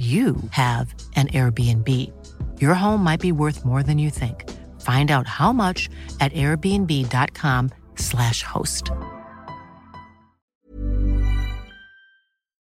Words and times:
you 0.00 0.36
have 0.50 0.94
an 1.14 1.28
Airbnb. 1.28 1.88
Your 2.58 2.74
home 2.74 3.02
might 3.02 3.20
be 3.20 3.32
worth 3.32 3.64
more 3.64 3.82
than 3.82 3.98
you 3.98 4.10
think. 4.10 4.44
Find 4.78 5.10
out 5.10 5.26
how 5.26 5.52
much 5.52 5.88
at 6.18 6.32
airbnb.com/slash 6.32 8.42
host. 8.42 8.90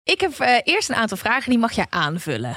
Ik 0.02 0.20
heb 0.20 0.38
eh, 0.38 0.60
eerst 0.62 0.88
een 0.88 0.96
aantal 0.96 1.16
vragen, 1.16 1.50
die 1.50 1.58
mag 1.58 1.72
jij 1.72 1.86
aanvullen. 1.90 2.56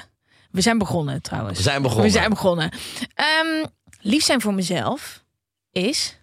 We 0.52 0.62
zijn 0.62 0.78
begonnen 0.78 1.22
trouwens. 1.22 1.58
We 1.58 1.64
zijn 1.64 1.82
begonnen. 1.82 2.06
We 2.06 2.12
zijn 2.12 2.30
begonnen. 2.30 2.72
Ehm, 3.14 3.66
lief 4.00 4.24
zijn 4.24 4.42
voor 4.42 4.54
mezelf 4.54 5.24
is... 5.72 6.20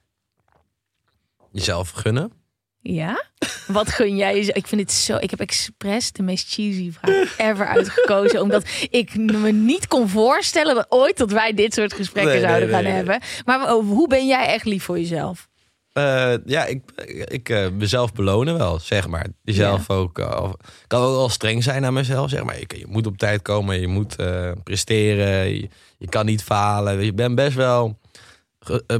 Jezelf 1.50 1.90
gunnen. 1.90 2.43
Ja? 2.92 3.24
Wat 3.66 3.88
gun 3.88 4.16
jij 4.16 4.34
jezelf? 4.34 4.56
Ik 4.56 4.66
vind 4.66 4.80
het 4.80 4.92
zo... 4.92 5.16
Ik 5.16 5.30
heb 5.30 5.40
expres 5.40 6.12
de 6.12 6.22
meest 6.22 6.52
cheesy 6.54 6.92
vraag 6.92 7.38
ever 7.38 7.66
uitgekozen. 7.66 8.40
omdat 8.42 8.64
ik 8.90 9.14
me 9.16 9.52
niet 9.52 9.88
kon 9.88 10.08
voorstellen 10.08 10.74
dat 10.74 10.86
ooit 10.88 11.16
dat 11.16 11.30
wij 11.30 11.54
dit 11.54 11.74
soort 11.74 11.92
gesprekken 11.92 12.32
Nee, 12.32 12.40
zouden 12.42 12.62
nee, 12.62 12.74
gaan 12.74 12.84
nee. 12.84 12.92
hebben. 12.92 13.20
Maar 13.44 13.74
oh, 13.74 13.86
hoe 13.88 14.08
ben 14.08 14.26
jij 14.26 14.46
echt 14.46 14.64
lief 14.64 14.84
voor 14.84 14.98
jezelf? 14.98 15.48
Eh, 15.92 16.34
ja, 16.44 16.64
ik, 16.64 16.82
ik 17.24 17.48
eh, 17.48 17.68
mezelf 17.70 18.12
belonen 18.12 18.58
wel, 18.58 18.78
zeg 18.78 19.08
maar. 19.08 19.26
Jezelf 19.42 19.90
ook. 19.90 20.18
eh, 20.18 20.52
kan 20.86 21.02
ook 21.02 21.16
wel 21.16 21.28
streng 21.28 21.62
zijn 21.62 21.82
naar 21.82 21.92
mezelf, 21.92 22.30
zeg 22.30 22.44
maar. 22.44 22.58
Je, 22.58 22.66
je 22.78 22.86
moet 22.88 23.06
op 23.06 23.18
tijd 23.18 23.42
komen, 23.42 23.80
je 23.80 23.88
moet 23.88 24.16
presteren, 24.62 25.54
je, 25.54 25.68
je 25.98 26.08
kan 26.08 26.26
niet 26.26 26.42
falen. 26.42 27.04
Je 27.04 27.12
bent 27.14 27.34
best 27.34 27.56
wel, 27.56 27.98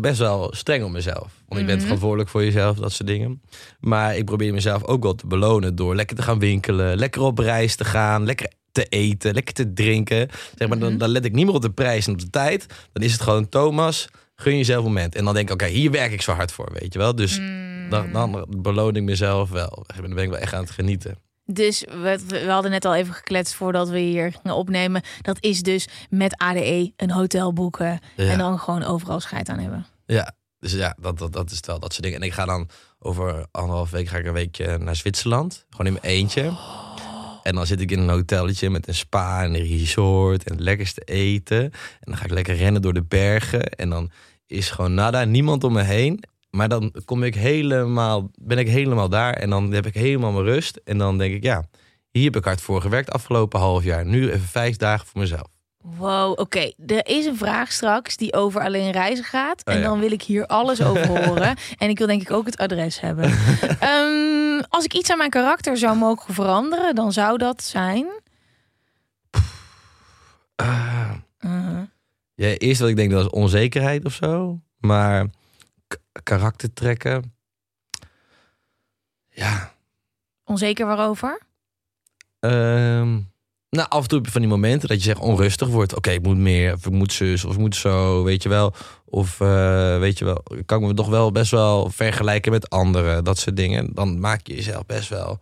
best 0.00 0.18
wel 0.18 0.52
streng 0.54 0.84
op 0.84 0.90
mezelf. 0.90 1.32
Want 1.48 1.60
je 1.60 1.66
bent 1.66 1.82
verantwoordelijk 1.82 2.28
voor 2.28 2.44
jezelf, 2.44 2.76
dat 2.76 2.92
soort 2.92 3.08
dingen. 3.08 3.42
Maar 3.80 4.16
ik 4.16 4.24
probeer 4.24 4.52
mezelf 4.52 4.84
ook 4.84 5.02
wel 5.02 5.14
te 5.14 5.26
belonen 5.26 5.76
door 5.76 5.94
lekker 5.94 6.16
te 6.16 6.22
gaan 6.22 6.38
winkelen, 6.38 6.96
lekker 6.96 7.22
op 7.22 7.38
reis 7.38 7.76
te 7.76 7.84
gaan, 7.84 8.24
lekker 8.24 8.52
te 8.72 8.84
eten, 8.84 9.34
lekker 9.34 9.54
te 9.54 9.72
drinken. 9.72 10.28
Zeg 10.54 10.68
maar, 10.68 10.78
dan, 10.78 10.98
dan 10.98 11.08
let 11.08 11.24
ik 11.24 11.32
niet 11.32 11.46
meer 11.46 11.54
op 11.54 11.62
de 11.62 11.70
prijs 11.70 12.06
en 12.06 12.12
op 12.12 12.20
de 12.20 12.30
tijd. 12.30 12.66
Dan 12.92 13.02
is 13.02 13.12
het 13.12 13.20
gewoon 13.20 13.48
Thomas, 13.48 14.08
gun 14.36 14.56
jezelf 14.56 14.84
een 14.84 14.92
moment. 14.92 15.14
En 15.14 15.24
dan 15.24 15.34
denk 15.34 15.48
ik, 15.48 15.54
oké, 15.54 15.66
hier 15.66 15.90
werk 15.90 16.12
ik 16.12 16.22
zo 16.22 16.32
hard 16.32 16.52
voor, 16.52 16.68
weet 16.72 16.92
je 16.92 16.98
wel. 16.98 17.14
Dus 17.14 17.40
dan, 17.90 18.12
dan 18.12 18.46
beloon 18.48 18.96
ik 18.96 19.02
mezelf 19.02 19.50
wel. 19.50 19.84
Dan 20.00 20.14
ben 20.14 20.24
ik 20.24 20.30
wel 20.30 20.38
echt 20.38 20.54
aan 20.54 20.62
het 20.62 20.70
genieten. 20.70 21.18
Dus 21.46 21.80
we, 21.80 22.18
we 22.26 22.50
hadden 22.50 22.70
net 22.70 22.84
al 22.84 22.94
even 22.94 23.14
gekletst 23.14 23.54
voordat 23.54 23.88
we 23.88 23.98
hier 23.98 24.32
gingen 24.32 24.56
opnemen. 24.56 25.02
Dat 25.22 25.36
is 25.40 25.62
dus 25.62 25.88
met 26.10 26.36
ADE 26.36 26.92
een 26.96 27.10
hotel 27.10 27.52
boeken. 27.52 28.00
Ja. 28.16 28.30
En 28.30 28.38
dan 28.38 28.58
gewoon 28.58 28.82
overal 28.82 29.20
scheid 29.20 29.48
aan 29.48 29.58
hebben. 29.58 29.86
Ja, 30.06 30.34
dus 30.58 30.72
ja, 30.72 30.96
dat, 31.00 31.18
dat, 31.18 31.32
dat 31.32 31.50
is 31.50 31.60
wel, 31.66 31.78
dat 31.78 31.92
soort 31.92 32.04
dingen. 32.04 32.20
En 32.20 32.26
ik 32.26 32.32
ga 32.32 32.44
dan 32.44 32.68
over 32.98 33.46
anderhalf 33.50 33.90
week 33.90 34.08
ga 34.08 34.18
ik 34.18 34.26
een 34.26 34.32
weekje 34.32 34.78
naar 34.78 34.96
Zwitserland. 34.96 35.64
Gewoon 35.70 35.86
in 35.86 35.98
mijn 36.02 36.14
eentje. 36.14 36.52
En 37.42 37.54
dan 37.54 37.66
zit 37.66 37.80
ik 37.80 37.90
in 37.90 37.98
een 37.98 38.08
hotelletje 38.08 38.70
met 38.70 38.88
een 38.88 38.94
spa 38.94 39.42
en 39.42 39.54
een 39.54 39.66
resort 39.66 40.44
en 40.44 40.52
het 40.52 40.60
lekkerste 40.62 41.00
eten. 41.00 41.62
En 41.62 41.70
dan 42.00 42.16
ga 42.16 42.24
ik 42.24 42.30
lekker 42.30 42.54
rennen 42.54 42.82
door 42.82 42.94
de 42.94 43.02
bergen. 43.02 43.62
En 43.62 43.90
dan 43.90 44.10
is 44.46 44.70
gewoon 44.70 44.94
nada, 44.94 45.24
niemand 45.24 45.64
om 45.64 45.72
me 45.72 45.82
heen. 45.82 46.24
Maar 46.54 46.68
dan 46.68 46.94
kom 47.04 47.22
ik 47.22 47.34
helemaal, 47.34 48.30
ben 48.34 48.58
ik 48.58 48.68
helemaal 48.68 49.08
daar. 49.08 49.32
En 49.32 49.50
dan 49.50 49.72
heb 49.72 49.86
ik 49.86 49.94
helemaal 49.94 50.32
mijn 50.32 50.44
rust. 50.44 50.80
En 50.84 50.98
dan 50.98 51.18
denk 51.18 51.34
ik, 51.34 51.42
ja, 51.42 51.64
hier 52.10 52.24
heb 52.24 52.36
ik 52.36 52.44
hard 52.44 52.60
voor 52.60 52.80
gewerkt 52.80 53.10
afgelopen 53.10 53.60
half 53.60 53.84
jaar. 53.84 54.06
Nu 54.06 54.30
even 54.30 54.48
vijf 54.48 54.76
dagen 54.76 55.06
voor 55.06 55.20
mezelf. 55.20 55.48
Wow, 55.78 56.38
oké. 56.38 56.72
Er 56.86 57.06
is 57.06 57.26
een 57.26 57.36
vraag 57.36 57.72
straks 57.72 58.16
die 58.16 58.34
over 58.34 58.60
alleen 58.60 58.90
reizen 58.90 59.24
gaat. 59.24 59.62
Oh 59.64 59.74
en 59.74 59.80
ja. 59.80 59.86
dan 59.86 60.00
wil 60.00 60.12
ik 60.12 60.22
hier 60.22 60.46
alles 60.46 60.82
over 60.82 61.06
horen. 61.26 61.56
En 61.78 61.88
ik 61.88 61.98
wil 61.98 62.06
denk 62.06 62.22
ik 62.22 62.30
ook 62.30 62.46
het 62.46 62.58
adres 62.58 63.00
hebben. 63.00 63.24
Ehm, 63.80 64.62
als 64.68 64.84
ik 64.84 64.94
iets 64.94 65.10
aan 65.10 65.18
mijn 65.18 65.30
karakter 65.30 65.76
zou 65.76 65.96
mogen 65.96 66.34
veranderen, 66.34 66.94
dan 66.94 67.12
zou 67.12 67.38
dat 67.38 67.62
zijn... 67.62 68.06
Uh, 70.62 71.10
Ja, 72.34 72.48
eerst 72.48 72.80
wat 72.80 72.88
ik 72.88 72.96
denk 72.96 73.10
dat 73.10 73.24
is 73.24 73.30
onzekerheid 73.30 74.04
of 74.04 74.12
zo. 74.12 74.60
Maar 74.78 75.26
karaktertrekken. 76.22 77.34
Ja. 79.30 79.72
onzeker 80.44 80.86
waarover? 80.86 81.40
ehm, 82.40 83.20
nou, 83.70 83.88
af 83.88 84.02
en 84.02 84.08
toe 84.08 84.16
heb 84.16 84.26
je 84.26 84.32
van 84.32 84.40
die 84.40 84.50
momenten 84.50 84.88
dat 84.88 84.96
je 84.96 85.04
zegt 85.04 85.20
onrustig 85.20 85.68
wordt. 85.68 85.96
Oké, 85.96 86.10
ik 86.10 86.22
moet 86.22 86.36
meer, 86.36 86.72
of 86.72 86.86
ik 86.86 86.92
moet 86.92 87.12
zus, 87.12 87.44
of 87.44 87.52
ik 87.52 87.58
moet 87.58 87.76
zo, 87.76 88.22
weet 88.22 88.42
je 88.42 88.48
wel. 88.48 88.74
Of 89.04 89.40
eh, 89.40 89.98
weet 89.98 90.18
je 90.18 90.24
wel, 90.24 90.42
kan 90.66 90.80
ik 90.82 90.86
me 90.86 90.94
toch 90.94 91.08
wel 91.08 91.32
best 91.32 91.50
wel 91.50 91.90
vergelijken 91.90 92.52
met 92.52 92.70
anderen, 92.70 93.24
dat 93.24 93.38
soort 93.38 93.56
dingen. 93.56 93.94
Dan 93.94 94.20
maak 94.20 94.46
je 94.46 94.54
jezelf 94.54 94.86
best 94.86 95.08
wel, 95.08 95.38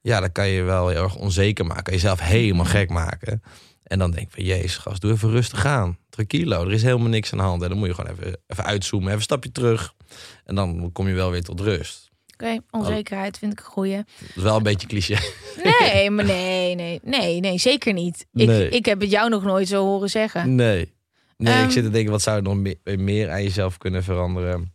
ja, 0.00 0.20
dan 0.20 0.32
kan 0.32 0.48
je 0.48 0.62
wel 0.62 0.88
heel 0.88 1.02
erg 1.02 1.16
onzeker 1.16 1.66
maken. 1.66 1.92
Jezelf 1.92 2.20
helemaal 2.20 2.64
gek 2.64 2.90
maken. 2.90 3.42
En 3.90 3.98
dan 3.98 4.10
denk 4.10 4.26
ik 4.26 4.32
van, 4.34 4.44
jezus 4.44 4.76
gast, 4.76 5.00
doe 5.00 5.12
even 5.12 5.30
rustig 5.30 5.66
aan. 5.66 5.98
Tranquilo, 6.10 6.64
er 6.64 6.72
is 6.72 6.82
helemaal 6.82 7.08
niks 7.08 7.32
aan 7.32 7.38
de 7.38 7.44
hand. 7.44 7.62
En 7.62 7.68
dan 7.68 7.78
moet 7.78 7.88
je 7.88 7.94
gewoon 7.94 8.10
even, 8.10 8.38
even 8.46 8.64
uitzoomen, 8.64 9.06
even 9.06 9.16
een 9.18 9.24
stapje 9.24 9.52
terug. 9.52 9.94
En 10.44 10.54
dan 10.54 10.90
kom 10.92 11.08
je 11.08 11.14
wel 11.14 11.30
weer 11.30 11.42
tot 11.42 11.60
rust. 11.60 12.10
Oké, 12.32 12.58
onzekerheid 12.70 13.38
vind 13.38 13.52
ik 13.52 13.58
een 13.58 13.64
goeie. 13.64 13.96
Dat 13.96 14.36
is 14.36 14.42
wel 14.42 14.56
een 14.56 14.62
beetje 14.62 14.86
cliché. 14.86 15.16
Nee, 15.64 16.10
maar 16.10 16.24
nee, 16.24 16.74
nee, 16.74 17.00
nee, 17.04 17.40
nee, 17.40 17.58
zeker 17.58 17.92
niet. 17.92 18.26
Ik, 18.32 18.46
Nee. 18.46 18.68
ik 18.68 18.84
heb 18.84 19.00
het 19.00 19.10
jou 19.10 19.28
nog 19.30 19.42
nooit 19.42 19.68
zo 19.68 19.84
horen 19.84 20.10
zeggen. 20.10 20.54
Nee. 20.54 20.92
Nee, 21.36 21.54
Ehm. 21.54 21.64
ik 21.64 21.70
zit 21.70 21.84
te 21.84 21.90
denken, 21.90 22.10
wat 22.10 22.22
zou 22.22 22.36
je 22.36 22.42
nog 22.42 22.56
meer, 22.56 22.76
meer 22.98 23.30
aan 23.30 23.42
jezelf 23.42 23.78
kunnen 23.78 24.04
veranderen? 24.04 24.72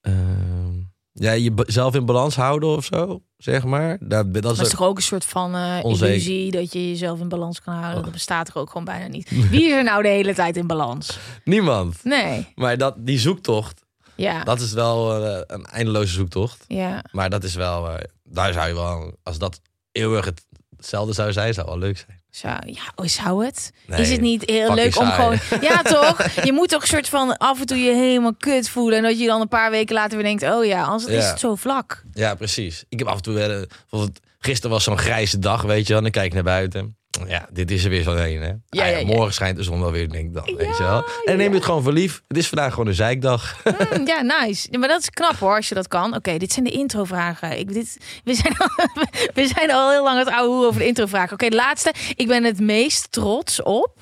Ehm, 0.00 0.73
ja, 1.16 1.36
jezelf 1.36 1.94
in 1.94 2.04
balans 2.06 2.36
houden 2.36 2.68
of 2.68 2.84
zo, 2.84 3.22
zeg 3.36 3.64
maar. 3.64 3.96
Dat, 4.00 4.32
dat 4.34 4.42
Dat 4.42 4.60
is 4.60 4.68
toch 4.68 4.82
ook 4.82 4.96
een 4.96 5.02
soort 5.02 5.24
van 5.24 5.54
eh, 5.54 5.78
illusie 5.84 6.50
dat 6.50 6.72
je 6.72 6.88
jezelf 6.88 7.20
in 7.20 7.28
balans 7.28 7.60
kan 7.62 7.74
houden. 7.74 7.96
Oh. 7.98 8.02
Dat 8.04 8.12
bestaat 8.12 8.48
er 8.48 8.56
ook 8.56 8.68
gewoon 8.68 8.84
bijna 8.84 9.06
niet. 9.06 9.30
Wie 9.50 9.64
is 9.66 9.72
er 9.72 9.84
nou 9.84 10.02
de 10.02 10.08
hele 10.08 10.34
tijd 10.34 10.56
in 10.56 10.66
balans? 10.66 11.18
niemand. 11.44 12.04
Nee. 12.04 12.46
Maar 12.54 12.78
dat, 12.78 12.94
die 12.98 13.18
zoektocht, 13.18 13.82
Ja. 14.14 14.44
dat 14.44 14.60
is 14.60 14.72
wel 14.72 15.24
eh, 15.24 15.40
een 15.46 15.64
eindeloze 15.64 16.12
zoektocht. 16.12 16.64
Ja. 16.68 17.04
Maar 17.12 17.30
dat 17.30 17.44
is 17.44 17.54
wel, 17.54 17.88
eh, 17.90 18.04
daar 18.24 18.52
zou 18.52 18.68
je 18.68 18.74
wel, 18.74 19.16
als 19.22 19.38
dat 19.38 19.60
eeuwig 19.92 20.24
het- 20.24 20.46
hetzelfde 20.76 21.12
zou 21.12 21.32
zijn, 21.32 21.54
zou 21.54 21.66
wel 21.66 21.78
leuk 21.78 21.98
zijn. 21.98 22.22
Zo, 22.34 22.48
ja, 22.48 22.82
oh, 22.94 23.06
zou 23.06 23.44
het? 23.44 23.72
Nee, 23.86 24.00
is 24.00 24.10
het 24.10 24.20
niet 24.20 24.42
heel 24.50 24.74
leuk 24.74 24.98
om 24.98 25.06
gewoon... 25.10 25.38
Ja, 25.60 25.82
toch? 26.00 26.30
Je 26.44 26.52
moet 26.52 26.68
toch 26.68 26.82
een 26.82 26.88
soort 26.88 27.08
van 27.08 27.36
af 27.36 27.60
en 27.60 27.66
toe 27.66 27.78
je 27.78 27.94
helemaal 27.94 28.34
kut 28.34 28.68
voelen. 28.68 28.98
En 28.98 29.04
dat 29.04 29.18
je 29.20 29.26
dan 29.26 29.40
een 29.40 29.48
paar 29.48 29.70
weken 29.70 29.94
later 29.94 30.16
weer 30.18 30.26
denkt... 30.26 30.42
Oh 30.42 30.64
ja, 30.64 30.82
anders 30.82 31.04
is 31.12 31.22
Ja. 31.24 31.30
het 31.30 31.40
zo 31.40 31.54
vlak. 31.54 32.02
Ja, 32.12 32.34
precies. 32.34 32.84
Ik 32.88 32.98
heb 32.98 33.08
af 33.08 33.16
en 33.16 33.22
toe 33.22 33.34
wel, 33.34 33.66
eh, 33.90 34.02
gisteren 34.38 34.70
was 34.70 34.84
zo'n 34.84 34.98
grijze 34.98 35.38
dag, 35.38 35.62
weet 35.62 35.82
je 35.82 35.88
wel. 35.88 35.96
En 35.96 36.02
dan 36.02 36.12
kijk 36.12 36.26
ik 36.26 36.32
naar 36.34 36.42
buiten. 36.42 36.96
Ja, 37.26 37.48
dit 37.52 37.70
is 37.70 37.84
er 37.84 37.90
weer 37.90 38.02
zo 38.02 38.14
heen, 38.14 38.42
hè. 38.42 38.48
Ah 38.50 38.58
ja, 38.68 38.84
ja. 38.86 39.06
Morgen 39.06 39.34
schijnt 39.34 39.56
de 39.56 39.62
zon 39.62 39.80
wel 39.80 39.90
weer, 39.90 40.08
denk 40.10 40.26
ik 40.26 40.34
dan, 40.34 40.56
weet 40.56 40.76
je 40.76 40.82
wel. 40.82 41.04
En 41.24 41.36
neem 41.36 41.48
je 41.48 41.54
het 41.54 41.64
gewoon 41.64 41.82
voor 41.82 41.92
lief. 41.92 42.22
Het 42.28 42.36
is 42.36 42.48
vandaag 42.48 42.70
gewoon 42.70 42.86
een 42.86 42.94
zeikdag. 42.94 43.62
Mm, 43.64 44.06
ja, 44.06 44.22
nice. 44.22 44.78
Maar 44.78 44.88
dat 44.88 45.00
is 45.00 45.10
knap 45.10 45.36
hoor, 45.36 45.56
als 45.56 45.68
je 45.68 45.74
dat 45.74 45.88
kan. 45.88 46.14
Oké, 46.14 46.38
dit 46.38 46.52
zijn 46.52 46.64
de 46.64 46.70
introvragen. 46.70 47.58
Ik, 47.58 47.72
dit, 47.72 47.98
we, 48.24 48.34
zijn 48.34 48.56
al, 48.56 48.68
we 49.34 49.46
zijn 49.46 49.70
al 49.70 49.90
heel 49.90 50.02
lang 50.02 50.18
het 50.18 50.28
oude 50.28 50.66
over 50.66 50.80
de 50.80 50.86
introvragen. 50.86 51.32
Oké, 51.32 51.48
laatste. 51.48 51.94
Ik 52.14 52.26
ben 52.26 52.44
het 52.44 52.60
meest 52.60 53.12
trots 53.12 53.62
op... 53.62 53.98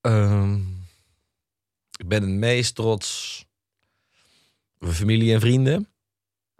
Ehm, 0.00 0.54
ik 1.96 2.08
ben 2.08 2.22
het 2.22 2.30
meest 2.30 2.74
trots 2.74 3.38
op 4.74 4.86
mijn 4.86 4.94
familie 4.94 5.34
en 5.34 5.40
vrienden, 5.40 5.88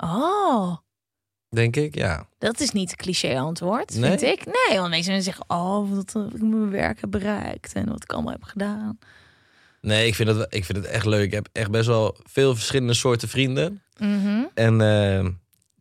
Oh, 0.03 0.77
denk 1.51 1.77
ik, 1.77 1.95
ja. 1.95 2.27
dat 2.39 2.61
is 2.61 2.71
niet 2.71 2.97
cliché 2.97 3.39
antwoord, 3.39 3.95
Nee? 3.95 4.19
vind 4.19 4.23
ik. 4.23 4.45
Nee, 4.45 4.79
want 4.79 4.91
mensen 4.91 5.23
zeggen... 5.23 5.45
Oh, 5.49 5.95
wat 5.95 6.15
ik 6.35 6.43
mijn 6.43 6.71
werk 6.71 7.01
heb 7.01 7.11
bereikt. 7.11 7.73
En 7.73 7.89
wat 7.89 8.03
ik 8.03 8.13
allemaal 8.13 8.33
heb 8.33 8.43
gedaan. 8.43 8.99
Nee, 9.81 10.07
ik 10.07 10.15
vind, 10.15 10.29
het, 10.29 10.55
ik 10.55 10.65
vind 10.65 10.79
het 10.79 10.87
echt 10.87 11.07
leuk. 11.07 11.25
Ik 11.25 11.33
heb 11.33 11.49
echt 11.53 11.71
best 11.71 11.87
wel 11.87 12.17
veel 12.25 12.55
verschillende 12.55 12.95
soorten 12.95 13.29
vrienden. 13.29 13.83
Mhm. 13.99 14.45
En 14.55 14.81
eh, 14.81 15.27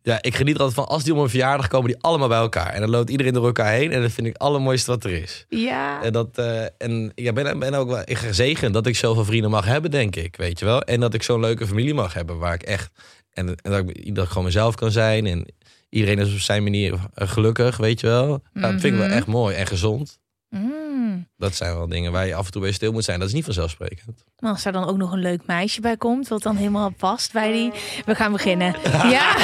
ja, 0.02 0.22
ik 0.22 0.34
geniet 0.34 0.54
er 0.54 0.60
altijd 0.60 0.78
van 0.78 0.88
als 0.88 1.04
die 1.04 1.14
om 1.14 1.20
een 1.20 1.28
verjaardag 1.28 1.68
komen, 1.68 1.90
die 1.90 2.02
allemaal 2.02 2.28
bij 2.28 2.38
elkaar. 2.38 2.72
En 2.72 2.80
dan 2.80 2.90
loopt 2.90 3.10
iedereen 3.10 3.32
door 3.32 3.46
elkaar 3.46 3.72
heen. 3.72 3.92
En 3.92 4.02
dat 4.02 4.12
vind 4.12 4.26
ik 4.26 4.32
het 4.32 4.42
allermooiste 4.42 4.90
wat 4.90 5.04
er 5.04 5.12
is. 5.12 5.46
Ja. 5.48 6.02
En, 6.02 6.12
dat, 6.12 6.38
eh, 6.38 6.62
en 6.78 7.12
ik 7.14 7.34
ben, 7.34 7.58
ben 7.58 7.74
ook 7.74 7.88
wel 7.88 8.02
gezegend 8.04 8.74
dat 8.74 8.86
ik 8.86 8.96
zoveel 8.96 9.24
vrienden 9.24 9.50
mag 9.50 9.64
hebben, 9.64 9.90
denk 9.90 10.16
ik. 10.16 10.36
Weet 10.36 10.58
je 10.58 10.64
wel? 10.64 10.82
En 10.82 11.00
dat 11.00 11.14
ik 11.14 11.22
zo'n 11.22 11.40
leuke 11.40 11.66
familie 11.66 11.94
mag 11.94 12.14
hebben 12.14 12.38
waar 12.38 12.54
ik 12.54 12.62
echt. 12.62 12.90
En, 13.32 13.48
en 13.48 13.70
dat, 13.70 13.88
ik, 13.88 14.14
dat 14.14 14.24
ik 14.24 14.30
gewoon 14.30 14.44
mezelf 14.44 14.74
kan 14.74 14.90
zijn. 14.90 15.26
En 15.26 15.46
iedereen 15.88 16.18
is 16.18 16.32
op 16.32 16.38
zijn 16.38 16.62
manier 16.62 16.94
gelukkig, 17.14 17.76
weet 17.76 18.00
je 18.00 18.06
wel. 18.06 18.42
Dat 18.52 18.70
vind 18.70 18.84
ik 18.84 18.94
wel 18.94 19.06
Mhm. 19.06 19.16
echt 19.16 19.26
mooi 19.26 19.56
en 19.56 19.66
gezond. 19.66 20.18
Mm. 20.48 21.28
Dat 21.36 21.54
zijn 21.54 21.74
wel 21.76 21.88
dingen 21.88 22.12
waar 22.12 22.26
je 22.26 22.34
af 22.34 22.46
en 22.46 22.52
toe 22.52 22.60
bij 22.62 22.72
stil 22.72 22.92
moet 22.92 23.04
zijn. 23.04 23.18
Dat 23.18 23.28
is 23.28 23.34
niet 23.34 23.44
vanzelfsprekend. 23.44 24.24
Maar 24.38 24.50
Als 24.50 24.64
er 24.64 24.72
dan 24.72 24.84
ook 24.88 24.96
nog 24.96 25.12
een 25.12 25.18
leuk 25.18 25.46
meisje 25.46 25.80
bij 25.80 25.96
komt, 25.96 26.28
wat 26.28 26.42
dan 26.42 26.56
helemaal 26.56 26.90
past 26.90 27.32
bij 27.32 27.52
die. 27.52 27.72
We 28.06 28.14
gaan 28.14 28.32
beginnen. 28.32 28.74
Ja. 29.10 29.34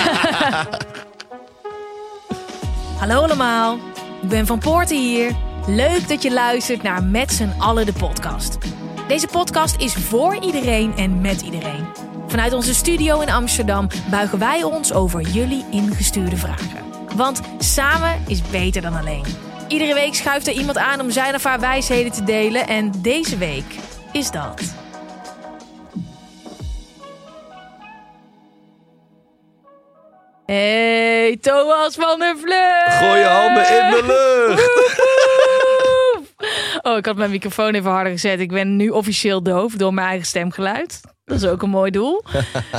Hallo 2.98 3.22
allemaal, 3.22 3.78
ik 4.22 4.28
ben 4.28 4.46
Van 4.46 4.58
Poorten 4.58 4.96
hier. 5.02 5.32
Leuk 5.66 6.08
dat 6.08 6.22
je 6.22 6.32
luistert 6.32 6.82
naar 6.82 7.04
Met 7.04 7.32
z'n 7.32 7.54
allen 7.58 7.86
de 7.86 7.92
podcast. 7.92 8.58
Deze 9.08 9.26
podcast 9.26 9.80
is 9.80 9.94
voor 9.94 10.42
iedereen 10.42 10.96
en 10.96 11.20
met 11.20 11.40
iedereen. 11.42 11.86
Vanuit 12.28 12.52
onze 12.52 12.74
studio 12.74 13.20
in 13.20 13.30
Amsterdam 13.30 13.88
buigen 14.10 14.38
wij 14.38 14.62
ons 14.62 14.92
over 14.92 15.20
jullie 15.20 15.64
ingestuurde 15.70 16.36
vragen. 16.36 16.84
Want 17.16 17.40
samen 17.58 18.22
is 18.26 18.42
beter 18.50 18.82
dan 18.82 18.94
alleen. 18.94 19.24
Iedere 19.68 19.94
week 19.94 20.14
schuift 20.14 20.46
er 20.46 20.52
iemand 20.52 20.78
aan 20.78 21.00
om 21.00 21.10
zijn 21.10 21.34
of 21.34 21.44
haar 21.44 21.60
wijsheden 21.60 22.12
te 22.12 22.24
delen. 22.24 22.66
En 22.66 22.92
deze 23.02 23.36
week 23.36 23.64
is 24.12 24.30
dat. 24.30 24.74
Hey, 30.46 31.36
Thomas 31.40 31.94
van 31.94 32.18
der 32.18 32.36
Vleug! 32.38 32.98
Gooi 32.98 33.18
je 33.18 33.26
handen 33.26 33.62
in 33.62 33.90
de 33.90 34.02
lucht! 34.06 35.04
Oh, 36.82 36.96
ik 36.96 37.06
had 37.06 37.16
mijn 37.16 37.30
microfoon 37.30 37.74
even 37.74 37.90
harder 37.90 38.12
gezet. 38.12 38.40
Ik 38.40 38.50
ben 38.50 38.76
nu 38.76 38.88
officieel 38.88 39.42
doof 39.42 39.72
door 39.72 39.94
mijn 39.94 40.06
eigen 40.06 40.26
stemgeluid. 40.26 41.00
Dat 41.26 41.42
is 41.42 41.46
ook 41.46 41.62
een 41.62 41.70
mooi 41.70 41.90
doel. 41.90 42.22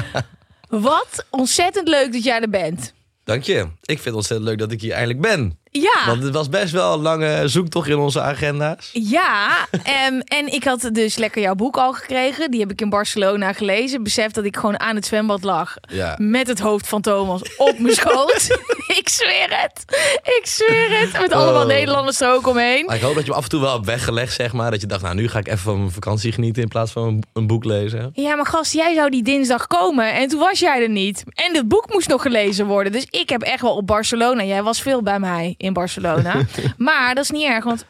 Wat 0.70 1.26
ontzettend 1.30 1.88
leuk 1.88 2.14
dat 2.14 2.24
jij 2.24 2.42
er 2.42 2.50
bent. 2.50 2.94
Dank 3.24 3.44
je. 3.44 3.58
Ik 3.82 4.00
vind 4.00 4.04
het 4.06 4.14
ontzettend 4.14 4.50
leuk 4.50 4.58
dat 4.58 4.72
ik 4.72 4.82
hier 4.82 4.92
eindelijk 4.92 5.22
ben. 5.22 5.60
Ja, 5.72 6.04
Want 6.08 6.24
het 6.24 6.34
was 6.34 6.50
best 6.50 6.72
wel 6.72 6.94
een 6.94 7.00
lange 7.02 7.48
zoektocht 7.48 7.88
in 7.88 7.98
onze 7.98 8.22
agenda's. 8.22 8.90
ja. 8.94 9.68
em, 9.84 10.20
en 10.22 10.54
ik 10.54 10.64
had 10.64 10.90
dus 10.92 11.16
lekker 11.18 11.42
jouw 11.42 11.56
boek 11.56 11.78
al 11.78 11.94
gekregen. 11.94 12.52
Die 12.52 12.60
heb 12.60 12.72
ik 12.72 12.82
in 12.82 12.90
Barcelona 12.90 13.54
gelezen. 13.54 14.04
Besef 14.04 14.32
dat 14.32 14.44
ik 14.46 14.56
gewoon 14.58 14.80
aan 14.80 14.96
het 14.96 15.06
zwembad 15.06 15.44
lag. 15.44 15.76
Ja. 15.90 16.16
Met 16.20 16.48
het 16.48 16.60
hoofd 16.60 16.88
van 16.88 17.02
Thomas 17.02 17.42
op 17.58 17.80
mijn 17.80 17.96
schoot. 18.02 18.48
ik 18.88 19.10
zweer 19.10 19.48
het. 19.50 19.84
Ik 20.24 20.42
zweer 20.44 21.00
het. 21.00 21.22
Met 21.22 21.32
allemaal 21.34 21.62
Oh. 21.62 21.68
Nederlanders 21.68 22.22
er 22.22 22.32
ook 22.34 22.48
omheen. 22.48 22.86
Maar 22.86 22.96
ik 22.96 23.02
hoop 23.02 23.16
dat 23.16 23.24
je 23.26 23.30
hem 23.30 23.38
af 23.38 23.44
en 23.44 23.50
toe 23.50 23.62
wel 23.62 23.74
hebt 23.74 23.86
weggelegd, 23.86 24.34
zeg 24.34 24.54
maar. 24.54 24.72
Dat 24.72 24.82
je 24.82 24.88
dacht, 24.88 25.02
nou, 25.02 25.16
nu 25.16 25.28
ga 25.30 25.40
ik 25.40 25.48
even 25.48 25.60
van 25.60 25.78
mijn 25.78 25.92
vakantie 25.92 26.32
genieten 26.32 26.62
in 26.62 26.68
plaats 26.68 26.92
van 26.92 27.04
een, 27.08 27.24
een 27.34 27.48
boek 27.48 27.64
lezen. 27.66 28.10
Ja, 28.14 28.36
maar 28.36 28.46
gast, 28.46 28.74
jij 28.74 28.94
zou 28.96 29.10
die 29.10 29.24
dinsdag 29.24 29.68
komen 29.68 30.14
en 30.14 30.28
toen 30.28 30.40
was 30.40 30.60
jij 30.60 30.82
er 30.82 30.90
niet. 30.90 31.24
En 31.34 31.56
het 31.56 31.68
boek 31.68 31.94
moest 31.94 32.08
nog 32.08 32.22
gelezen 32.22 32.66
worden. 32.66 32.92
Dus 32.92 33.06
ik 33.10 33.30
heb 33.30 33.42
echt 33.42 33.62
wel 33.62 33.76
op 33.76 33.88
Barcelona. 33.88 34.44
Jij 34.44 34.64
was 34.64 34.82
veel 34.82 35.02
bij 35.04 35.20
mij 35.20 35.56
in 35.58 35.74
Barcelona. 35.74 36.46
maar 36.78 37.16
dat 37.16 37.24
is 37.24 37.30
niet 37.30 37.48
erg, 37.48 37.64
want 37.64 37.86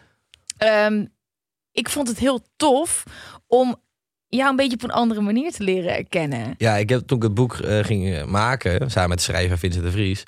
ehm, 0.58 1.06
ik 1.72 1.90
vond 1.90 2.08
het 2.08 2.20
heel 2.20 2.42
tof 2.56 3.04
om 3.48 3.76
jou 4.28 4.50
een 4.50 4.56
beetje 4.56 4.76
op 4.76 4.84
een 4.84 4.92
andere 4.92 5.22
manier 5.22 5.52
te 5.52 5.64
leren 5.64 5.92
herkennen. 5.92 6.56
Ja, 6.58 6.76
ik 6.76 6.90
heb 6.90 7.08
toen 7.08 7.18
ik 7.18 7.24
het 7.24 7.34
boek 7.34 7.54
eh, 7.54 7.84
ging 7.84 8.14
eh, 8.14 8.26
maken, 8.26 8.92
samen 8.92 9.10
met 9.10 9.22
schrijver 9.22 9.58
Vincent 9.58 9.84
de 9.84 9.92
Vries, 9.92 10.24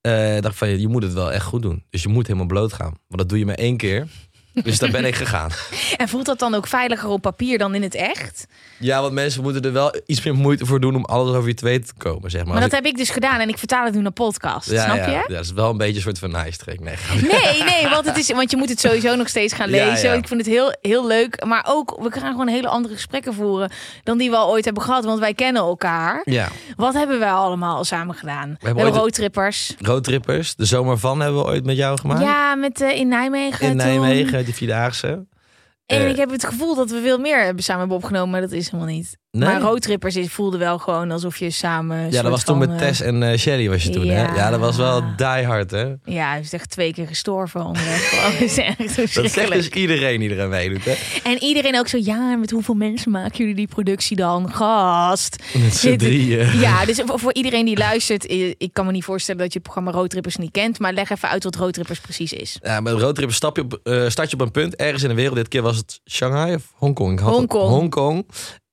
eh, 0.00 0.40
dacht 0.40 0.56
van, 0.56 0.80
je 0.80 0.88
moet 0.88 1.02
het 1.02 1.12
wel 1.12 1.32
echt 1.32 1.44
goed 1.44 1.62
doen. 1.62 1.84
Dus 1.90 2.02
je 2.02 2.08
moet 2.08 2.26
helemaal 2.26 2.46
bloot 2.46 2.72
gaan. 2.72 2.94
Want 3.08 3.20
dat 3.20 3.28
doe 3.28 3.38
je 3.38 3.46
maar 3.46 3.54
één 3.54 3.76
keer. 3.76 4.06
Dus 4.62 4.78
daar 4.78 4.90
ben 4.90 5.04
ik 5.04 5.14
gegaan. 5.14 5.50
En 5.96 6.08
voelt 6.08 6.26
dat 6.26 6.38
dan 6.38 6.54
ook 6.54 6.66
veiliger 6.66 7.08
op 7.08 7.20
papier 7.22 7.58
dan 7.58 7.74
in 7.74 7.82
het 7.82 7.94
echt? 7.94 8.46
Ja, 8.78 9.00
want 9.00 9.12
mensen 9.12 9.42
moeten 9.42 9.62
er 9.62 9.72
wel 9.72 9.94
iets 10.06 10.22
meer 10.24 10.34
moeite 10.34 10.66
voor 10.66 10.80
doen 10.80 10.96
om 10.96 11.04
alles 11.04 11.34
over 11.36 11.48
je 11.48 11.54
te 11.54 11.64
weten 11.64 11.86
te 11.86 11.94
komen, 11.98 12.30
zeg 12.30 12.44
maar. 12.44 12.52
Maar 12.52 12.62
dat 12.62 12.70
heb 12.72 12.84
ik 12.86 12.96
dus 12.96 13.10
gedaan 13.10 13.40
en 13.40 13.48
ik 13.48 13.58
vertaal 13.58 13.84
het 13.84 13.94
nu 13.94 14.00
naar 14.00 14.10
podcast. 14.10 14.70
ja, 14.70 14.84
snap 14.84 14.96
ja, 14.96 15.04
je? 15.06 15.10
Ja, 15.10 15.22
dat 15.28 15.44
is 15.44 15.52
wel 15.52 15.70
een 15.70 15.76
beetje 15.76 15.94
een 15.94 16.00
soort 16.00 16.18
van 16.18 16.30
nice 16.30 16.58
trick. 16.58 16.80
Nee, 16.80 16.94
Nee, 17.22 17.62
nee, 17.62 17.88
want, 17.88 18.06
het 18.06 18.16
is, 18.16 18.32
want 18.32 18.50
je 18.50 18.56
moet 18.56 18.68
het 18.68 18.80
sowieso 18.80 19.14
nog 19.14 19.28
steeds 19.28 19.54
gaan 19.54 19.70
lezen. 19.80 20.08
ja. 20.08 20.14
Ik 20.14 20.28
vind 20.28 20.40
het 20.40 20.48
heel, 20.48 20.74
heel 20.82 21.06
leuk. 21.06 21.44
Maar 21.44 21.64
ook, 21.68 21.98
we 22.02 22.10
gaan 22.20 22.30
gewoon 22.30 22.48
hele 22.48 22.68
andere 22.68 22.94
gesprekken 22.94 23.34
voeren 23.34 23.70
dan 24.02 24.18
die 24.18 24.30
we 24.30 24.36
al 24.36 24.50
ooit 24.50 24.64
hebben 24.64 24.82
gehad. 24.82 25.04
Want 25.04 25.18
wij 25.18 25.34
kennen 25.34 25.62
elkaar. 25.62 26.20
Ja, 26.24 26.48
Wat 26.76 26.94
hebben 26.94 27.18
wij 27.18 27.30
allemaal 27.32 27.84
samen 27.84 28.14
gedaan? 28.14 28.56
We 28.60 28.66
hebben, 28.66 28.84
ooit- 28.84 28.94
roadtrippers. 28.94 29.74
roadtrippers. 29.78 30.54
De 30.54 30.64
zomer 30.64 30.98
van 30.98 31.20
hebben 31.20 31.40
we 31.40 31.46
ooit 31.46 31.64
met 31.64 31.76
jou 31.76 31.98
gemaakt. 32.00 32.20
Ja, 32.22 32.54
met, 32.54 32.80
eh, 32.80 32.96
in 32.98 33.08
Nijmegen. 33.08 33.60
In 33.68 33.78
toen. 33.78 34.43
Die 34.44 34.54
Vierdaagse. 34.54 35.26
En 35.86 36.00
Eh. 36.00 36.08
ik 36.08 36.16
heb 36.16 36.30
het 36.30 36.44
gevoel 36.44 36.74
dat 36.74 36.90
we 36.90 37.00
veel 37.00 37.18
meer 37.18 37.44
hebben 37.44 37.62
samen 37.64 37.80
hebben 37.80 37.98
opgenomen. 37.98 38.30
Maar 38.30 38.40
dat 38.40 38.52
is 38.52 38.70
helemaal 38.70 38.94
niet. 38.94 39.18
Nee? 39.34 39.48
Maar 39.48 39.60
roadtrippers 39.60 40.18
voelde 40.28 40.58
wel 40.58 40.78
gewoon 40.78 41.10
alsof 41.10 41.36
je 41.36 41.50
samen... 41.50 42.10
Ja, 42.10 42.22
dat 42.22 42.30
was 42.30 42.44
toen 42.44 42.58
met 42.58 42.70
eh, 42.70 42.76
Tess 42.76 43.00
en 43.00 43.22
eh, 43.22 43.38
Shelly 43.38 43.68
was 43.68 43.82
je 43.82 43.90
toen, 43.90 44.06
hè? 44.06 44.22
ja. 44.22 44.34
Ja, 44.34 44.50
dat 44.50 44.60
was 44.60 44.76
wel 44.76 45.02
die 45.16 45.44
hard, 45.44 45.70
hè? 45.70 45.92
Ja, 46.04 46.30
hij 46.30 46.40
is 46.40 46.52
echt 46.52 46.70
twee 46.70 46.92
keer 46.92 47.06
gestorven 47.06 47.64
onderweg. 47.64 48.10
Dat 48.24 48.40
is 48.40 48.58
echt 48.58 49.14
Dat 49.14 49.30
zegt 49.30 49.52
dus 49.52 49.68
iedereen 49.68 50.20
die 50.20 50.30
eraan 50.30 50.48
meedoet, 50.48 50.84
hè? 50.84 50.94
En 51.24 51.42
iedereen 51.42 51.78
ook 51.78 51.88
zo, 51.88 51.98
ja, 52.00 52.36
met 52.36 52.50
hoeveel 52.50 52.74
mensen 52.74 53.10
maken 53.10 53.38
jullie 53.38 53.54
die 53.54 53.66
productie 53.66 54.16
dan? 54.16 54.52
Gast. 54.52 55.42
Met 55.54 55.74
z'n 55.74 55.96
drieën. 55.96 56.58
Ja, 56.58 56.84
dus 56.84 57.02
voor, 57.04 57.32
iedereen 57.34 57.64
die 57.64 57.76
luistert, 57.76 58.26
eh, 58.26 58.54
ik 58.58 58.70
kan 58.72 58.86
me 58.86 58.92
niet 58.92 59.04
voorstellen 59.04 59.40
dat 59.40 59.52
je 59.52 59.58
het 59.58 59.68
programma 59.68 59.98
Roadtrippers 59.98 60.36
niet 60.36 60.50
kent, 60.50 60.78
maar 60.78 60.92
leg 60.92 61.10
even 61.10 61.28
uit 61.28 61.44
wat 61.44 61.56
Roadtrippers 61.56 62.00
precies 62.00 62.32
is. 62.32 62.58
Ja, 62.62 62.80
met 62.80 62.92
roadtrippers 62.92 63.36
stap 63.36 63.56
je 63.56 63.62
op, 63.62 63.80
eh, 63.82 64.08
start 64.08 64.30
je 64.30 64.36
op 64.36 64.42
een 64.42 64.50
punt 64.50 64.76
ergens 64.76 65.02
in 65.02 65.08
de 65.08 65.14
wereld. 65.14 65.36
Dit 65.36 65.48
keer 65.48 65.62
was 65.62 65.76
het 65.76 66.00
Shanghai 66.10 66.54
of 66.54 66.72
Hongkong? 66.74 67.20
Hongkong. 67.20 67.68
Hongkong. 67.68 68.26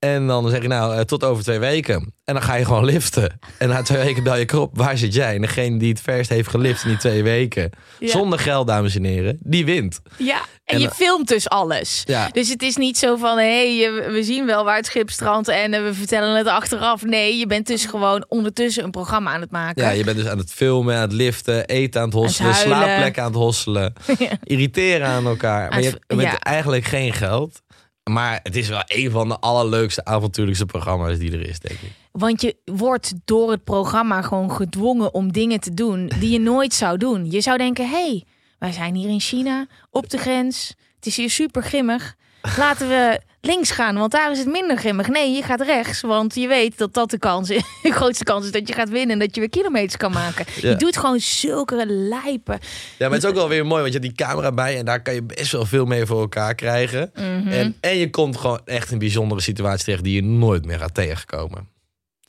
En 0.04 0.26
dan 0.26 0.48
zeg 0.48 0.62
je 0.62 0.68
nou, 0.68 0.94
eh, 0.94 1.00
tot 1.00 1.24
over 1.24 1.42
twee 1.42 1.58
weken. 1.58 2.14
En 2.24 2.34
dan 2.34 2.42
ga 2.42 2.54
je 2.54 2.64
gewoon 2.64 2.84
liften. 2.84 3.38
En 3.58 3.68
na 3.68 3.82
twee 3.82 4.02
weken 4.04 4.22
bel 4.22 4.36
je 4.36 4.44
krop, 4.44 4.78
waar 4.78 4.98
zit 4.98 5.14
jij? 5.14 5.34
En 5.34 5.40
degene 5.40 5.78
die 5.78 5.88
het 5.88 6.00
verst 6.00 6.30
heeft 6.30 6.48
gelift 6.48 6.82
in 6.82 6.88
die 6.88 6.98
twee 6.98 7.22
weken, 7.22 7.70
Ja. 7.98 8.08
zonder 8.08 8.38
geld, 8.38 8.66
dames 8.66 8.96
en 8.96 9.04
heren, 9.04 9.38
die 9.40 9.64
wint. 9.64 10.00
Ja, 10.16 10.36
en, 10.64 10.74
En, 10.74 10.80
je 10.80 10.90
filmt 10.90 11.28
dus 11.28 11.48
alles. 11.48 12.02
Ja. 12.04 12.28
Dus 12.28 12.48
het 12.48 12.62
is 12.62 12.76
niet 12.76 12.98
zo 12.98 13.16
van, 13.16 13.38
hé, 13.38 13.80
hey, 13.82 13.92
we 14.12 14.22
zien 14.22 14.46
wel 14.46 14.64
waar 14.64 14.76
het 14.76 14.86
schip 14.86 15.10
strandt 15.10 15.48
en 15.48 15.74
eh, 15.74 15.82
we 15.82 15.94
vertellen 15.94 16.36
het 16.36 16.46
achteraf. 16.46 17.04
Nee, 17.04 17.38
je 17.38 17.46
bent 17.46 17.66
dus 17.66 17.86
gewoon 17.86 18.24
ondertussen 18.28 18.84
een 18.84 18.90
programma 18.90 19.32
aan 19.32 19.40
het 19.40 19.50
maken. 19.50 19.82
Ja, 19.82 19.90
je 19.90 20.04
bent 20.04 20.16
dus 20.16 20.26
aan 20.26 20.38
het 20.38 20.52
filmen, 20.52 20.94
aan 20.94 21.02
het 21.02 21.12
liften, 21.12 21.66
eten 21.66 22.00
aan 22.00 22.06
het 22.06 22.16
hosselen, 22.16 22.54
slaapplekken 22.54 23.22
aan 23.22 23.28
het 23.28 23.38
hosselen, 23.40 23.92
irriteren 24.44 25.06
aan 25.06 25.26
elkaar. 25.26 25.70
Maar 25.70 25.82
je 25.82 25.92
hebt 26.08 26.42
eigenlijk 26.42 26.84
geen 26.84 27.12
geld. 27.12 27.62
Maar 28.10 28.40
het 28.42 28.56
is 28.56 28.68
wel 28.68 28.82
een 28.86 29.10
van 29.10 29.28
de 29.28 29.38
allerleukste, 29.38 30.04
avontuurlijkste 30.04 30.66
programma's 30.66 31.18
die 31.18 31.32
er 31.32 31.48
is, 31.48 31.58
denk 31.58 31.80
ik. 31.80 31.92
Want 32.12 32.40
je 32.40 32.56
wordt 32.64 33.12
door 33.24 33.50
het 33.50 33.64
programma 33.64 34.22
gewoon 34.22 34.52
gedwongen 34.52 35.14
om 35.14 35.32
dingen 35.32 35.60
te 35.60 35.74
doen 35.74 36.12
die 36.18 36.30
je 36.30 36.40
nooit 36.40 36.74
zou 36.74 36.98
doen. 36.98 37.30
Je 37.30 37.40
zou 37.40 37.58
denken, 37.58 37.88
hé, 37.88 38.06
hey, 38.06 38.24
wij 38.58 38.72
zijn 38.72 38.94
hier 38.94 39.08
in 39.08 39.20
China, 39.20 39.66
op 39.90 40.10
de 40.10 40.18
grens. 40.18 40.74
Het 40.96 41.06
is 41.06 41.16
hier 41.16 41.30
super 41.30 41.62
grimmig. 41.62 42.14
Laten 42.56 42.88
we 42.88 43.20
links 43.44 43.70
gaan, 43.70 43.94
want 43.94 44.12
daar 44.12 44.30
is 44.30 44.38
het 44.38 44.48
minder 44.48 44.76
grimmig. 44.76 45.08
Nee, 45.08 45.32
je 45.32 45.42
gaat 45.42 45.60
rechts, 45.60 46.00
want 46.00 46.34
je 46.34 46.48
weet 46.48 46.78
dat 46.78 46.94
dat 46.94 47.10
de 47.10 47.18
kans 47.18 47.50
is. 47.50 47.62
De 47.82 47.92
grootste 47.92 48.24
kans 48.24 48.44
is 48.44 48.50
dat 48.50 48.68
je 48.68 48.74
gaat 48.74 48.88
winnen 48.88 49.10
en 49.10 49.18
dat 49.18 49.34
je 49.34 49.40
weer 49.40 49.50
kilometers 49.50 49.96
kan 49.96 50.12
maken. 50.12 50.44
Ja. 50.60 50.68
Je 50.70 50.76
doet 50.76 50.96
gewoon 50.96 51.20
zulke 51.20 51.84
lijpen. 51.86 52.58
Ja, 52.98 53.08
maar 53.08 53.10
het 53.10 53.22
is 53.22 53.28
ook 53.28 53.34
wel 53.34 53.48
weer 53.48 53.66
mooi, 53.66 53.80
want 53.82 53.92
je 53.92 53.98
hebt 53.98 54.16
die 54.16 54.26
camera 54.26 54.52
bij 54.52 54.78
en 54.78 54.84
daar 54.84 55.02
kan 55.02 55.14
je 55.14 55.22
best 55.22 55.52
wel 55.52 55.66
veel 55.66 55.84
mee 55.84 56.06
voor 56.06 56.20
elkaar 56.20 56.54
krijgen. 56.54 57.10
Mhm. 57.14 57.48
En, 57.48 57.76
en 57.80 57.96
je 57.96 58.10
komt 58.10 58.36
gewoon 58.36 58.60
echt 58.64 58.90
in 58.90 58.98
bijzondere 58.98 59.40
situaties 59.40 59.84
terecht 59.84 60.04
die 60.04 60.14
je 60.14 60.22
nooit 60.22 60.64
meer 60.64 60.78
gaat 60.78 60.94
tegenkomen. 60.94 61.71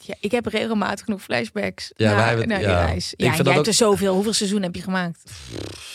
Ja, 0.06 0.16
ik 0.20 0.32
heb 0.32 0.46
regelmatig 0.46 1.06
genoeg 1.06 1.22
flashbacks 1.22 1.92
Ja, 1.96 2.06
naar, 2.08 2.16
wij 2.16 2.28
hebben 2.28 2.48
naar 2.48 2.58
die 2.58 2.68
reis. 2.68 3.14
Ik 3.14 3.20
Ja, 3.20 3.26
vind 3.34 3.38
jij 3.38 3.46
hebt 3.46 3.58
ook- 3.58 3.66
er 3.68 3.74
zoveel. 3.74 4.14
Hoeveel 4.14 4.34
seizoenen 4.34 4.68
heb 4.68 4.76
je 4.76 4.82
gemaakt? 4.84 5.32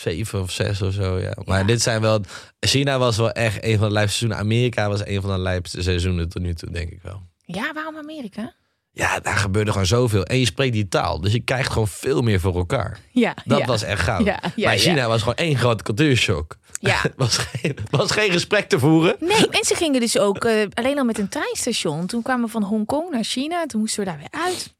Zeven 0.01 0.41
of 0.41 0.51
zes 0.51 0.81
of 0.81 0.93
zo, 0.93 1.19
ja. 1.19 1.33
Maar 1.45 1.59
Ja. 1.59 1.65
dit 1.65 1.81
zijn 1.81 2.01
wel... 2.01 2.21
China 2.59 2.97
was 2.99 3.17
wel 3.17 3.31
echt 3.31 3.63
een 3.63 3.77
van 3.77 3.87
de 3.87 3.93
lijpste 3.93 4.17
seizoenen. 4.17 4.37
Amerika 4.53 4.89
was 4.89 5.05
een 5.05 5.21
van 5.21 5.29
de 5.31 5.37
lijpste 5.39 5.81
seizoenen 5.81 6.29
tot 6.29 6.41
nu 6.41 6.53
toe, 6.53 6.71
denk 6.71 6.89
ik 6.89 6.99
wel. 7.01 7.21
Ja, 7.45 7.73
waarom 7.73 7.97
Amerika? 7.97 8.53
Ja, 8.91 9.19
daar 9.19 9.37
gebeurde 9.37 9.71
gewoon 9.71 9.85
zoveel. 9.87 10.23
En 10.23 10.39
je 10.39 10.45
spreekt 10.45 10.73
die 10.73 10.87
taal, 10.87 11.21
dus 11.21 11.31
je 11.33 11.39
krijgt 11.39 11.71
gewoon 11.71 11.87
veel 11.87 12.21
meer 12.21 12.39
voor 12.39 12.55
elkaar. 12.55 12.99
Ja, 13.11 13.33
Dat 13.45 13.59
ja. 13.59 13.65
was 13.65 13.83
echt 13.83 14.01
goud. 14.01 14.25
Ja, 14.25 14.39
ja, 14.55 14.67
maar. 14.69 14.77
China 14.77 15.07
was 15.07 15.19
gewoon 15.19 15.35
één 15.35 15.57
grote 15.57 15.83
cultuurshock. 15.83 16.57
Ja. 16.79 17.01
Het 17.01 17.13
was 17.25 17.37
geen, 17.37 17.77
was 17.89 18.11
geen 18.11 18.31
gesprek 18.31 18.69
te 18.69 18.79
voeren. 18.79 19.15
Nee, 19.19 19.47
mensen 19.49 19.75
gingen 19.75 19.99
dus 19.99 20.17
ook 20.17 20.45
eh, 20.45 20.67
alleen 20.73 20.97
al 20.97 21.05
met 21.05 21.17
een 21.17 21.29
treinstation. 21.29 22.05
Toen 22.05 22.21
kwamen 22.21 22.45
we 22.45 22.51
van 22.51 22.63
Hongkong 22.63 23.11
naar 23.11 23.23
China. 23.23 23.65
Toen 23.65 23.79
moesten 23.79 24.03
we 24.03 24.09
daar 24.09 24.17
weer 24.17 24.41
uit. 24.45 24.73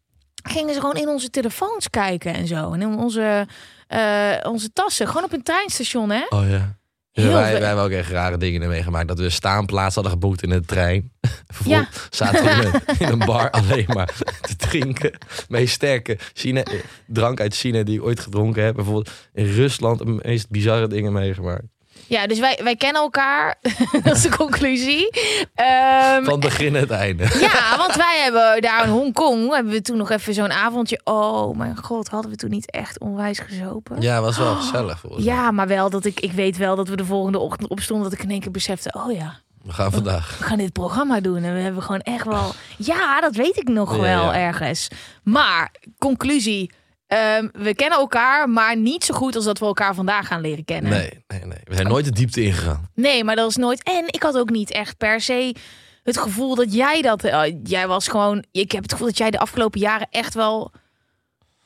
Gingen 0.43 0.73
ze 0.73 0.79
gewoon 0.79 0.95
in 0.95 1.07
onze 1.07 1.29
telefoons 1.29 1.89
kijken 1.89 2.33
en 2.33 2.47
zo. 2.47 2.73
En 2.73 2.81
in 2.81 2.97
onze, 2.97 3.47
eh, 3.87 4.31
onze 4.43 4.73
tassen. 4.73 5.07
Gewoon 5.07 5.23
op 5.23 5.33
een 5.33 5.43
treinstation, 5.43 6.09
hè? 6.09 6.25
Oh 6.29 6.49
ja. 6.49 6.77
Wij, 7.11 7.31
wij 7.33 7.67
hebben 7.67 7.83
ook 7.83 7.91
echt 7.91 8.09
rare 8.11 8.37
dingen 8.37 8.61
ermee 8.61 8.83
gemaakt. 8.83 9.07
Dat 9.07 9.17
we 9.17 9.23
een 9.23 9.31
staanplaats 9.31 9.95
hadden 9.95 10.13
geboekt 10.13 10.43
in 10.43 10.49
de 10.49 10.61
trein. 10.65 11.11
Ja. 11.65 11.87
Zaten 12.09 12.43
we 12.43 12.49
in 12.49 12.73
een, 12.73 12.99
in 13.07 13.13
een 13.13 13.25
bar 13.25 13.49
alleen 13.51 13.85
maar 13.87 14.15
te 14.41 14.55
drinken. 14.55 15.11
Meest 15.47 15.73
sterke 15.73 16.17
China, 16.33 16.63
eh, 16.63 16.79
drank 17.07 17.39
uit 17.39 17.55
China 17.55 17.83
die 17.83 17.95
ik 17.95 18.03
ooit 18.03 18.19
gedronken 18.19 18.63
heb. 18.63 18.75
Bijvoorbeeld 18.75 19.09
in 19.33 19.45
Rusland 19.45 19.99
de 19.99 20.19
meest 20.23 20.49
bizarre 20.49 20.87
dingen 20.87 21.13
meegemaakt. 21.13 21.63
Ja, 22.07 22.27
dus 22.27 22.39
wij, 22.39 22.59
wij 22.63 22.75
kennen 22.75 23.01
elkaar. 23.01 23.55
dat 24.03 24.15
is 24.15 24.21
de 24.21 24.29
conclusie. 24.29 25.09
Ehm, 25.55 26.23
Van 26.23 26.39
begin 26.39 26.75
het 26.75 26.91
einde. 26.91 27.23
ja, 27.51 27.77
want 27.77 27.95
wij 27.95 28.19
hebben 28.23 28.61
daar 28.61 28.83
in 28.83 28.89
Hongkong 28.89 29.53
hebben 29.53 29.71
we 29.73 29.81
toen 29.81 29.97
nog 29.97 30.09
even 30.09 30.33
zo'n 30.33 30.51
avondje. 30.51 31.01
Oh 31.03 31.57
mijn 31.57 31.77
god, 31.77 32.07
hadden 32.07 32.31
we 32.31 32.37
toen 32.37 32.49
niet 32.49 32.71
echt 32.71 32.99
onwijs 32.99 33.39
gezopen? 33.39 34.01
Ja, 34.01 34.21
was 34.21 34.37
wel 34.37 34.55
gezellig 34.55 34.99
volgens 34.99 35.25
mij. 35.25 35.33
Ja, 35.33 35.51
maar 35.51 35.67
wel 35.67 35.89
dat 35.89 36.05
ik, 36.05 36.19
ik 36.19 36.31
weet 36.31 36.57
wel 36.57 36.75
dat 36.75 36.87
we 36.87 36.95
de 36.95 37.05
volgende 37.05 37.39
ochtend 37.39 37.69
opstonden. 37.69 38.09
Dat 38.09 38.19
ik 38.19 38.23
in 38.25 38.31
één 38.31 38.39
keer 38.39 38.51
besefte, 38.51 38.93
oh 38.97 39.11
ja, 39.13 39.39
We 39.63 39.73
gaan 39.73 39.91
vandaag. 39.91 40.37
we 40.37 40.43
gaan 40.43 40.57
dit 40.57 40.73
programma 40.73 41.19
doen. 41.19 41.43
En 41.43 41.53
we 41.53 41.59
hebben 41.59 41.83
gewoon 41.83 42.01
echt 42.01 42.25
wel, 42.25 42.51
ja, 42.77 43.21
dat 43.21 43.35
weet 43.35 43.57
ik 43.57 43.67
nog 43.67 43.95
Ja, 43.95 44.01
wel 44.01 44.23
ja. 44.23 44.33
ergens. 44.35 44.87
Maar, 45.23 45.71
conclusie, 45.97 46.71
ehm, 47.09 47.47
we 47.51 47.75
kennen 47.75 47.97
elkaar, 47.99 48.49
maar 48.49 48.77
niet 48.77 49.03
zo 49.03 49.13
goed 49.13 49.35
als 49.35 49.45
dat 49.45 49.59
we 49.59 49.65
elkaar 49.65 49.95
vandaag 49.95 50.27
gaan 50.27 50.41
leren 50.41 50.65
kennen. 50.65 50.91
Nee, 50.91 51.23
nee, 51.27 51.45
nee. 51.45 51.57
We 51.63 51.75
zijn 51.75 51.87
nooit 51.87 52.05
de 52.05 52.11
diepte 52.11 52.41
ingegaan. 52.43 52.89
Nee, 52.95 53.23
maar 53.23 53.35
dat 53.35 53.49
is 53.49 53.55
nooit. 53.55 53.83
En 53.83 54.03
ik 54.07 54.23
had 54.23 54.37
ook 54.37 54.49
niet 54.49 54.71
echt 54.71 54.97
per 54.97 55.21
se 55.21 55.55
het 56.03 56.17
gevoel 56.17 56.55
dat 56.55 56.73
jij 56.73 57.01
dat. 57.01 57.23
eh, 57.23 57.41
jij 57.63 57.87
was 57.87 58.07
gewoon. 58.07 58.43
Ik 58.51 58.71
heb 58.71 58.81
het 58.81 58.91
gevoel 58.91 59.07
dat 59.07 59.17
jij 59.17 59.31
de 59.31 59.39
afgelopen 59.39 59.79
jaren 59.79 60.07
echt 60.11 60.33
wel 60.33 60.71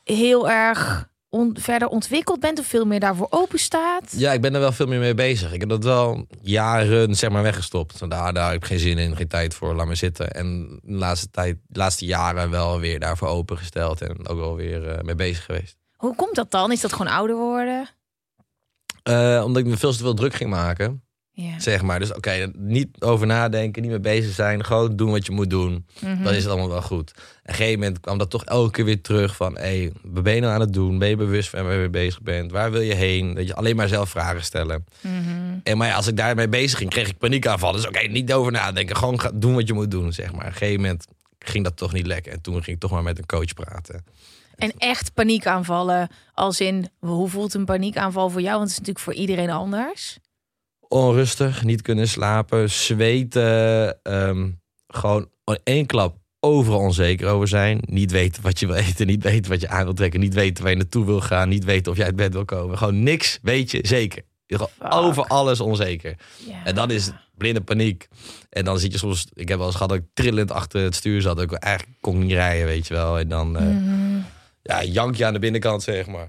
heel 0.04 0.50
erg 0.50 1.08
on- 1.34 1.56
verder 1.60 1.88
ontwikkeld 1.88 2.40
bent 2.40 2.58
of 2.58 2.66
veel 2.66 2.84
meer 2.84 3.00
daarvoor 3.00 3.26
open 3.30 3.58
staat. 3.58 4.12
Ja, 4.16 4.32
ik 4.32 4.40
ben 4.40 4.54
er 4.54 4.60
wel 4.60 4.72
veel 4.72 4.86
meer 4.86 4.98
mee 4.98 5.14
bezig. 5.14 5.52
Ik 5.52 5.60
heb 5.60 5.68
dat 5.68 5.84
wel 5.84 6.26
jaren 6.42 7.14
zeg 7.14 7.30
maar 7.30 7.42
weggestopt. 7.42 8.10
Daar, 8.10 8.32
daar 8.32 8.50
heb 8.52 8.56
ik 8.62 8.64
geen 8.64 8.78
zin 8.78 8.98
in, 8.98 9.16
geen 9.16 9.28
tijd 9.28 9.54
voor, 9.54 9.74
laat 9.74 9.86
me 9.86 9.94
zitten. 9.94 10.30
En 10.30 10.78
de 10.82 10.92
laatste, 10.92 11.30
tijd, 11.30 11.56
de 11.66 11.78
laatste 11.78 12.04
jaren 12.06 12.50
wel 12.50 12.80
weer 12.80 13.00
daarvoor 13.00 13.28
opengesteld. 13.28 14.00
En 14.02 14.28
ook 14.28 14.38
wel 14.38 14.56
weer 14.56 14.88
eh, 14.88 15.02
mee 15.02 15.14
bezig 15.14 15.44
geweest. 15.44 15.76
Hoe 15.96 16.14
komt 16.14 16.34
dat 16.34 16.50
dan? 16.50 16.72
Is 16.72 16.80
dat 16.80 16.92
gewoon 16.92 17.12
ouder 17.12 17.36
worden? 17.36 17.88
Eh, 19.02 19.42
omdat 19.44 19.62
ik 19.62 19.68
me 19.68 19.76
veel 19.76 19.92
te 19.92 19.98
veel 19.98 20.14
druk 20.14 20.34
ging 20.34 20.50
maken. 20.50 21.02
Ja. 21.36 21.60
Zeg 21.60 21.82
maar. 21.82 21.98
Dus 21.98 22.14
oké, 22.14 22.50
niet 22.56 22.88
over 22.98 23.26
nadenken, 23.26 23.82
niet 23.82 23.90
mee 23.90 24.00
bezig 24.00 24.34
zijn. 24.34 24.64
Gewoon 24.64 24.96
doen 24.96 25.10
wat 25.10 25.26
je 25.26 25.32
moet 25.32 25.50
doen. 25.50 25.86
Mhm. 26.00 26.22
Dan 26.22 26.32
is 26.32 26.42
het 26.42 26.52
allemaal 26.52 26.68
wel 26.68 26.82
goed. 26.82 27.10
En 27.10 27.22
op 27.22 27.48
een 27.48 27.54
gegeven 27.54 27.78
moment 27.78 28.00
kwam 28.00 28.18
dat 28.18 28.30
toch 28.30 28.44
elke 28.44 28.70
keer 28.70 28.84
weer 28.84 29.00
terug 29.00 29.36
van... 29.36 29.58
hé, 29.58 29.90
wat 30.02 30.22
ben 30.22 30.34
je 30.34 30.40
nou 30.40 30.52
aan 30.52 30.60
het 30.60 30.72
doen? 30.72 30.98
Ben 30.98 31.08
je 31.08 31.16
bewust 31.16 31.48
van 31.48 31.62
waar 31.62 31.72
je 31.72 31.78
mee 31.78 31.88
bezig 31.88 32.22
bent? 32.22 32.50
Waar 32.50 32.70
wil 32.70 32.80
je 32.80 32.94
heen? 32.94 33.34
Dat 33.34 33.46
je 33.46 33.54
alleen 33.54 33.76
maar 33.76 33.88
zelf 33.88 34.08
vragen 34.08 34.44
stellen. 34.44 34.84
Mhm. 35.00 35.14
En 35.62 35.76
maar 35.76 35.88
ja, 35.88 35.94
als 35.94 36.06
ik 36.06 36.16
daarmee 36.16 36.48
bezig 36.48 36.78
ging, 36.78 36.90
kreeg 36.90 37.08
ik 37.08 37.18
paniekaanvallen. 37.18 37.76
Dus 37.76 37.88
oké, 37.88 38.06
niet 38.06 38.32
over 38.32 38.52
nadenken. 38.52 38.96
Gewoon 38.96 39.20
ga, 39.20 39.30
doen 39.34 39.54
wat 39.54 39.66
je 39.66 39.74
moet 39.74 39.90
doen, 39.90 40.12
zeg 40.12 40.32
maar. 40.32 40.40
Op 40.40 40.46
een 40.46 40.52
gegeven 40.52 40.80
moment 40.80 41.06
ging 41.38 41.64
dat 41.64 41.76
toch 41.76 41.92
niet 41.92 42.06
lekker. 42.06 42.32
En 42.32 42.40
toen 42.40 42.54
ging 42.54 42.66
ik 42.66 42.80
toch 42.80 42.90
maar 42.90 43.02
met 43.02 43.18
een 43.18 43.26
coach 43.26 43.54
praten. 43.54 44.04
En 44.56 44.72
echt 44.78 45.14
paniekaanvallen, 45.14 46.08
als 46.34 46.60
in 46.60 46.88
hoe 46.98 47.28
voelt 47.28 47.54
een 47.54 47.64
paniekaanval 47.64 48.30
voor 48.30 48.40
jou? 48.40 48.56
Want 48.58 48.70
het 48.70 48.72
is 48.72 48.78
natuurlijk 48.78 49.04
voor 49.04 49.14
iedereen 49.14 49.50
anders. 49.50 50.18
Onrustig, 50.94 51.64
niet 51.64 51.82
kunnen 51.82 52.08
slapen, 52.08 52.70
zweten. 52.70 54.02
ehm, 54.02 54.50
gewoon 54.88 55.28
één 55.64 55.86
klap 55.86 56.16
overal 56.40 56.78
onzeker 56.78 57.28
over 57.28 57.48
zijn. 57.48 57.78
Niet 57.86 58.10
weten 58.10 58.42
wat 58.42 58.60
je 58.60 58.66
wil 58.66 58.74
eten, 58.74 59.06
niet 59.06 59.22
weten 59.22 59.50
wat 59.50 59.60
je 59.60 59.68
aan 59.68 59.84
wil 59.84 59.92
trekken. 59.94 60.20
Niet 60.20 60.34
weten 60.34 60.62
waar 60.62 60.72
je 60.72 60.78
naartoe 60.78 61.04
wil 61.06 61.20
gaan. 61.20 61.48
Niet 61.48 61.64
weten 61.64 61.92
of 61.92 61.96
jij 61.98 62.06
uit 62.06 62.16
bed 62.16 62.32
wil 62.32 62.44
komen. 62.44 62.78
Gewoon 62.78 63.02
niks 63.02 63.38
weet 63.42 63.70
je 63.70 63.78
zeker. 63.82 64.22
Je 64.46 64.58
Fuck. 64.58 64.68
over 64.94 65.24
alles 65.26 65.60
onzeker. 65.60 66.14
En 66.64 66.74
dan 66.74 66.90
is 66.90 67.10
blinde 67.36 67.60
paniek. 67.60 68.08
En 68.50 68.64
dan 68.64 68.78
zit 68.78 68.92
je 68.92 68.98
soms... 68.98 69.26
Ik 69.32 69.48
heb 69.48 69.56
wel 69.58 69.66
eens 69.66 69.76
gehad 69.76 69.90
dat 69.90 69.98
ik 69.98 70.04
trillend 70.14 70.50
achter 70.50 70.82
het 70.82 70.94
stuur 70.94 71.20
zat. 71.22 71.40
Ik 71.40 71.52
eigenlijk 71.52 71.98
kon 72.00 72.18
niet 72.18 72.32
rijden, 72.32 72.66
weet 72.66 72.86
je 72.86 72.94
wel. 72.94 73.18
En 73.18 73.28
dan... 73.28 73.56
eh, 73.56 73.62
Mhm. 73.66 74.18
ja, 74.62 74.82
jankje 74.84 75.24
aan 75.26 75.32
de 75.32 75.38
binnenkant, 75.38 75.82
zeg 75.82 76.06
maar. 76.06 76.28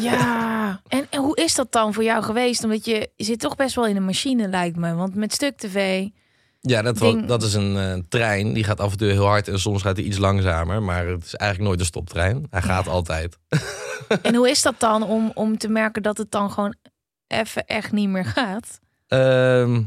Ja, 0.00 0.52
en, 0.88 1.06
en 1.10 1.20
hoe 1.20 1.36
is 1.36 1.54
dat 1.54 1.72
dan 1.72 1.94
voor 1.94 2.04
jou 2.04 2.22
geweest? 2.22 2.64
Omdat 2.64 2.84
je, 2.84 3.10
je 3.16 3.24
zit 3.24 3.40
toch 3.40 3.56
best 3.56 3.74
wel 3.74 3.86
in 3.86 3.96
een 3.96 4.04
machine, 4.04 4.48
lijkt 4.48 4.76
me. 4.76 4.94
Want 4.94 5.14
met 5.14 5.32
stuk 5.32 5.56
tv. 5.56 6.08
Ja, 6.60 6.82
dat, 6.82 6.98
dat 7.26 7.42
is 7.42 7.54
een 7.54 7.76
eh, 7.76 8.02
trein. 8.08 8.52
Die 8.52 8.64
gaat 8.64 8.80
af 8.80 8.92
en 8.92 8.98
toe 8.98 9.08
heel 9.08 9.26
hard 9.26 9.48
en 9.48 9.60
soms 9.60 9.82
gaat 9.82 9.96
hij 9.96 10.06
iets 10.06 10.18
langzamer. 10.18 10.82
Maar 10.82 11.06
het 11.06 11.24
is 11.24 11.34
eigenlijk 11.34 11.68
nooit 11.68 11.80
een 11.80 11.86
stoptrein. 11.86 12.46
Hij 12.50 12.62
gaat 12.62 12.88
altijd. 12.88 13.38
En 14.22 14.34
hoe 14.34 14.50
is 14.50 14.62
dat 14.62 14.74
dan 14.78 15.02
om, 15.02 15.30
om 15.34 15.58
te 15.58 15.68
merken 15.68 16.02
dat 16.02 16.18
het 16.18 16.30
dan 16.30 16.50
gewoon 16.50 16.74
even 17.26 17.66
echt 17.66 17.92
niet 17.92 18.08
meer 18.08 18.24
gaat? 18.24 18.80
Ehm, 19.06 19.82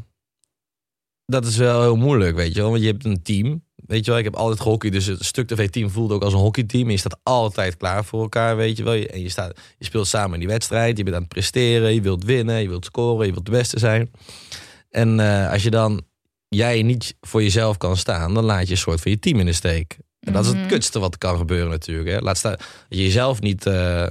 dat 1.25 1.45
is 1.45 1.57
wel 1.57 1.81
heel 1.81 1.95
moeilijk, 1.95 2.35
weet 2.35 2.53
je 2.53 2.61
wel. 2.61 2.69
Want 2.69 2.81
je 2.81 2.87
hebt 2.87 3.05
een 3.05 3.21
team. 3.21 3.63
Weet 3.87 4.05
je 4.05 4.09
wel, 4.11 4.19
ik 4.19 4.25
heb 4.25 4.35
altijd 4.35 4.59
gehockeyd. 4.61 4.93
Dus 4.93 5.05
het 5.05 5.25
stuk 5.25 5.47
TV-team 5.47 5.89
voelt 5.89 6.11
ook 6.11 6.23
als 6.23 6.33
een 6.33 6.39
hockeyteam. 6.39 6.85
En 6.85 6.91
je 6.91 6.97
staat 6.97 7.19
altijd 7.23 7.77
klaar 7.77 8.05
voor 8.05 8.21
elkaar, 8.21 8.55
weet 8.55 8.77
je 8.77 8.83
wel. 8.83 8.93
En 8.93 9.21
je, 9.21 9.29
staat, 9.29 9.59
je 9.77 9.85
speelt 9.85 10.07
samen 10.07 10.33
in 10.33 10.39
die 10.39 10.47
wedstrijd. 10.47 10.97
Je 10.97 11.03
bent 11.03 11.15
aan 11.15 11.21
het 11.21 11.31
presteren. 11.31 11.93
Je 11.93 12.01
wilt 12.01 12.23
winnen. 12.23 12.61
Je 12.61 12.67
wilt 12.69 12.85
scoren. 12.85 13.25
Je 13.25 13.31
wilt 13.31 13.45
de 13.45 13.51
beste 13.51 13.79
zijn. 13.79 14.11
En 14.89 15.19
eh, 15.19 15.51
als 15.51 15.63
je 15.63 15.69
dan 15.69 16.01
jij 16.49 16.81
niet 16.81 17.15
voor 17.21 17.43
jezelf 17.43 17.77
kan 17.77 17.97
staan, 17.97 18.33
dan 18.33 18.43
laat 18.43 18.65
je 18.65 18.71
een 18.71 18.77
soort 18.77 19.01
van 19.01 19.11
je 19.11 19.19
team 19.19 19.39
in 19.39 19.45
de 19.45 19.53
steek. 19.53 19.97
En 20.19 20.33
dat 20.33 20.43
is 20.43 20.49
het 20.49 20.59
Mhm. 20.59 20.67
kutste 20.67 20.99
wat 20.99 21.17
kan 21.17 21.37
gebeuren 21.37 21.69
natuurlijk. 21.69 22.09
Hè. 22.09 22.19
Laat 22.19 22.37
staan 22.37 22.51
dat 22.51 22.63
je 22.89 23.03
jezelf 23.03 23.41
niet 23.41 23.65
eh, 23.65 24.09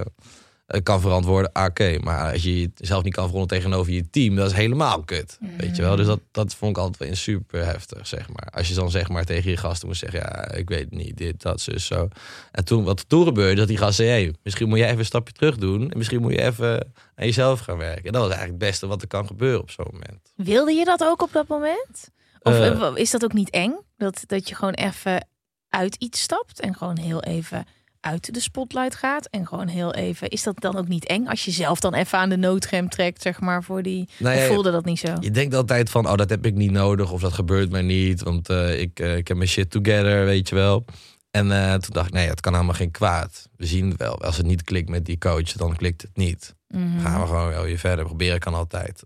kan 0.83 1.01
verantwoorden. 1.01 1.49
Oké, 1.65 1.97
maar 1.99 2.31
als 2.31 2.43
je 2.43 2.69
jezelf 2.75 3.03
niet 3.03 3.13
kan 3.13 3.27
verantwoorden 3.27 3.57
tegenover 3.57 3.93
je 3.93 4.09
team, 4.09 4.35
dat 4.35 4.47
is 4.51 4.53
helemaal 4.57 5.03
kut. 5.03 5.37
Weet 5.57 5.75
je 5.75 5.81
wel? 5.81 5.95
Dus 5.95 6.05
dat, 6.05 6.19
dat 6.31 6.55
vond 6.55 6.77
ik 6.77 6.83
altijd 6.83 6.97
wel 7.09 7.15
super 7.15 7.65
heftig, 7.65 8.07
zeg 8.07 8.27
maar. 8.29 8.49
Als 8.53 8.67
je 8.67 8.73
dan 8.73 8.91
zeg 8.91 9.09
maar 9.09 9.23
tegen 9.25 9.51
je 9.51 9.57
gasten 9.57 9.87
moest 9.87 9.99
zeggen, 9.99 10.19
ja, 10.19 10.51
ik 10.51 10.69
weet 10.69 10.91
niet, 10.91 11.17
dit, 11.17 11.41
dat, 11.41 11.61
zus, 11.61 11.85
zo. 11.85 12.07
En 12.51 12.65
toen, 12.65 12.83
wat 12.83 12.99
er 12.99 13.07
toen 13.07 13.23
gebeurde, 13.25 13.55
dat 13.55 13.67
die 13.67 13.77
gasten 13.77 14.05
zei, 14.05 14.23
hey, 14.23 14.33
misschien 14.43 14.67
moet 14.67 14.77
jij 14.77 14.87
even 14.87 14.99
een 14.99 15.05
stapje 15.05 15.33
terug 15.33 15.57
doen. 15.57 15.91
En 15.91 15.97
misschien 15.97 16.21
moet 16.21 16.31
je 16.33 16.41
even 16.43 16.93
aan 17.15 17.25
jezelf 17.25 17.59
gaan 17.59 17.77
werken. 17.77 18.05
En 18.05 18.11
dat 18.11 18.21
was 18.21 18.31
eigenlijk 18.31 18.61
het 18.61 18.69
beste 18.69 18.87
wat 18.87 19.01
er 19.01 19.07
kan 19.07 19.27
gebeuren 19.27 19.61
op 19.61 19.71
zo'n 19.71 19.87
moment. 19.91 20.33
Wilde 20.35 20.71
je 20.71 20.85
dat 20.85 21.03
ook 21.03 21.21
op 21.21 21.31
dat 21.31 21.47
moment? 21.47 22.09
Of 22.41 22.53
Eh. 22.53 22.67
eh, 22.67 22.91
is 22.95 23.11
dat 23.11 23.23
ook 23.23 23.33
niet 23.33 23.49
eng? 23.49 23.75
Dat, 23.97 24.23
dat 24.25 24.49
je 24.49 24.55
gewoon 24.55 24.73
even 24.73 25.27
uit 25.69 25.95
iets 25.95 26.21
stapt 26.21 26.59
en 26.59 26.75
gewoon 26.75 26.97
heel 26.97 27.23
even 27.23 27.65
uit 28.01 28.33
de 28.33 28.39
spotlight 28.39 28.95
gaat. 28.95 29.27
En 29.27 29.47
gewoon 29.47 29.67
heel 29.67 29.93
even. 29.93 30.29
Is 30.29 30.43
dat 30.43 30.59
dan 30.59 30.77
ook 30.77 30.87
niet 30.87 31.05
eng 31.05 31.27
als 31.27 31.45
je 31.45 31.51
zelf 31.51 31.79
dan 31.79 31.93
even 31.93 32.17
aan 32.17 32.29
de 32.29 32.37
noodrem 32.37 32.89
trekt, 32.89 33.21
zeg 33.21 33.39
maar, 33.39 33.63
voor 33.63 33.83
die. 33.83 34.09
Nou 34.17 34.35
ja, 34.35 34.41
of 34.41 34.47
voelde 34.47 34.71
dat 34.71 34.85
niet 34.85 34.99
zo? 34.99 35.15
Je 35.19 35.31
denkt 35.31 35.55
altijd 35.55 35.89
van, 35.89 36.09
oh, 36.09 36.15
dat 36.15 36.29
heb 36.29 36.45
ik 36.45 36.53
niet 36.53 36.71
nodig 36.71 37.11
of 37.11 37.21
dat 37.21 37.33
gebeurt 37.33 37.71
mij 37.71 37.81
niet, 37.81 38.23
want 38.23 38.49
eh, 38.49 38.81
ik, 38.81 38.99
eh, 38.99 39.17
ik 39.17 39.27
heb 39.27 39.37
mijn 39.37 39.49
shit 39.49 39.71
together, 39.71 40.25
weet 40.25 40.49
je 40.49 40.55
wel. 40.55 40.85
En 41.31 41.51
eh, 41.51 41.73
toen 41.73 41.93
dacht 41.93 42.07
ik, 42.07 42.13
nee, 42.13 42.27
het 42.27 42.39
kan 42.39 42.53
helemaal 42.53 42.73
geen 42.73 42.91
kwaad. 42.91 43.49
We 43.55 43.65
zien 43.65 43.89
het 43.89 43.97
wel. 43.97 44.21
Als 44.21 44.37
het 44.37 44.45
niet 44.45 44.63
klikt 44.63 44.89
met 44.89 45.05
die 45.05 45.17
coach, 45.17 45.51
dan 45.51 45.75
klikt 45.75 46.01
het 46.01 46.17
niet. 46.17 46.55
Dan 46.67 46.99
gaan 47.01 47.21
we 47.21 47.27
gewoon 47.27 47.49
wel 47.49 47.63
weer 47.63 47.77
verder. 47.77 48.05
Proberen 48.05 48.39
kan 48.39 48.53
altijd. 48.53 49.03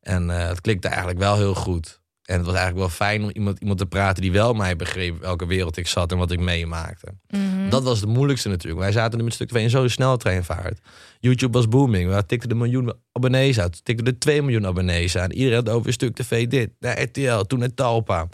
En 0.00 0.28
het 0.28 0.60
klikte 0.60 0.88
eigenlijk 0.88 1.18
wel 1.18 1.36
heel 1.36 1.54
goed. 1.54 2.00
En 2.28 2.36
het 2.36 2.46
was 2.46 2.54
eigenlijk 2.54 2.86
wel 2.86 2.96
fijn 2.96 3.22
om 3.22 3.30
iemand, 3.32 3.58
iemand 3.58 3.78
te 3.78 3.86
praten 3.86 4.22
die 4.22 4.32
wel 4.32 4.54
mij 4.54 4.76
begreep 4.76 5.20
welke 5.20 5.46
wereld 5.46 5.76
ik 5.76 5.86
zat 5.86 6.12
en 6.12 6.18
wat 6.18 6.30
ik 6.30 6.40
meemaakte. 6.40 7.06
Mhm. 7.28 7.68
Dat 7.68 7.82
was 7.82 8.00
het 8.00 8.08
moeilijkste 8.08 8.48
natuurlijk. 8.48 8.80
Wij 8.82 8.92
zaten 8.92 9.18
nu 9.18 9.24
met 9.24 9.34
stuk 9.34 9.48
2 9.48 9.62
in 9.62 9.70
zo'n 9.70 9.88
sneltreinvaart. 9.88 10.80
YouTube 11.20 11.52
was 11.52 11.68
booming. 11.68 12.10
We 12.10 12.26
tikten 12.26 12.48
de 12.48 12.54
miljoen 12.54 12.92
abonnees 13.12 13.60
uit. 13.60 13.84
Tikten 13.84 14.06
er 14.06 14.18
2 14.18 14.42
miljoen 14.42 14.66
abonnees 14.66 15.16
aan. 15.16 15.30
Iedereen 15.30 15.56
had 15.56 15.68
over 15.68 15.92
stuk 15.92 16.14
tv 16.14 16.46
dit. 16.46 16.70
Naar 16.80 17.02
RTL, 17.02 17.40
toen 17.40 17.58
naar 17.58 17.74
Talpa. 17.74 18.28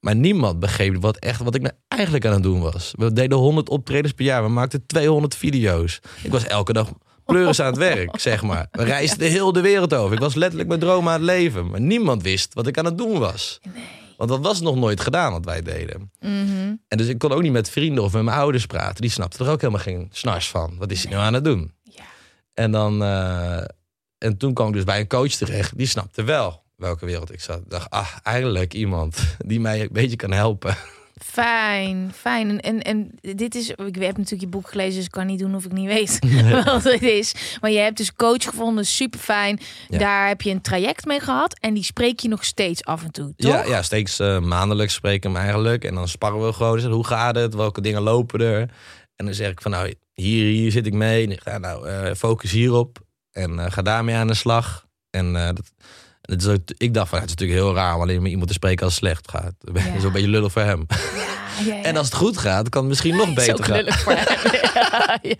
Maar 0.00 0.16
niemand 0.16 0.60
begreep 0.60 0.96
wat, 1.00 1.16
echt, 1.16 1.40
wat 1.42 1.54
ik 1.54 1.62
nou 1.62 1.74
eigenlijk 1.88 2.26
aan 2.26 2.32
het 2.32 2.42
doen 2.42 2.60
was. 2.60 2.94
We 2.96 3.12
deden 3.12 3.38
100 3.38 3.68
optredens 3.68 4.12
per 4.12 4.24
jaar. 4.24 4.42
We 4.42 4.48
maakten 4.48 4.86
200 4.86 5.36
video's. 5.36 6.00
Ik 6.22 6.30
was 6.30 6.46
elke 6.46 6.72
dag 6.72 6.92
pleuris 7.32 7.60
aan 7.60 7.66
het 7.66 7.76
werk, 7.76 8.20
zeg 8.20 8.42
maar. 8.42 8.66
We 8.70 8.84
reisden 8.84 9.30
heel 9.30 9.52
de 9.52 9.60
wereld 9.60 9.94
over. 9.94 10.12
Ik 10.12 10.22
was 10.22 10.34
letterlijk 10.34 10.68
mijn 10.68 10.80
droom 10.80 11.08
aan 11.08 11.12
het 11.12 11.22
leven. 11.22 11.70
Maar 11.70 11.80
niemand 11.80 12.22
wist 12.22 12.54
wat 12.54 12.66
ik 12.66 12.78
aan 12.78 12.84
het 12.84 12.98
doen 12.98 13.18
was. 13.18 13.60
Want 14.16 14.30
dat 14.30 14.40
was 14.40 14.60
nog 14.60 14.76
nooit 14.76 15.00
gedaan 15.00 15.32
wat 15.32 15.44
wij 15.44 15.62
deden. 15.62 16.10
Mhm. 16.20 16.74
En 16.88 16.98
dus 16.98 17.06
ik 17.06 17.18
kon 17.18 17.32
ook 17.32 17.42
niet 17.42 17.52
met 17.52 17.70
vrienden 17.70 18.04
of 18.04 18.12
met 18.12 18.22
mijn 18.22 18.36
ouders 18.36 18.66
praten. 18.66 19.00
Die 19.00 19.10
snapten 19.10 19.46
er 19.46 19.52
ook 19.52 19.60
helemaal 19.60 19.82
geen 19.82 20.08
snars 20.12 20.48
van. 20.48 20.74
Wat 20.78 20.90
is 20.90 21.02
hij 21.02 21.12
nou 21.12 21.24
aan 21.24 21.34
het 21.34 21.44
doen? 21.44 21.72
Ja. 21.82 22.02
En, 22.54 22.70
dan, 22.70 23.02
eh, 23.02 23.64
en 24.18 24.36
toen 24.38 24.54
kwam 24.54 24.68
ik 24.68 24.74
dus 24.74 24.84
bij 24.84 25.00
een 25.00 25.08
coach 25.08 25.32
terecht. 25.32 25.78
Die 25.78 25.86
snapte 25.86 26.22
wel 26.22 26.62
welke 26.76 27.06
wereld 27.06 27.32
ik 27.32 27.40
zat. 27.40 27.58
Ik 27.58 27.70
dacht, 27.70 27.90
ah, 27.90 28.08
eindelijk 28.22 28.74
iemand 28.74 29.36
die 29.46 29.60
mij 29.60 29.80
een 29.80 29.88
beetje 29.92 30.16
kan 30.16 30.32
helpen. 30.32 30.76
Fijn, 31.24 32.12
fijn. 32.14 32.60
En, 32.60 32.60
en, 32.60 32.82
en 32.82 33.36
dit 33.36 33.54
is, 33.54 33.70
ik 33.70 33.94
heb 33.94 34.16
natuurlijk 34.16 34.40
je 34.40 34.46
boek 34.46 34.68
gelezen, 34.68 34.94
dus 34.94 35.04
ik 35.04 35.10
kan 35.10 35.26
niet 35.26 35.38
doen 35.38 35.54
of 35.54 35.64
ik 35.64 35.72
niet 35.72 35.86
weet 35.86 36.18
wat 36.64 36.84
het 36.84 37.02
is. 37.02 37.34
Maar 37.60 37.70
je 37.70 37.78
hebt 37.78 37.96
dus 37.96 38.14
coach 38.14 38.44
gevonden, 38.44 38.86
super 38.86 39.20
fijn. 39.20 39.60
Ja. 39.88 39.98
Daar 39.98 40.28
heb 40.28 40.42
je 40.42 40.50
een 40.50 40.60
traject 40.60 41.04
mee 41.04 41.20
gehad 41.20 41.58
en 41.60 41.74
die 41.74 41.84
spreek 41.84 42.20
je 42.20 42.28
nog 42.28 42.44
steeds 42.44 42.84
af 42.84 43.02
en 43.02 43.10
toe, 43.10 43.32
toch? 43.36 43.52
Ja, 43.52 43.64
ja, 43.64 43.82
steeds 43.82 44.18
eh, 44.18 44.38
maandelijks 44.38 44.94
spreken 44.94 45.30
we 45.30 45.36
hem 45.36 45.46
eigenlijk. 45.46 45.84
En 45.84 45.94
dan 45.94 46.08
sparren 46.08 46.46
we 46.46 46.52
gewoon. 46.52 46.76
Dus, 46.76 46.84
hoe 46.84 47.06
gaat 47.06 47.34
het? 47.34 47.54
Welke 47.54 47.80
dingen 47.80 48.02
lopen 48.02 48.40
er? 48.40 48.60
En 49.16 49.24
dan 49.24 49.34
zeg 49.34 49.50
ik 49.50 49.60
van, 49.60 49.70
nou, 49.70 49.94
hier, 50.14 50.44
hier 50.44 50.70
zit 50.70 50.86
ik 50.86 50.94
mee. 50.94 51.38
Ga 51.42 51.58
nou, 51.58 51.88
eh, 51.88 52.14
focus 52.14 52.50
hierop. 52.50 52.98
En 53.32 53.58
eh, 53.58 53.70
ga 53.70 53.82
daarmee 53.82 54.14
aan 54.14 54.26
de 54.26 54.34
slag. 54.34 54.86
En 55.10 55.32
dat, 55.32 55.72
dat 56.22 56.40
is 56.40 56.46
ook, 56.46 56.60
ik 56.76 56.94
dacht 56.94 57.08
van, 57.08 57.18
het 57.20 57.28
is 57.28 57.34
natuurlijk 57.34 57.60
heel 57.60 57.74
raar 57.74 57.94
om 57.94 58.00
alleen 58.00 58.22
met 58.22 58.30
iemand 58.30 58.48
te 58.48 58.54
spreken 58.54 58.84
als 58.84 58.94
het 58.94 59.04
slecht 59.04 59.30
gaat. 59.30 59.52
Dat 59.60 59.76
is 59.76 59.82
Ja. 60.00 60.04
een 60.06 60.12
beetje 60.12 60.28
lullig 60.28 60.52
voor 60.52 60.62
hem. 60.62 60.86
Ja. 61.66 61.82
En 61.82 61.96
als 61.96 62.06
het 62.06 62.14
goed 62.14 62.38
gaat, 62.38 62.68
kan 62.68 62.80
het 62.80 62.88
misschien 62.90 63.16
nog 63.16 63.34
beter 63.34 63.64
gaan. 63.64 63.72
knullig 63.78 64.00
voor 64.00 64.12
hem. 64.16 65.34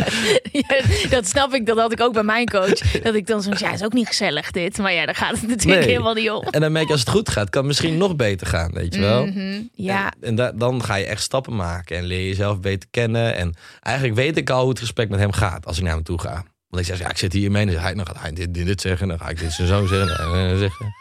dat 1.11 1.27
snap 1.29 1.53
ik. 1.55 1.67
Dat 1.67 1.79
had 1.79 1.93
ik 1.93 2.01
ook 2.01 2.13
bij 2.13 2.23
mijn 2.23 2.49
coach. 2.49 3.01
Dat 3.03 3.15
ik 3.15 3.27
dan 3.27 3.43
zo, 3.43 3.51
ja, 3.59 3.73
is 3.73 3.83
ook 3.85 3.93
niet 3.93 4.07
gezellig 4.07 4.51
dit. 4.51 4.79
Maar 4.79 4.93
ja, 4.93 5.07
daar 5.07 5.15
gaat 5.15 5.41
het 5.41 5.49
natuurlijk 5.49 5.81
Nee. 5.81 5.89
helemaal 5.91 6.15
niet 6.15 6.31
om. 6.31 6.43
En 6.51 6.61
dan 6.61 6.73
merk 6.73 6.87
je 6.87 6.93
als 6.93 7.01
het 7.01 7.09
goed 7.09 7.29
gaat, 7.29 7.51
kan 7.51 7.61
het 7.61 7.69
misschien 7.69 7.97
nog 7.97 8.17
beter 8.17 8.47
gaan, 8.47 8.71
weet 8.73 8.95
je 8.95 9.01
wel. 9.01 9.27
Mhm, 9.27 9.61
ja, 9.75 10.05
En, 10.21 10.29
en 10.29 10.35
da- 10.35 10.53
dan 10.53 10.85
ga 10.85 10.95
je 10.95 11.05
echt 11.07 11.23
stappen 11.23 11.57
maken 11.57 11.97
en 11.97 12.05
leer 12.05 12.21
je 12.21 12.27
jezelf 12.29 12.61
beter 12.61 12.89
kennen. 12.91 13.37
En 13.37 13.55
eigenlijk 13.81 14.17
weet 14.17 14.37
ik 14.37 14.51
al 14.51 14.61
hoe 14.61 14.69
het 14.71 14.79
gesprek 14.79 15.09
met 15.09 15.21
hem 15.21 15.33
gaat 15.33 15.67
als 15.67 15.77
ik 15.79 15.83
naar 15.85 15.95
hem 15.95 16.03
toe 16.03 16.21
ga. 16.21 16.45
Want 16.73 16.89
ik 16.89 16.95
zeg, 16.95 16.99
ja, 16.99 17.11
ik 17.11 17.19
zit 17.19 17.33
hier 17.33 17.51
mee. 17.51 17.67
Dan, 17.67 17.75
hij, 17.77 17.95
dan 17.95 18.07
gaat 18.07 18.21
hij 18.21 18.33
dit, 18.33 18.55
dit, 18.55 18.67
dit 18.67 18.81
zeggen. 18.81 19.09
Dan 19.09 19.19
ga 19.19 19.29
ik 19.29 19.39
dit 19.39 19.53
zo 19.53 19.87
zeggen. 19.87 20.35
En 20.35 20.59
zeggen. 20.59 20.95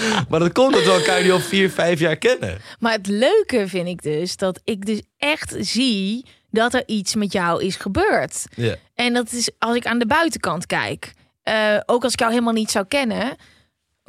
maar 0.28 0.40
dat 0.40 0.52
komt 0.52 0.74
dat 0.74 0.84
we 0.84 0.90
elkaar 0.90 1.22
nu 1.22 1.30
al 1.32 1.40
vier, 1.40 1.70
vijf 1.70 2.00
jaar 2.00 2.16
kennen. 2.16 2.58
maar 2.78 2.92
het 2.92 3.06
leuke 3.06 3.68
vind 3.68 3.88
ik 3.88 4.02
dus 4.02 4.36
dat 4.36 4.60
ik 4.64 4.86
dus 4.86 5.00
echt 5.18 5.54
zie 5.58 6.24
dat 6.50 6.74
er 6.74 6.82
iets 6.86 7.14
met 7.14 7.32
jou 7.32 7.64
is 7.64 7.76
gebeurd. 7.76 8.44
Ja. 8.54 8.74
En 8.94 9.12
dat 9.12 9.32
is 9.32 9.50
als 9.58 9.76
ik 9.76 9.86
aan 9.86 9.98
de 9.98 10.06
buitenkant 10.06 10.66
kijk. 10.66 11.12
eh, 11.42 11.76
ook 11.86 12.04
als 12.04 12.12
ik 12.12 12.18
jou 12.18 12.30
helemaal 12.32 12.52
niet 12.52 12.70
zou 12.70 12.84
kennen. 12.88 13.36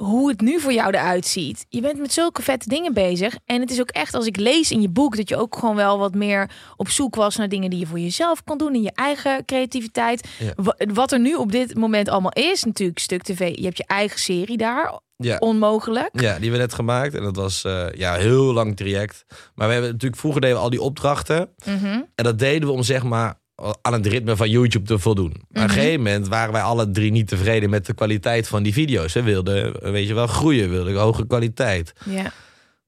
Hoe 0.01 0.29
het 0.29 0.41
nu 0.41 0.59
voor 0.59 0.73
jou 0.73 0.93
eruit 0.93 1.25
ziet. 1.25 1.65
Je 1.69 1.81
bent 1.81 1.99
met 1.99 2.13
zulke 2.13 2.41
vette 2.41 2.69
dingen 2.69 2.93
bezig. 2.93 3.37
En 3.45 3.61
het 3.61 3.71
is 3.71 3.79
ook 3.79 3.89
echt 3.89 4.13
als 4.13 4.25
ik 4.25 4.37
lees 4.37 4.71
in 4.71 4.81
je 4.81 4.89
boek. 4.89 5.17
Dat 5.17 5.29
je 5.29 5.37
ook 5.37 5.55
gewoon 5.55 5.75
wel 5.75 5.97
wat 5.97 6.15
meer 6.15 6.49
op 6.75 6.89
zoek 6.89 7.15
was 7.15 7.35
naar 7.35 7.49
dingen 7.49 7.69
die 7.69 7.79
je 7.79 7.85
voor 7.85 7.99
jezelf 7.99 8.43
kon 8.43 8.57
doen. 8.57 8.75
In 8.75 8.81
je 8.81 8.91
eigen 8.93 9.45
creativiteit. 9.45 10.27
Ja. 10.39 10.53
Wat 10.93 11.11
er 11.11 11.19
nu 11.19 11.35
op 11.35 11.51
dit 11.51 11.75
moment 11.75 12.09
allemaal 12.09 12.31
is. 12.31 12.63
Natuurlijk 12.63 12.99
Stuk 12.99 13.23
TV. 13.23 13.55
Je 13.55 13.63
hebt 13.63 13.77
je 13.77 13.85
eigen 13.85 14.19
serie 14.19 14.57
daar. 14.57 14.99
Ja. 15.15 15.37
Onmogelijk. 15.37 16.09
Ja, 16.13 16.19
die 16.19 16.29
hebben 16.29 16.51
we 16.51 16.57
net 16.57 16.73
gemaakt. 16.73 17.15
En 17.15 17.23
dat 17.23 17.35
was 17.35 17.63
eh, 17.63 17.85
ja, 17.93 18.13
heel 18.13 18.53
lang 18.53 18.77
traject. 18.77 19.25
Maar 19.55 19.67
we 19.67 19.73
hebben 19.73 19.91
natuurlijk 19.91 20.21
vroeger 20.21 20.41
deden 20.41 20.55
we 20.57 20.63
al 20.63 20.69
die 20.69 20.81
opdrachten. 20.81 21.49
Mhm. 21.65 22.01
En 22.15 22.23
dat 22.23 22.39
deden 22.39 22.67
we 22.67 22.73
om 22.73 22.83
zeg 22.83 23.03
maar 23.03 23.40
aan 23.81 23.93
het 23.93 24.05
ritme 24.05 24.35
van 24.35 24.49
YouTube 24.49 24.85
te 24.85 24.99
voldoen. 24.99 25.33
Maar 25.49 25.63
op 25.63 25.69
een 25.69 25.75
gegeven 25.75 26.01
moment 26.01 26.27
waren 26.27 26.53
wij 26.53 26.61
alle 26.61 26.91
drie 26.91 27.11
niet 27.11 27.27
tevreden 27.27 27.69
met 27.69 27.85
de 27.85 27.93
kwaliteit 27.93 28.47
van 28.47 28.63
die 28.63 28.73
video's. 28.73 29.13
We 29.13 29.23
wilden, 29.23 29.91
weet 29.91 30.07
je 30.07 30.13
wel, 30.13 30.27
groeien, 30.27 30.69
wilden 30.69 30.95
hoge 30.95 31.27
kwaliteit. 31.27 31.93
Ja. 32.05 32.31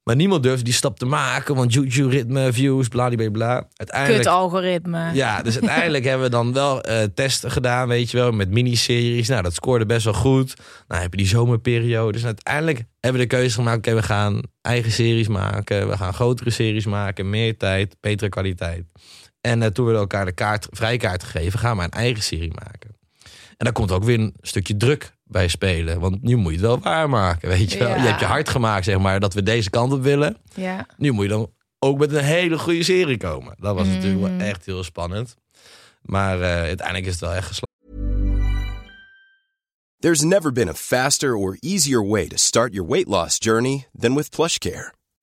Maar 0.04 0.16
niemand 0.16 0.42
durfde 0.42 0.64
die 0.64 0.72
stap 0.72 0.98
te 0.98 1.06
maken, 1.06 1.54
want 1.54 1.72
YouTube 1.72 2.08
ritme, 2.08 2.52
views, 2.52 2.88
bla 2.88 3.04
Uiteindelijk. 3.04 4.22
Kut 4.22 4.26
algoritme. 4.26 5.10
Ja, 5.14 5.42
dus 5.42 5.54
uiteindelijk 5.54 6.04
hebben 6.08 6.26
we 6.26 6.32
dan 6.32 6.52
wel 6.52 6.82
eh, 6.82 7.02
testen 7.14 7.50
gedaan, 7.50 7.88
weet 7.88 8.10
je 8.10 8.16
wel, 8.16 8.30
met 8.30 8.50
miniseries. 8.50 9.28
Nou, 9.28 9.42
dat 9.42 9.54
scoorde 9.54 9.86
best 9.86 10.04
wel 10.04 10.14
goed. 10.14 10.54
Nou, 10.88 11.02
heb 11.02 11.10
je 11.10 11.16
die 11.16 11.26
zomerperiode. 11.26 12.12
Dus 12.12 12.24
uiteindelijk 12.24 12.78
hebben 13.00 13.20
we 13.20 13.26
de 13.26 13.36
keuze 13.36 13.54
gemaakt, 13.54 13.78
oké, 13.78 13.94
we 13.94 14.02
gaan 14.02 14.42
eigen 14.60 14.92
series 14.92 15.28
maken. 15.28 15.88
We 15.88 15.96
gaan 15.96 16.14
grotere 16.14 16.50
series 16.50 16.86
maken, 16.86 17.30
meer 17.30 17.56
tijd, 17.56 17.96
betere 18.00 18.30
kwaliteit. 18.30 18.84
En 19.44 19.62
eh, 19.62 19.68
toen 19.68 19.86
we 19.86 19.94
elkaar 19.94 20.24
de 20.24 20.32
kaart, 20.32 20.66
vrijkaart 20.70 21.22
gegeven, 21.22 21.58
gaan 21.58 21.76
we 21.76 21.82
een 21.82 21.90
eigen 21.90 22.22
serie 22.22 22.52
maken. 22.64 22.96
En 23.56 23.64
daar 23.64 23.72
komt 23.72 23.90
ook 23.90 24.04
weer 24.04 24.18
een 24.18 24.34
stukje 24.40 24.76
druk 24.76 25.12
bij 25.24 25.48
spelen. 25.48 26.00
Want 26.00 26.22
nu 26.22 26.36
moet 26.36 26.52
je 26.52 26.58
het 26.58 26.66
wel 26.66 26.80
waarmaken, 26.80 27.48
weet 27.48 27.72
je 27.72 27.78
wel. 27.78 27.88
Ja. 27.88 27.96
Je 27.96 28.08
hebt 28.08 28.20
je 28.20 28.26
hard 28.26 28.48
gemaakt, 28.48 28.84
zeg 28.84 28.98
maar, 28.98 29.20
dat 29.20 29.34
we 29.34 29.42
deze 29.42 29.70
kant 29.70 29.92
op 29.92 30.02
willen. 30.02 30.36
Ja. 30.54 30.86
Nu 30.96 31.12
moet 31.12 31.24
je 31.24 31.30
dan 31.30 31.50
ook 31.78 31.98
met 31.98 32.12
een 32.12 32.24
hele 32.24 32.58
goede 32.58 32.82
serie 32.82 33.16
komen. 33.16 33.54
Dat 33.58 33.74
was 33.74 33.86
natuurlijk 33.86 34.20
wel 34.20 34.46
echt 34.46 34.66
heel 34.66 34.84
spannend. 34.84 35.36
Maar 36.02 36.40
eh, 36.40 36.48
uiteindelijk 36.48 37.06
is 37.06 37.12
het 37.12 37.20
wel 37.20 37.34
echt 37.34 37.46
geslaagd. 37.46 37.72
There's 39.98 40.20
never 40.20 40.52
been 40.52 40.68
a 40.68 40.74
faster 40.74 41.34
or 41.34 41.56
easier 41.60 42.08
way 42.08 42.26
to 42.26 42.36
start 42.36 42.72
your 42.72 42.90
weight 42.90 43.08
loss 43.08 43.36
journey 43.38 43.86
than 43.98 44.14
with 44.14 44.30
PlushCare. 44.30 44.92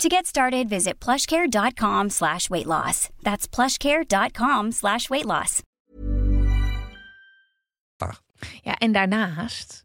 To 0.00 0.08
get 0.08 0.26
started, 0.26 0.68
visit 0.68 0.98
plushcare.com 0.98 2.10
slash 2.10 2.48
weight 2.48 2.66
loss. 2.66 3.08
That's 3.22 3.46
plushcare.com 3.46 4.72
slash 4.72 5.08
weight 5.08 5.24
loss. 5.24 5.62
Ja, 8.62 8.78
en 8.78 8.92
daarnaast 8.92 9.84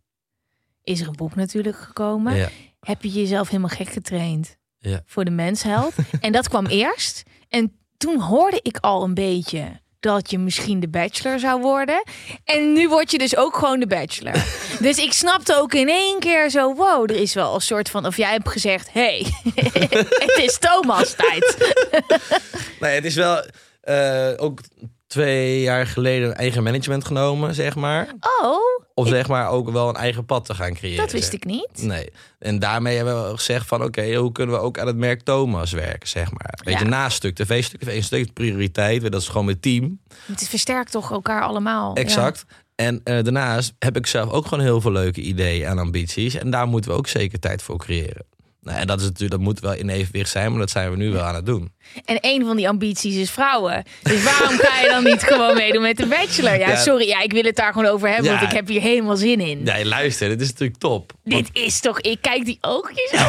is 0.84 1.02
er 1.02 1.08
een 1.08 1.16
boek 1.16 1.36
natuurlijk 1.36 1.78
gekomen. 1.78 2.36
Ja. 2.36 2.50
Heb 2.80 3.04
je 3.04 3.10
jezelf 3.10 3.48
helemaal 3.48 3.70
gek 3.70 3.90
getraind 3.90 4.58
Ja. 4.78 5.02
voor 5.06 5.26
de 5.26 5.32
mensheld? 5.32 5.96
en 6.22 6.32
dat 6.32 6.48
kwam 6.50 6.66
eerst. 6.82 7.24
En 7.50 7.80
toen 7.98 8.20
hoorde 8.22 8.60
ik 8.62 8.78
al 8.78 9.04
een 9.04 9.14
beetje 9.14 9.82
dat 10.08 10.32
je 10.32 10.38
misschien 10.38 10.80
de 10.80 10.88
bachelor 10.88 11.40
zou 11.40 11.62
worden. 11.62 12.04
En 12.44 12.74
nu 12.74 12.90
word 12.90 13.12
je 13.12 13.18
dus 13.18 13.36
ook 13.36 13.58
gewoon 13.58 13.80
de 13.80 13.88
bachelor. 13.88 14.46
dus 14.88 14.98
ik 14.98 15.14
snapte 15.14 15.56
ook 15.56 15.74
in 15.74 15.90
één 15.90 16.20
keer 16.20 16.50
zo... 16.50 16.74
wow, 16.74 17.12
er 17.12 17.16
is 17.16 17.34
wel 17.34 17.56
een 17.56 17.62
soort 17.62 17.90
van... 17.90 18.06
of 18.06 18.18
jij 18.18 18.32
hebt 18.32 18.50
gezegd... 18.50 18.90
hey, 18.92 19.26
het 20.26 20.40
is 20.42 20.58
Thomas 20.58 21.16
tijd. 21.16 21.58
Nee, 22.80 22.96
het 22.96 23.06
is 23.06 23.16
wel 23.16 23.46
eh, 23.82 24.34
ook 24.38 24.60
twee 25.08 25.62
jaar 25.62 25.88
geleden 25.88 26.36
eigen 26.36 26.64
management 26.64 27.06
genomen, 27.06 27.56
zeg 27.56 27.76
maar. 27.76 28.08
oh, 28.42 28.58
Of 28.94 29.08
zeg 29.08 29.28
maar 29.28 29.50
ook 29.50 29.70
wel 29.70 29.90
een 29.90 29.96
eigen 29.96 30.26
pad 30.26 30.46
te 30.46 30.54
gaan 30.54 30.74
creëren. 30.74 30.98
dat 31.04 31.12
wist 31.12 31.34
ik 31.34 31.46
niet. 31.46 31.70
Nee. 31.82 32.10
En 32.40 32.60
daarmee 32.60 32.96
hebben 32.96 33.30
we 33.30 33.36
gezegd 33.36 33.68
van 33.68 33.84
oké, 33.84 34.14
hoe 34.16 34.32
kunnen 34.32 34.56
we 34.56 34.62
ook 34.62 34.80
aan 34.80 34.88
het 34.88 34.96
merk 34.98 35.22
Thomas 35.22 35.72
werken, 35.72 36.10
zeg 36.10 36.32
maar. 36.32 36.60
Weet 36.64 36.74
Ja. 36.74 36.80
je, 36.80 36.86
naast 36.86 37.18
stuk 37.18 37.36
tv, 37.36 37.64
stuk 37.64 37.80
tv, 37.80 37.96
een 37.96 38.04
stuk 38.04 38.34
prioriteit. 38.34 39.12
Dat 39.12 39.22
is 39.22 39.28
gewoon 39.28 39.46
mijn 39.46 39.60
team. 39.60 40.00
Het 40.26 40.48
versterkt 40.50 40.92
toch 40.92 41.12
elkaar 41.12 41.42
allemaal. 41.42 41.92
Ja. 41.96 42.02
Exact. 42.02 42.46
En 42.76 43.02
eh, 43.04 43.24
daarnaast 43.24 43.74
heb 43.80 43.98
ik 43.98 44.06
zelf 44.08 44.32
ook 44.32 44.48
gewoon 44.48 44.64
heel 44.64 44.82
veel 44.82 44.92
leuke 44.92 45.22
ideeën 45.22 45.66
en 45.68 45.78
ambities. 45.80 46.36
En 46.36 46.50
daar 46.50 46.68
moeten 46.68 46.92
we 46.92 46.98
ook 46.98 47.08
zeker 47.08 47.40
tijd 47.40 47.62
voor 47.62 47.78
creëren. 47.78 48.26
Nou, 48.68 48.80
en 48.80 48.88
dat, 48.88 49.00
is 49.00 49.06
natuurlijk, 49.06 49.32
dat 49.32 49.40
moet 49.40 49.60
wel 49.60 49.74
in 49.74 49.90
evenwicht 49.90 50.30
zijn, 50.30 50.50
maar 50.52 50.60
dat 50.60 50.70
zijn 50.70 50.92
we 50.92 50.98
nu 50.98 51.12
wel 51.12 51.24
aan 51.24 51.36
het 51.36 51.46
doen. 51.46 51.72
En 52.06 52.18
een 52.22 52.46
van 52.46 52.56
die 52.56 52.70
ambities 52.70 53.16
is 53.16 53.32
vrouwen. 53.32 53.84
Dus 54.04 54.24
waarom 54.24 54.58
ga 54.58 54.82
je 54.82 54.88
dan 54.88 55.04
niet 55.04 55.24
gewoon 55.24 55.56
meedoen 55.56 55.82
met 55.82 55.98
de 55.98 56.06
bachelor? 56.06 56.58
Ja, 56.60 56.70
Ja. 56.70 56.76
sorry, 56.76 57.08
ja, 57.08 57.22
ik 57.22 57.32
wil 57.32 57.44
het 57.44 57.56
daar 57.56 57.74
gewoon 57.74 57.92
over 57.92 58.08
hebben, 58.08 58.26
Ja. 58.32 58.38
want 58.40 58.52
ik 58.52 58.56
heb 58.58 58.68
hier 58.68 58.82
helemaal 58.82 59.16
zin 59.16 59.40
in. 59.40 59.64
Nee, 59.64 59.86
luister, 59.86 60.30
dit 60.30 60.42
is 60.42 60.50
natuurlijk 60.50 60.80
top. 60.80 61.14
Dit 61.24 61.50
is 61.54 61.80
toch, 61.80 62.00
ik 62.02 62.18
kijk 62.22 62.46
die 62.46 62.58
oogjes 62.62 63.10
zo. 63.10 63.26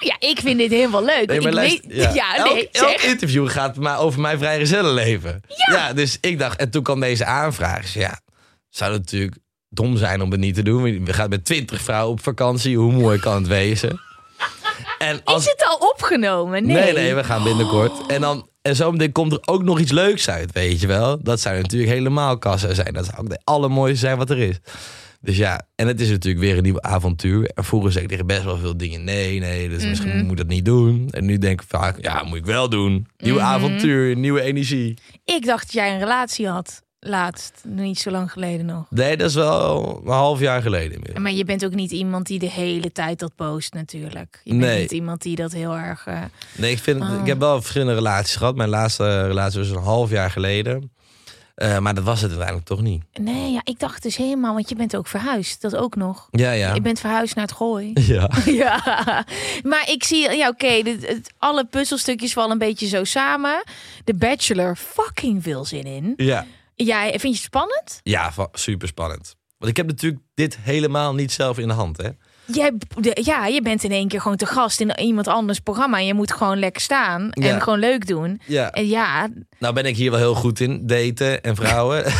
Ja, 0.00 0.16
ik 0.18 0.38
vind 0.40 0.58
dit 0.58 0.70
helemaal 0.70 1.04
leuk. 1.04 1.26
Nee, 1.26 1.38
maar 1.40 1.48
ik 1.48 1.54
luister, 1.54 1.88
weet, 1.88 2.14
ja, 2.14 2.42
nee, 2.52 2.68
elk, 2.70 3.00
interview 3.00 3.48
gaat 3.48 3.76
maar 3.76 3.98
over 3.98 4.20
mijn 4.20 4.38
vrijgezellenleven. 4.38 5.42
Ja. 5.48 5.74
ja, 5.76 5.92
dus 5.92 6.18
ik 6.20 6.38
dacht, 6.38 6.58
en 6.60 6.70
toen 6.70 6.82
kwam 6.82 7.00
deze 7.00 7.24
aanvraag. 7.24 7.80
Dus 7.82 7.92
ja, 7.92 8.20
zou 8.68 8.92
natuurlijk 8.92 9.36
dom 9.68 9.96
zijn 9.96 10.22
om 10.22 10.30
het 10.30 10.40
niet 10.40 10.54
te 10.54 10.62
doen. 10.62 11.04
We 11.04 11.12
gaan 11.12 11.28
met 11.28 11.44
twintig 11.44 11.80
vrouwen 11.82 12.12
op 12.12 12.22
vakantie. 12.22 12.76
Hoe 12.78 12.92
mooi 12.92 13.18
kan 13.18 13.34
het 13.34 13.46
wezen? 13.46 14.00
En 14.98 15.20
als, 15.24 15.44
Is 15.44 15.50
het 15.50 15.64
al 15.68 15.88
opgenomen? 15.88 16.66
Nee. 16.66 16.76
Nee, 16.76 16.92
nee, 16.92 17.14
we 17.14 17.24
gaan 17.24 17.42
binnenkort. 17.42 18.06
En 18.06 18.20
dan 18.20 18.48
en 18.62 18.76
zo 18.76 18.92
meteen 18.92 19.12
komt 19.12 19.32
er 19.32 19.40
ook 19.44 19.62
nog 19.62 19.78
iets 19.80 19.92
leuks 19.92 20.28
uit, 20.28 20.52
weet 20.52 20.80
je 20.80 20.86
wel. 20.86 21.22
Dat 21.22 21.40
zou 21.40 21.60
natuurlijk 21.60 21.92
helemaal 21.92 22.38
kassa 22.38 22.74
zijn. 22.74 22.92
Dat 22.92 23.04
zou 23.04 23.18
ook 23.18 23.28
de 23.28 23.40
allermooiste 23.44 23.98
zijn 23.98 24.16
wat 24.16 24.30
er 24.30 24.38
is. 24.38 24.58
Dus 25.20 25.36
ja, 25.36 25.62
en 25.74 25.86
het 25.86 26.00
is 26.00 26.08
natuurlijk 26.10 26.44
weer 26.44 26.56
een 26.56 26.62
nieuw 26.62 26.80
avontuur. 26.80 27.50
En 27.54 27.64
vroeger 27.64 27.92
zei 27.92 28.04
ik 28.04 28.10
tegen 28.10 28.26
best 28.26 28.44
wel 28.44 28.58
veel 28.58 28.76
dingen 28.76 29.04
nee, 29.04 29.38
nee, 29.38 29.68
dus 29.68 29.84
misschien 29.84 30.22
moet 30.22 30.30
ik 30.30 30.36
dat 30.36 30.46
niet 30.46 30.64
doen. 30.64 31.08
En 31.10 31.24
nu 31.24 31.38
denk 31.38 31.60
ik 31.60 31.68
vaak, 31.68 32.02
ja, 32.02 32.22
moet 32.22 32.38
ik 32.38 32.44
wel 32.44 32.68
doen. 32.68 33.06
Nieuw 33.16 33.40
avontuur, 33.40 34.16
nieuwe 34.16 34.40
energie. 34.40 34.98
Ik 35.24 35.46
dacht 35.46 35.62
dat 35.62 35.72
jij 35.72 35.92
een 35.92 35.98
relatie 35.98 36.48
had 36.48 36.82
laatst, 37.08 37.52
niet 37.64 37.98
zo 37.98 38.10
lang 38.10 38.32
geleden 38.32 38.66
nog. 38.66 38.86
Nee, 38.90 39.16
dat 39.16 39.28
is 39.28 39.34
wel 39.34 40.00
een 40.04 40.12
half 40.12 40.40
jaar 40.40 40.62
geleden. 40.62 40.92
inmiddels. 40.92 41.18
Maar 41.18 41.32
je 41.32 41.44
bent 41.44 41.64
ook 41.64 41.74
niet 41.74 41.90
iemand 41.90 42.26
die 42.26 42.38
de 42.38 42.50
hele 42.50 42.92
tijd 42.92 43.18
dat 43.18 43.32
post 43.34 43.74
natuurlijk. 43.74 44.40
Je 44.44 44.50
bent 44.50 44.62
Nee. 44.64 44.80
niet 44.80 44.92
iemand 44.92 45.22
die 45.22 45.36
dat 45.36 45.52
heel 45.52 45.76
erg... 45.76 46.06
eh, 46.06 46.20
Nee, 46.56 46.70
ik, 46.70 46.78
vind, 46.78 47.00
Oh. 47.02 47.18
ik 47.20 47.26
heb 47.26 47.38
wel 47.38 47.58
verschillende 47.60 47.94
relaties 47.94 48.36
gehad. 48.36 48.56
Mijn 48.56 48.68
laatste 48.68 49.26
relatie 49.26 49.58
was 49.58 49.68
een 49.70 49.76
half 49.82 50.10
jaar 50.10 50.30
geleden. 50.30 50.90
Eh, 51.54 51.78
maar 51.78 51.94
dat 51.94 52.04
was 52.04 52.20
het 52.20 52.28
uiteindelijk 52.28 52.66
toch 52.66 52.80
niet. 52.82 53.02
Nee, 53.20 53.52
ja, 53.52 53.60
ik 53.64 53.78
dacht 53.78 54.02
dus 54.02 54.16
helemaal, 54.16 54.54
want 54.54 54.68
je 54.68 54.74
bent 54.74 54.96
ook 54.96 55.06
verhuisd. 55.06 55.60
Dat 55.60 55.76
ook 55.76 55.96
nog. 55.96 56.28
Ja, 56.30 56.50
ja. 56.52 56.74
Je 56.74 56.80
bent 56.80 57.00
verhuisd 57.00 57.34
naar 57.34 57.44
het 57.44 57.54
gooi. 57.54 57.92
Ja. 58.06 58.30
ja, 58.64 59.24
maar 59.62 59.84
ik 59.90 60.04
zie, 60.04 60.30
ja 60.36 60.48
oké, 60.48 60.82
dit- 60.82 61.06
het- 61.08 61.32
alle 61.38 61.64
puzzelstukjes 61.64 62.32
vallen 62.32 62.50
een 62.50 62.58
beetje 62.58 62.86
zo 62.86 63.04
samen. 63.04 63.62
De 64.04 64.14
Bachelor, 64.14 64.76
fucking 64.76 65.42
veel 65.42 65.64
zin 65.64 65.84
in. 65.84 66.12
Ja. 66.16 66.46
Jij, 66.84 67.08
vind 67.10 67.22
je 67.22 67.28
het 67.28 67.38
spannend? 67.38 68.00
Ja, 68.02 68.32
super 68.52 68.88
spannend. 68.88 69.34
Want 69.58 69.70
ik 69.70 69.76
heb 69.76 69.86
natuurlijk 69.86 70.22
dit 70.34 70.58
helemaal 70.60 71.14
niet 71.14 71.32
zelf 71.32 71.58
in 71.58 71.68
de 71.68 71.74
hand, 71.74 71.96
hè? 71.96 72.08
Jij, 72.44 72.72
ja, 73.14 73.46
je 73.46 73.62
bent 73.62 73.84
in 73.84 73.92
één 73.92 74.08
keer 74.08 74.20
gewoon 74.20 74.36
te 74.36 74.46
gast 74.46 74.80
in 74.80 75.00
iemand 75.00 75.28
anders 75.28 75.60
programma. 75.60 75.98
En 75.98 76.06
je 76.06 76.14
moet 76.14 76.32
gewoon 76.32 76.58
lekker 76.58 76.82
staan 76.82 77.30
en 77.30 77.42
Ja. 77.42 77.58
gewoon 77.58 77.78
leuk 77.78 78.06
doen. 78.06 78.40
Ja. 78.46 78.70
En 78.70 78.86
ja, 78.86 79.28
Nou 79.58 79.74
ben 79.74 79.84
ik 79.84 79.96
hier 79.96 80.10
wel 80.10 80.20
heel 80.20 80.34
goed 80.34 80.60
in, 80.60 80.86
daten 80.86 81.42
en 81.42 81.56
vrouwen. 81.56 82.04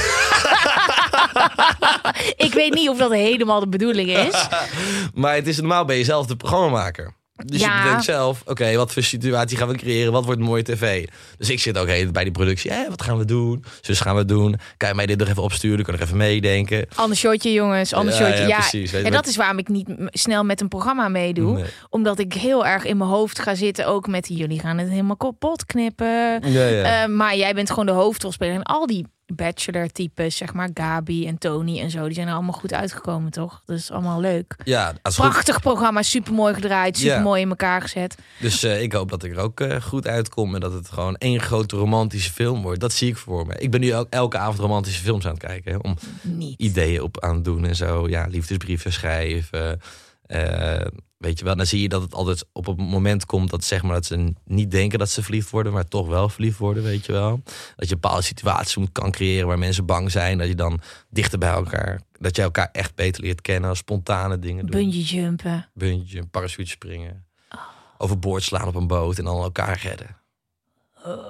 ik 2.47 2.53
weet 2.55 2.75
niet 2.75 2.89
of 2.89 2.99
dat 2.99 3.13
helemaal 3.13 3.61
de 3.61 3.69
bedoeling 3.69 4.09
is. 4.11 4.49
maar 5.15 5.35
het 5.35 5.47
is 5.47 5.57
normaal 5.57 5.85
ben 5.85 5.97
je 5.97 6.05
zelf 6.05 6.27
de 6.27 6.37
programmamaker. 6.37 7.15
Dus 7.45 7.61
Ja. 7.61 7.77
je 7.77 7.83
bedenkt 7.83 8.05
zelf, 8.05 8.43
oké, 8.45 8.77
wat 8.77 8.93
voor 8.93 9.03
situatie 9.03 9.57
gaan 9.57 9.69
we 9.69 9.77
creëren? 9.77 10.13
Wat 10.13 10.25
wordt 10.25 10.41
mooie 10.41 10.63
tv? 10.63 11.07
Dus 11.39 11.51
ik 11.51 11.61
zit 11.61 11.79
ook 11.79 11.87
bij 12.13 12.23
die 12.25 12.31
productie. 12.33 12.73
Hé, 12.73 12.89
wat 12.89 13.03
gaan 13.03 13.19
we 13.19 13.25
doen? 13.25 13.65
Zus 13.81 14.01
gaan 14.01 14.17
we 14.17 14.25
doen. 14.25 14.57
Kan 14.77 14.89
je 14.89 14.95
mij 14.95 15.07
dit 15.07 15.19
nog 15.19 15.29
even 15.29 15.43
opsturen? 15.43 15.85
Kan 15.85 15.95
ik 15.95 16.01
nog 16.01 16.09
even 16.09 16.19
meedenken? 16.21 16.87
Ander 16.95 17.17
shotje, 17.17 17.53
jongens. 17.53 17.93
Ander 17.93 18.15
Ja, 18.15 18.19
shotje. 18.21 18.43
ja, 18.43 18.49
Ja, 18.49 18.57
precies. 18.59 18.93
En 18.93 19.13
dat 19.13 19.27
is 19.27 19.37
waarom 19.37 19.59
ik 19.59 19.69
niet 19.69 19.89
snel 20.11 20.45
met 20.45 20.61
een 20.61 20.69
programma 20.69 21.09
meedoe. 21.09 21.55
Nee. 21.55 21.65
Omdat 21.91 22.19
ik 22.19 22.33
heel 22.33 22.67
erg 22.67 22.85
in 22.85 22.97
mijn 22.97 23.11
hoofd 23.11 23.39
ga 23.39 23.55
zitten. 23.55 23.87
Ook 23.87 24.07
met 24.07 24.29
jullie 24.29 24.61
gaan 24.61 24.79
het 24.79 24.89
helemaal 24.89 25.17
kapot 25.17 25.67
knippen. 25.67 26.07
Ja, 26.51 26.67
ja. 26.67 27.03
Eh, 27.03 27.09
maar 27.09 27.37
jij 27.37 27.55
bent 27.55 27.69
gewoon 27.71 27.87
de 27.87 27.93
hoofdrolspeler. 27.93 28.55
En 28.55 28.63
al 28.63 28.87
die 28.87 29.07
bachelor-types, 29.35 30.37
zeg 30.37 30.53
maar 30.53 30.69
Gabi 30.75 31.27
en 31.27 31.39
Tony 31.39 31.81
en 31.81 31.91
zo, 31.91 32.05
die 32.05 32.15
zijn 32.15 32.29
er 32.29 32.35
allemaal 32.35 32.53
goed 32.53 32.73
uitgekomen, 32.73 33.31
toch? 33.31 33.63
Dat 33.67 33.77
is 33.79 33.91
allemaal 33.91 34.21
leuk. 34.21 34.57
ja, 34.65 34.87
als 34.87 34.97
het 35.03 35.15
goed. 35.15 35.33
Prachtig 35.33 35.61
programma, 35.61 36.03
super 36.03 36.33
mooi 36.33 36.55
gedraaid, 36.55 36.99
super 36.99 37.21
mooi 37.23 37.41
in 37.43 37.49
elkaar 37.49 37.81
gezet. 37.83 38.17
Dus 38.41 38.63
eh, 38.63 38.83
ik 38.83 38.93
hoop 38.93 39.11
dat 39.11 39.25
ik 39.25 39.33
er 39.33 39.39
ook 39.43 39.61
eh, 39.61 39.83
goed 39.83 40.07
uitkom. 40.07 40.55
En 40.55 40.61
dat 40.61 40.73
het 40.73 40.89
gewoon 40.89 41.17
één 41.17 41.41
grote 41.41 41.77
romantische 41.77 42.33
film 42.33 42.63
wordt. 42.63 42.81
Dat 42.81 42.93
zie 42.93 43.09
ik 43.09 43.17
voor 43.17 43.47
me. 43.47 43.55
Ik 43.59 43.71
ben 43.71 43.81
nu 43.81 43.95
ook 43.95 44.07
elke 44.11 44.39
avond 44.39 44.59
romantische 44.59 45.03
films 45.03 45.25
aan 45.25 45.31
het 45.35 45.43
kijken. 45.43 45.73
hè, 45.73 45.79
om 45.83 45.97
Niet. 46.23 46.61
ideeën 46.61 47.03
op 47.03 47.21
aan 47.21 47.35
het 47.35 47.45
doen 47.45 47.65
en 47.65 47.77
zo. 47.77 48.09
Ja, 48.09 48.27
liefdesbrieven 48.29 48.93
schrijven. 48.93 49.81
Eh, 50.27 50.87
weet 51.19 51.39
je 51.39 51.45
wel, 51.45 51.57
dan 51.57 51.67
zie 51.67 51.81
je 51.81 51.89
dat 51.89 52.03
het 52.03 52.15
altijd 52.15 52.45
op 52.53 52.67
een 52.67 52.77
moment 52.77 53.27
komt 53.27 53.51
dat, 53.51 53.65
zeg 53.65 53.83
maar, 53.83 53.95
dat 53.95 54.07
ze 54.07 54.35
niet 54.45 54.71
denken 54.71 54.99
dat 54.99 55.11
ze 55.11 55.23
verliefd 55.23 55.51
worden, 55.51 55.73
maar 55.73 55.89
toch 55.89 56.07
wel 56.07 56.29
verliefd 56.29 56.59
worden, 56.59 56.83
weet 56.83 57.07
je 57.07 57.13
wel. 57.13 57.43
Dat 57.77 57.89
je 57.89 57.95
bepaalde 57.95 58.23
situaties 58.23 58.77
moet 58.77 58.93
kan 58.93 59.11
creëren 59.11 59.47
waar 59.47 59.59
mensen 59.59 59.87
bang 59.87 60.11
zijn. 60.11 60.39
Dat 60.39 60.49
je 60.49 60.55
dan 60.55 60.81
dichter 61.11 61.39
bij 61.39 61.51
elkaar, 61.51 62.01
dat 62.19 62.37
je 62.37 62.43
elkaar 62.43 62.69
echt 62.73 62.95
beter 62.95 63.23
leert 63.23 63.41
kennen. 63.41 63.77
Spontane 63.77 64.39
dingen 64.39 64.67
doen. 64.67 64.81
Bungee 64.81 65.03
jumpen. 65.03 65.69
Buntje, 65.75 66.27
parachute 66.27 66.71
springen. 66.71 67.25
Overboord 67.99 68.43
slaan 68.43 68.67
op 68.67 68.75
een 68.75 68.87
boot 68.87 69.19
en 69.19 69.25
dan 69.25 69.43
elkaar 69.43 69.81
redden. 69.83 70.17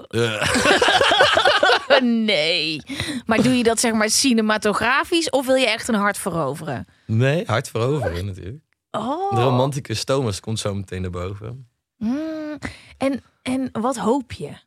Eh. 0.09 2.01
nee. 2.27 2.83
Maar 3.27 3.43
doe 3.43 3.57
je 3.57 3.63
dat 3.63 3.81
zeg 3.81 3.93
maar 3.93 4.11
cinematografisch 4.11 5.31
of 5.31 5.47
wil 5.47 5.55
je 5.55 5.67
echt 5.67 5.89
een 5.89 5.95
hart 5.95 6.19
veroveren? 6.19 6.87
nee, 7.07 7.43
hard 7.47 7.69
veroveren 7.69 8.27
natuurlijk. 8.27 8.65
Oh. 8.99 9.35
De 9.35 9.43
romanticus 9.43 10.05
Thomas 10.05 10.41
komt 10.41 10.59
zo 10.59 10.75
meteen 10.75 11.03
naar 11.03 11.11
boven. 11.11 11.69
Mm. 11.97 12.59
En, 12.97 13.23
en 13.43 13.69
wat 13.73 13.97
hoop 13.97 14.33
je? 14.33 14.65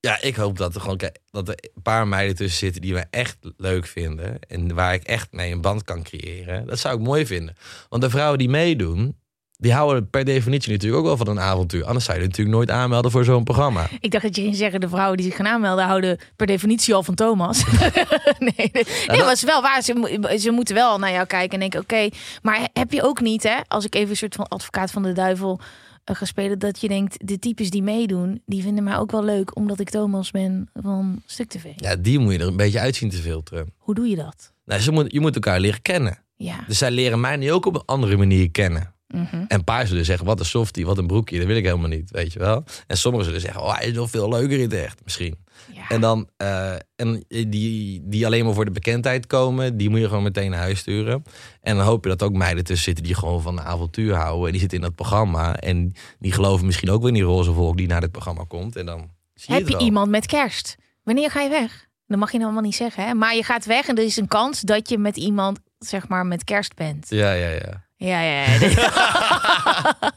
Ja, 0.00 0.20
ik 0.20 0.36
hoop 0.36 0.56
dat 0.56 0.74
er 0.74 0.80
gewoon 0.80 1.00
dat 1.30 1.48
er 1.48 1.70
een 1.74 1.82
paar 1.82 2.08
meiden 2.08 2.36
tussen 2.36 2.58
zitten 2.58 2.82
die 2.82 2.92
me 2.92 3.04
echt 3.10 3.36
leuk 3.56 3.86
vinden. 3.86 4.38
En 4.40 4.74
waar 4.74 4.94
ik 4.94 5.02
echt 5.02 5.32
mee 5.32 5.52
een 5.52 5.60
band 5.60 5.82
kan 5.82 6.02
creëren. 6.02 6.66
Dat 6.66 6.78
zou 6.78 6.98
ik 6.98 7.06
mooi 7.06 7.26
vinden. 7.26 7.56
Want 7.88 8.02
de 8.02 8.10
vrouwen 8.10 8.38
die 8.38 8.48
meedoen, 8.48 9.18
die 9.60 9.72
houden 9.72 10.10
per 10.10 10.24
definitie 10.24 10.72
natuurlijk 10.72 11.00
ook 11.00 11.06
wel 11.06 11.16
van 11.16 11.28
een 11.28 11.40
avontuur. 11.40 11.84
Anders 11.84 12.04
zou 12.04 12.18
je 12.18 12.24
natuurlijk 12.24 12.56
nooit 12.56 12.70
aanmelden 12.70 13.10
voor 13.10 13.24
zo'n 13.24 13.44
programma. 13.44 13.86
Ik 14.00 14.10
dacht 14.10 14.24
dat 14.24 14.36
je 14.36 14.42
ging 14.42 14.56
zeggen, 14.56 14.80
de 14.80 14.88
vrouwen 14.88 15.16
die 15.16 15.26
zich 15.26 15.36
gaan 15.36 15.46
aanmelden 15.46 15.84
houden 15.84 16.18
per 16.36 16.46
definitie 16.46 16.94
al 16.94 17.02
van 17.02 17.14
Thomas. 17.14 17.64
nee, 18.56 18.70
het 18.72 19.32
is 19.32 19.42
wel 19.42 19.62
waar. 19.62 19.82
Ze, 19.82 20.36
ze 20.38 20.50
moeten 20.50 20.74
wel 20.74 20.98
naar 20.98 21.12
jou 21.12 21.26
kijken 21.26 21.52
en 21.52 21.58
denken, 21.58 21.80
oké. 21.80 22.08
maar 22.42 22.68
heb 22.72 22.92
je 22.92 23.02
ook 23.02 23.20
niet, 23.20 23.42
hè? 23.42 23.56
Als 23.68 23.84
ik 23.84 23.94
even 23.94 24.10
een 24.10 24.16
soort 24.16 24.34
van 24.34 24.48
advocaat 24.48 24.90
van 24.90 25.02
de 25.02 25.12
duivel 25.12 25.60
eh, 26.04 26.16
ga 26.16 26.24
spelen, 26.24 26.58
dat 26.58 26.80
je 26.80 26.88
denkt, 26.88 27.28
de 27.28 27.38
types 27.38 27.70
die 27.70 27.82
meedoen, 27.82 28.42
die 28.46 28.62
vinden 28.62 28.84
mij 28.84 28.96
ook 28.96 29.10
wel 29.10 29.24
leuk, 29.24 29.56
omdat 29.56 29.80
ik 29.80 29.90
Thomas 29.90 30.30
ben 30.30 30.70
van 30.74 31.22
Stuk 31.26 31.48
TV. 31.48 31.64
Ja, 31.76 31.96
die 31.96 32.18
moet 32.18 32.32
je 32.32 32.38
er 32.38 32.46
een 32.46 32.56
beetje 32.56 32.80
uitzien 32.80 33.10
te 33.10 33.16
filteren. 33.16 33.72
Hoe 33.78 33.94
doe 33.94 34.08
je 34.08 34.16
dat? 34.16 34.52
Nou, 34.64 34.80
ze 34.80 34.92
moet, 34.92 35.12
je 35.12 35.20
moet 35.20 35.34
elkaar 35.34 35.60
leren 35.60 35.82
kennen. 35.82 36.22
Ja. 36.36 36.64
Dus 36.66 36.78
zij 36.78 36.90
leren 36.90 37.20
mij 37.20 37.36
nu 37.36 37.52
ook 37.52 37.66
op 37.66 37.74
een 37.74 37.82
andere 37.86 38.16
manier 38.16 38.50
kennen. 38.50 38.96
Mhm. 39.08 39.34
En 39.34 39.46
een 39.48 39.64
paar 39.64 39.86
zullen 39.86 40.04
zeggen, 40.04 40.26
wat 40.26 40.38
een 40.40 40.46
softie, 40.46 40.86
wat 40.86 40.98
een 40.98 41.06
broekje, 41.06 41.38
dat 41.38 41.46
wil 41.46 41.56
ik 41.56 41.64
helemaal 41.64 41.88
niet, 41.88 42.10
weet 42.10 42.32
je 42.32 42.38
wel. 42.38 42.64
En 42.86 42.96
sommigen 42.96 43.26
zullen 43.26 43.40
zeggen, 43.40 43.62
oh, 43.62 43.76
hij 43.76 43.86
is 43.86 43.92
nog 43.94 44.10
veel 44.10 44.28
leuker 44.28 44.56
in 44.56 44.62
het 44.62 44.72
echt, 44.72 45.00
misschien. 45.04 45.36
ja. 45.72 45.88
En 45.88 46.00
dan, 46.00 46.28
eh, 46.36 46.72
en 46.96 47.24
die, 47.28 48.00
die 48.04 48.26
alleen 48.26 48.44
maar 48.44 48.54
voor 48.54 48.64
de 48.64 48.70
bekendheid 48.70 49.26
komen, 49.26 49.76
die 49.76 49.90
moet 49.90 50.00
je 50.00 50.08
gewoon 50.08 50.22
meteen 50.22 50.50
naar 50.50 50.60
huis 50.60 50.78
sturen. 50.78 51.22
En 51.60 51.76
dan 51.76 51.84
hoop 51.86 52.04
je 52.04 52.10
dat 52.10 52.22
ook 52.22 52.32
meiden 52.32 52.64
tussen 52.64 52.84
zitten 52.84 53.04
die 53.04 53.14
gewoon 53.14 53.42
van 53.42 53.58
een 53.58 53.64
avontuur 53.64 54.14
houden. 54.14 54.44
En 54.46 54.50
die 54.50 54.60
zitten 54.60 54.78
in 54.78 54.84
dat 54.84 54.94
programma. 54.94 55.56
En 55.56 55.92
die 56.18 56.32
geloven 56.32 56.66
misschien 56.66 56.90
ook 56.90 56.98
weer 57.00 57.08
in 57.08 57.14
die 57.14 57.22
roze 57.22 57.52
volk 57.52 57.76
die 57.76 57.86
naar 57.86 58.00
dit 58.00 58.10
programma 58.12 58.44
komt. 58.48 58.76
En 58.76 58.86
dan 58.86 59.10
zie 59.34 59.54
je 59.54 59.60
Heb 59.60 59.68
je 59.68 59.76
wel. 59.76 59.84
iemand 59.84 60.10
met 60.10 60.26
kerst? 60.26 60.76
Wanneer 61.02 61.30
ga 61.30 61.40
je 61.40 61.48
weg? 61.48 61.86
Dat 62.06 62.18
mag 62.18 62.28
je 62.32 62.38
nou 62.38 62.44
allemaal 62.50 62.68
niet 62.68 62.76
zeggen, 62.78 63.06
hè? 63.06 63.14
Maar 63.14 63.34
je 63.34 63.42
gaat 63.42 63.64
weg 63.64 63.88
en 63.88 63.96
er 63.96 64.04
is 64.04 64.16
een 64.16 64.28
kans 64.28 64.60
dat 64.60 64.88
je 64.88 64.98
met 64.98 65.16
iemand, 65.16 65.58
zeg 65.78 66.08
maar, 66.08 66.26
met 66.26 66.44
kerst 66.44 66.74
bent. 66.74 67.06
Ja, 67.08 67.32
ja, 67.32 67.48
ja. 67.48 67.86
Ja, 67.96 68.20
ja, 68.20 68.44
ja. 68.44 68.58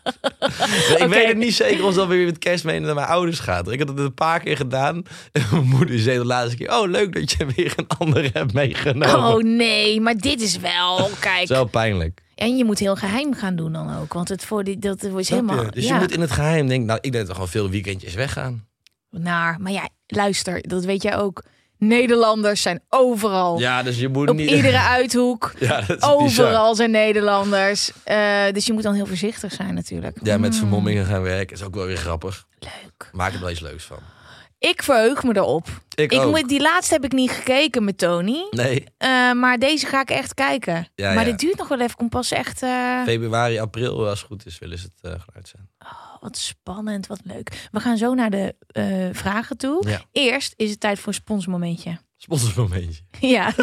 Nee, 0.90 0.98
ik 0.98 1.08
weet 1.08 1.28
het 1.28 1.38
niet 1.38 1.54
zeker 1.54 1.86
of 1.86 1.94
dat 1.94 2.08
weer 2.08 2.26
met 2.26 2.38
kerst 2.38 2.64
mee 2.64 2.80
naar 2.80 2.96
mijn 2.96 3.08
ouders 3.08 3.40
gaat. 3.40 3.72
Ik 3.72 3.80
heb 3.80 3.88
het 3.88 4.00
een 4.00 4.14
paar 4.14 4.40
keer 4.40 4.58
gedaan. 4.58 5.04
En 5.32 5.42
mijn 5.52 5.68
moeder 5.68 6.00
zei 6.00 6.18
de 6.18 6.26
laatste 6.26 6.58
keer... 6.58 6.72
Oh, 6.72 6.90
leuk 6.90 7.14
dat 7.14 7.32
je 7.32 7.46
weer 7.56 7.74
een 7.76 7.88
ander 7.88 8.30
hebt 8.34 8.54
meegenomen. 8.54 9.36
Oh 9.36 9.44
nee, 9.44 10.02
maar 10.02 10.18
dit 10.18 10.42
is 10.42 10.58
wel, 10.58 11.10
kijk. 11.20 11.48
wel 11.48 11.66
pijnlijk. 11.66 12.22
En 12.36 12.58
je 12.58 12.66
moet 12.66 12.80
heel 12.80 12.96
geheim 12.96 13.34
gaan 13.34 13.56
doen 13.56 13.74
dan 13.74 13.98
ook, 14.00 14.14
want 14.14 14.30
het 14.30 14.46
voor 14.46 14.64
die, 14.64 14.80
dat 14.80 15.02
je? 15.02 15.08
helemaal 15.14 15.72
Dus 15.72 15.88
ja, 15.88 15.94
je 15.94 16.00
moet 16.00 16.12
in 16.12 16.22
het 16.22 16.32
geheim 16.32 16.68
denken... 16.68 16.88
Nou, 16.88 17.00
ik 17.02 17.12
denk 17.12 17.18
dat 17.18 17.28
we 17.28 17.34
gewoon 17.34 17.50
veel 17.50 17.70
weekendjes 17.70 18.14
weggaan. 18.14 18.68
naar. 19.10 19.60
Maar 19.60 19.72
ja, 19.72 19.90
luister, 20.08 20.68
dat 20.68 20.86
weet 20.86 21.02
jij 21.02 21.18
ook. 21.18 21.44
Nederlanders 21.88 22.62
zijn 22.62 22.82
overal. 22.90 23.60
Ja, 23.60 23.84
dus 23.84 24.00
je 24.00 24.08
moet 24.08 24.30
Op 24.30 24.36
niet... 24.36 24.50
iedere 24.50 24.80
uithoek. 24.80 25.54
Ja, 25.60 25.76
dat 25.82 25.90
is 25.90 25.96
bizar. 25.96 26.12
Overal 26.46 26.76
zijn 26.76 26.92
Nederlanders. 26.92 27.92
Eh, 28.04 28.18
dus 28.52 28.66
je 28.66 28.74
moet 28.74 28.84
dan 28.84 28.94
heel 28.94 29.06
voorzichtig 29.06 29.54
zijn 29.54 29.74
natuurlijk. 29.74 30.18
Ja, 30.24 30.38
met 30.38 30.52
Mm, 30.52 30.58
vermommingen 30.58 31.06
gaan 31.06 31.22
werken. 31.22 31.56
is 31.56 31.64
ook 31.64 31.76
wel 31.76 31.86
weer 31.86 31.98
grappig. 31.98 32.46
leuk. 32.60 33.10
Maak 33.12 33.34
er 33.34 33.40
wel 33.40 33.50
iets 33.50 33.60
leuks 33.60 33.84
van. 33.84 33.98
Ik 34.60 34.84
verheug 34.84 35.24
me 35.24 35.36
erop. 35.36 35.68
Ik, 35.96 36.12
Ik 36.12 36.20
ook. 36.22 36.30
moet, 36.36 36.48
die 36.50 36.62
laatste 36.62 36.94
heb 36.94 37.04
ik 37.04 37.12
niet 37.12 37.32
gekeken 37.32 37.84
met 37.84 37.98
Tony. 37.98 38.48
Nee, 38.52 38.84
Eh, 38.98 39.32
maar 39.32 39.58
deze 39.58 39.86
ga 39.86 40.02
ik 40.02 40.10
echt 40.10 40.34
kijken. 40.34 40.88
Ja, 40.96 41.14
maar 41.14 41.24
ja. 41.26 41.30
dit 41.30 41.40
duurt 41.40 41.58
nog 41.58 41.68
wel 41.68 41.80
even. 41.80 41.96
Komt 41.96 42.10
pas 42.10 42.32
echt. 42.32 42.62
eh, 42.64 43.04
februari, 43.06 43.60
april, 43.60 44.08
als 44.08 44.20
het 44.20 44.28
goed 44.28 44.46
is, 44.46 44.60
willen 44.60 44.78
ze 44.78 44.86
het 45.02 45.12
uh, 45.14 45.20
geluid 45.26 45.48
zijn. 45.48 45.70
Wat 46.22 46.38
spannend, 46.38 47.08
wat 47.08 47.20
leuk. 47.24 47.68
We 47.72 47.80
gaan 47.80 47.98
zo 47.98 48.14
naar 48.14 48.30
de 48.30 48.56
eh, 48.68 48.86
vragen 49.12 49.58
toe. 49.58 49.88
Ja. 49.88 50.02
Eerst 50.12 50.54
is 50.56 50.70
het 50.70 50.80
tijd 50.80 51.00
voor 51.00 51.08
een 51.08 51.14
sponsmomentje. 51.14 52.00
Sponsorsmomentje. 52.18 53.02
Ja, 53.20 53.54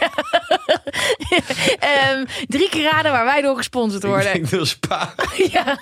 ja. 0.00 0.10
Ehm, 1.78 2.24
drie 2.46 2.68
keer 2.68 2.90
raden 2.90 3.12
waar 3.12 3.24
wij 3.24 3.42
door 3.42 3.56
gesponsord 3.56 4.02
worden. 4.02 4.34
Ik 4.34 4.46
wil 4.46 4.64
spa. 4.64 5.14
Ja. 5.52 5.78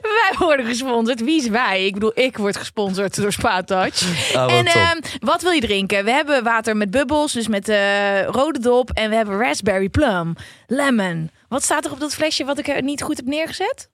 wij 0.00 0.34
worden 0.38 0.66
gesponsord. 0.66 1.20
Wie 1.20 1.40
is 1.40 1.48
wij? 1.48 1.86
Ik 1.86 1.92
bedoel, 1.92 2.12
ik 2.14 2.36
word 2.36 2.56
gesponsord 2.56 3.16
door 3.16 3.32
Spa 3.32 3.62
Touch. 3.62 4.02
Ah, 4.34 4.40
wat 4.40 4.50
en 4.50 4.66
ehm, 4.66 5.00
wat 5.18 5.42
wil 5.42 5.50
je 5.50 5.60
drinken? 5.60 6.04
We 6.04 6.10
hebben 6.10 6.44
water 6.44 6.76
met 6.76 6.90
bubbels, 6.90 7.32
dus 7.32 7.48
met 7.48 7.68
eh, 7.68 8.24
rode 8.24 8.58
dop. 8.58 8.90
En 8.90 9.10
we 9.10 9.16
hebben 9.16 9.38
raspberry 9.38 9.88
plum, 9.88 10.34
lemon. 10.66 11.30
Wat 11.48 11.62
staat 11.62 11.84
er 11.84 11.92
op 11.92 12.00
dat 12.00 12.14
flesje 12.14 12.44
wat 12.44 12.58
ik 12.58 12.68
er 12.68 12.82
niet 12.82 13.02
goed 13.02 13.16
heb 13.16 13.26
neergezet? 13.26 13.88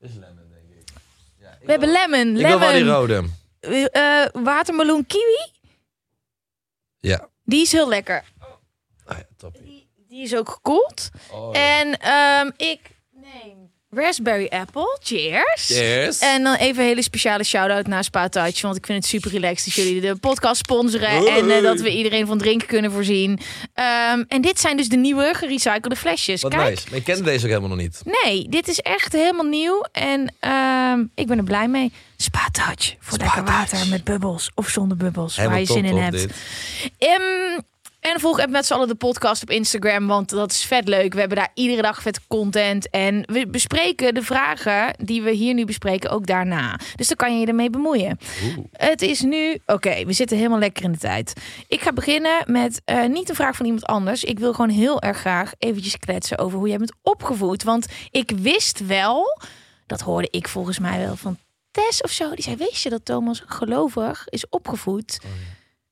Is 0.00 0.14
lemon, 0.14 0.48
denk 0.50 0.80
ik. 0.80 0.90
Ja, 1.40 1.50
ik 1.50 1.64
We 1.66 1.70
hebben 1.70 1.88
lemon, 1.92 2.36
Ik 2.36 2.46
wil 2.46 2.58
wel 2.58 2.72
die 2.72 2.84
lemon, 2.84 2.94
rode. 2.98 3.28
eh, 3.90 4.42
watermeloen, 4.42 5.06
kiwi. 5.06 5.50
Ja. 6.98 7.28
Die 7.44 7.60
is 7.62 7.72
heel 7.72 7.88
lekker. 7.88 8.24
Ah, 9.04 9.18
ja 9.18 9.26
top. 9.36 9.58
Die, 9.62 9.88
die 10.08 10.22
is 10.22 10.34
ook 10.36 10.48
gekoeld. 10.50 11.08
Oh, 11.32 11.54
ja. 11.54 11.78
En 11.80 11.98
ehm, 12.00 12.50
ik 12.56 12.90
neem 13.10 13.67
Raspberry 13.90 14.46
Apple. 14.46 14.98
Cheers. 15.02 15.66
Cheers. 15.66 16.18
En 16.18 16.42
dan 16.42 16.54
even 16.54 16.82
een 16.82 16.88
hele 16.88 17.02
speciale 17.02 17.44
shout-out 17.44 17.86
naar 17.86 18.04
Spa 18.04 18.28
Touch. 18.28 18.60
Want 18.60 18.76
ik 18.76 18.86
vind 18.86 18.98
het 18.98 19.06
super 19.06 19.30
relaxed 19.30 19.64
dat 19.64 19.84
jullie 19.84 20.00
de 20.00 20.16
podcast 20.16 20.56
sponsoren. 20.56 21.08
En 21.26 21.50
eh, 21.50 21.62
dat 21.62 21.80
we 21.80 21.90
iedereen 21.96 22.26
van 22.26 22.38
drinken 22.38 22.66
kunnen 22.66 22.92
voorzien. 22.92 23.38
Ehm, 23.74 24.24
en 24.28 24.40
dit 24.40 24.60
zijn 24.60 24.76
dus 24.76 24.88
de 24.88 24.96
nieuwe 24.96 25.30
gerecyclede 25.34 25.96
flesjes. 25.96 26.42
Wat 26.42 26.54
Kijk, 26.54 26.68
nice. 26.70 26.86
Maar 26.88 26.98
ik 26.98 27.04
kende 27.04 27.22
deze 27.22 27.42
ook 27.44 27.48
helemaal 27.50 27.68
nog 27.68 27.78
niet. 27.78 28.02
nee, 28.24 28.48
dit 28.48 28.68
is 28.68 28.78
echt 28.80 29.12
helemaal 29.12 29.44
nieuw. 29.46 29.84
En 29.92 30.34
ehm, 30.40 31.04
ik 31.14 31.26
ben 31.26 31.38
er 31.38 31.44
blij 31.44 31.68
mee. 31.68 31.92
Spa 32.16 32.48
Touch. 32.52 32.94
Voor 33.00 33.12
Spa 33.14 33.24
lekker 33.24 33.44
Touch. 33.44 33.56
water 33.70 33.88
met 33.88 34.04
bubbels 34.04 34.50
of 34.54 34.68
zonder 34.68 34.96
bubbels. 34.96 35.36
Helemaal 35.36 35.58
waar 35.58 35.66
je 35.66 35.72
zin 35.72 35.84
in 35.84 35.96
hebt. 35.96 36.12
dit. 36.18 36.32
En 38.00 38.20
volg 38.20 38.46
met 38.46 38.66
z'n 38.66 38.72
allen 38.72 38.88
de 38.88 38.94
podcast 38.94 39.42
op 39.42 39.50
Instagram, 39.50 40.06
want 40.06 40.28
dat 40.28 40.50
is 40.50 40.64
vet 40.64 40.88
leuk. 40.88 41.12
We 41.12 41.20
hebben 41.20 41.38
daar 41.38 41.50
iedere 41.54 41.82
dag 41.82 42.02
vet 42.02 42.26
content. 42.26 42.90
En 42.90 43.22
we 43.26 43.46
bespreken 43.46 44.14
de 44.14 44.22
vragen 44.22 44.94
die 45.04 45.22
we 45.22 45.30
hier 45.30 45.54
nu 45.54 45.64
bespreken 45.64 46.10
ook 46.10 46.26
daarna. 46.26 46.78
Dus 46.96 47.08
dan 47.08 47.16
kan 47.16 47.34
je 47.34 47.40
je 47.40 47.46
ermee 47.46 47.70
bemoeien. 47.70 48.18
Het 48.72 49.02
is 49.02 49.20
nu, 49.20 49.58
oké, 49.66 50.04
we 50.04 50.12
zitten 50.12 50.36
helemaal 50.36 50.58
lekker 50.58 50.84
in 50.84 50.92
de 50.92 50.98
tijd. 50.98 51.32
Ik 51.68 51.80
ga 51.80 51.92
beginnen 51.92 52.42
met 52.46 52.80
eh, 52.84 53.04
niet 53.04 53.28
een 53.28 53.34
vraag 53.34 53.56
van 53.56 53.66
iemand 53.66 53.84
anders. 53.84 54.24
Ik 54.24 54.38
wil 54.38 54.52
gewoon 54.52 54.70
heel 54.70 55.02
erg 55.02 55.18
graag 55.18 55.52
eventjes 55.58 55.98
kletsen 55.98 56.38
over 56.38 56.58
hoe 56.58 56.68
jij 56.68 56.78
bent 56.78 56.94
opgevoed. 57.02 57.62
Want 57.62 57.86
ik 58.10 58.30
wist 58.30 58.86
wel, 58.86 59.40
dat 59.86 60.00
hoorde 60.00 60.28
ik 60.30 60.48
volgens 60.48 60.78
mij 60.78 60.98
wel 60.98 61.16
van 61.16 61.38
Tess 61.70 62.02
of 62.02 62.10
zo. 62.10 62.34
Die 62.34 62.44
zei, 62.44 62.56
wist 62.56 62.82
je 62.82 62.90
dat 62.90 63.04
Thomas 63.04 63.42
gelovig 63.46 64.28
is 64.28 64.48
opgevoed? 64.48 65.18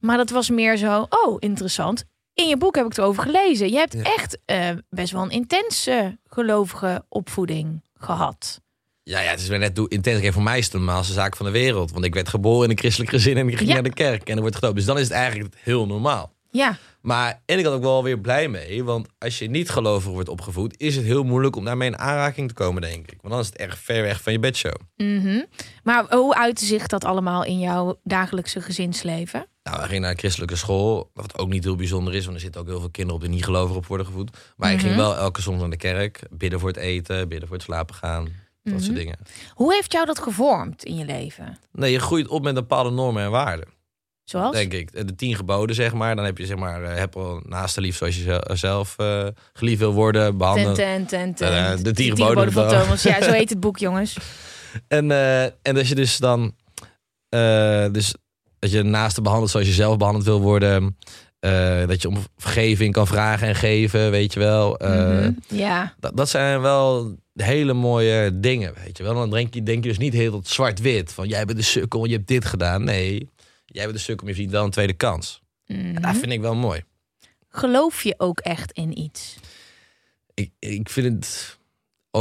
Maar 0.07 0.17
dat 0.17 0.31
was 0.31 0.51
meer 0.51 0.77
zo, 0.77 1.07
oh, 1.09 1.37
interessant. 1.39 2.05
In 2.35 2.49
je 2.49 2.57
boek 2.57 2.75
heb 2.77 2.85
ik 2.85 2.91
het 2.97 3.01
over 3.05 3.23
gelezen. 3.23 3.71
Je 3.71 3.77
hebt 3.77 3.93
Ja. 3.93 4.03
echt 4.03 4.39
eh, 4.45 4.71
best 4.91 5.13
wel 5.13 5.23
een 5.23 5.31
intense 5.31 6.19
gelovige 6.25 7.05
opvoeding 7.09 7.83
gehad. 7.95 8.61
Ja, 9.03 9.21
ja, 9.21 9.31
het 9.31 9.41
is 9.41 9.49
weer 9.49 9.59
net 9.59 9.79
intens. 9.89 10.29
Voor 10.35 10.43
mij 10.43 10.59
is 10.59 10.65
het 10.65 10.73
de 10.73 10.79
normaalste 10.79 11.13
zaak 11.13 11.37
van 11.37 11.47
de 11.47 11.53
wereld. 11.53 11.91
Want 11.91 12.05
ik 12.05 12.15
werd 12.15 12.29
geboren 12.29 12.65
in 12.65 12.71
een 12.71 12.79
christelijk 12.79 13.11
gezin 13.11 13.37
en 13.37 13.49
ik 13.49 13.57
ging 13.57 13.69
Ja. 13.69 13.75
naar 13.75 13.83
de 13.83 13.93
kerk 13.93 14.29
en 14.29 14.35
er 14.35 14.41
wordt 14.41 14.55
gedoopt. 14.57 14.75
Dus 14.77 14.85
dan 14.85 14.97
is 14.99 15.03
het 15.03 15.13
eigenlijk 15.13 15.55
heel 15.63 15.87
normaal. 15.87 16.35
Ja, 16.51 16.77
Maar 17.01 17.43
en 17.45 17.59
ik 17.59 17.65
had 17.65 17.75
ook 17.75 17.83
wel 17.83 18.03
weer 18.03 18.19
blij 18.19 18.49
mee. 18.49 18.85
Want 18.85 19.09
als 19.19 19.39
je 19.39 19.51
niet 19.51 19.71
gelovig 19.71 20.13
wordt 20.13 20.29
opgevoed, 20.29 20.75
is 20.81 20.97
het 20.97 21.05
heel 21.05 21.25
moeilijk 21.25 21.57
om 21.57 21.65
daarmee 21.65 21.89
in 21.89 21.99
aanraking 21.99 22.49
te 22.49 22.55
komen, 22.55 22.83
denk 22.83 23.11
ik. 23.11 23.19
Want 23.21 23.33
dan 23.35 23.43
is 23.43 23.47
het 23.47 23.57
erg 23.57 23.79
ver 23.79 24.03
weg 24.03 24.23
van 24.23 24.33
je 24.33 24.39
bedshow. 24.39 24.75
mhm. 24.97 25.43
maar 25.83 26.05
hoe 26.15 26.35
uitte 26.35 26.65
zich 26.65 26.87
dat 26.87 27.05
allemaal 27.05 27.45
in 27.45 27.59
jouw 27.59 27.99
dagelijkse 28.05 28.61
gezinsleven? 28.61 29.47
Nou, 29.67 29.79
wij 29.79 29.87
gingen 29.87 30.03
naar 30.03 30.11
een 30.11 30.19
christelijke 30.19 30.57
school. 30.57 31.11
Wat 31.15 31.39
ook 31.39 31.49
niet 31.49 31.65
heel 31.65 31.77
bijzonder 31.77 32.15
is, 32.15 32.23
want 32.25 32.37
er 32.37 32.43
zitten 32.43 32.61
ook 32.61 32.67
heel 32.67 32.81
veel 32.81 32.91
kinderen 32.91 33.21
op 33.21 33.27
die 33.27 33.35
niet 33.35 33.45
gelovig 33.45 33.77
op 33.77 33.87
worden 33.87 34.07
gevoed. 34.07 34.37
Maar 34.57 34.73
ik 34.73 34.79
ging 34.81 34.91
Mhm. 34.93 35.01
wel 35.01 35.17
elke 35.17 35.41
zondag 35.43 35.61
naar 35.63 35.71
de 35.71 35.77
kerk. 35.77 36.21
Bidden 36.31 36.61
voor 36.61 36.69
het 36.69 36.79
eten, 36.79 37.29
bidden 37.29 37.49
voor 37.49 37.57
het 37.57 37.67
slapen 37.67 37.95
gaan. 37.95 38.25
Dat 38.63 38.75
Mhm. 38.75 38.83
soort 38.83 38.97
dingen. 38.97 39.19
Hoe 39.55 39.75
heeft 39.75 39.93
jou 39.93 40.07
dat 40.07 40.19
gevormd 40.19 40.85
in 40.85 40.97
je 40.97 41.05
leven? 41.05 41.59
Nee, 41.73 41.93
je 41.93 41.99
groeit 41.99 42.29
op 42.29 42.43
met 42.43 42.55
bepaalde 42.55 42.91
normen 42.91 43.23
en 43.23 43.31
waarden. 43.31 43.69
Zoals? 44.25 44.55
Denk 44.57 44.73
ik. 44.73 45.07
De 45.07 45.15
tien 45.15 45.37
geboden, 45.37 45.75
zeg 45.77 45.93
maar. 45.93 46.17
Dan 46.17 46.25
heb 46.25 46.39
je, 46.39 46.47
zeg 46.47 46.57
maar, 46.57 46.83
eh, 46.83 46.99
heb 46.99 47.17
al 47.17 47.41
naast 47.45 47.77
lief 47.77 47.97
zoals 47.97 48.17
je 48.17 48.23
zel- 48.23 48.57
zelf 48.57 48.95
eh 48.99 49.27
geliefd 49.53 49.79
wil 49.79 49.93
worden, 49.93 50.37
behandelen. 50.37 50.75
Ten, 50.75 51.07
ten, 51.07 51.35
ten, 51.35 51.35
ten. 51.35 51.67
Eh, 51.79 51.83
de 51.85 51.93
tien 51.93 52.17
geboden 52.17 52.53
van 52.53 52.69
Thomas. 52.69 53.03
Ja, 53.03 53.23
zo 53.23 53.31
heet 53.31 53.51
het 53.51 53.61
boek, 53.61 53.79
jongens. 53.87 54.17
En, 54.89 55.11
en 55.63 55.77
als 55.77 55.89
je 55.89 55.95
dus 55.95 56.17
dan, 56.17 56.55
dus 57.93 58.15
dat 58.71 58.75
je 58.75 58.83
naasten 58.83 59.23
behandelt 59.23 59.51
zoals 59.51 59.67
je 59.67 59.73
zelf 59.73 59.97
behandeld 59.97 60.25
wil 60.25 60.41
worden. 60.41 60.97
eh, 61.41 61.87
dat 61.87 62.03
je 62.03 62.09
om 62.09 62.17
vergeving 62.37 62.93
kan 62.93 63.07
vragen 63.07 63.49
en 63.49 63.55
geven, 63.55 64.11
weet 64.11 64.33
je 64.33 64.39
wel. 64.39 64.79
Eh, 64.79 65.19
Mhm. 65.19 65.33
Ja, 65.49 65.95
dat, 66.01 66.17
dat 66.17 66.29
zijn 66.29 66.61
wel 66.61 67.17
hele 67.33 67.73
mooie 67.73 68.41
dingen, 68.41 68.75
weet 68.85 68.97
je 68.97 69.03
wel. 69.03 69.15
Dan 69.15 69.31
denk 69.31 69.55
je, 69.55 69.63
denk 69.63 69.83
je 69.83 69.89
dus 69.89 69.99
niet 69.99 70.13
heel 70.13 70.31
tot 70.31 70.49
zwart-wit. 70.49 71.13
Van 71.13 71.29
jij 71.29 71.45
bent 71.45 71.59
de 71.59 71.65
sukkel, 71.65 72.05
je 72.05 72.13
hebt 72.15 72.29
dit 72.29 72.45
gedaan. 72.45 72.85
Nee, 72.85 73.31
jij 73.67 73.85
bent 73.85 73.97
de 73.97 74.03
sukkel, 74.03 74.27
je 74.27 74.33
verdient 74.33 74.55
wel 74.55 74.65
een 74.65 74.71
tweede 74.71 74.93
kans. 74.93 75.43
En 75.67 75.95
dat 75.95 76.17
vind 76.17 76.33
ik 76.33 76.41
wel 76.41 76.55
mooi. 76.55 76.83
geloof 77.49 78.03
je 78.03 78.15
ook 78.19 78.41
echt 78.41 78.73
in 78.73 78.99
iets? 78.99 79.37
ik, 80.35 80.51
ik 80.59 80.89
vind 80.89 81.15
het 81.15 81.59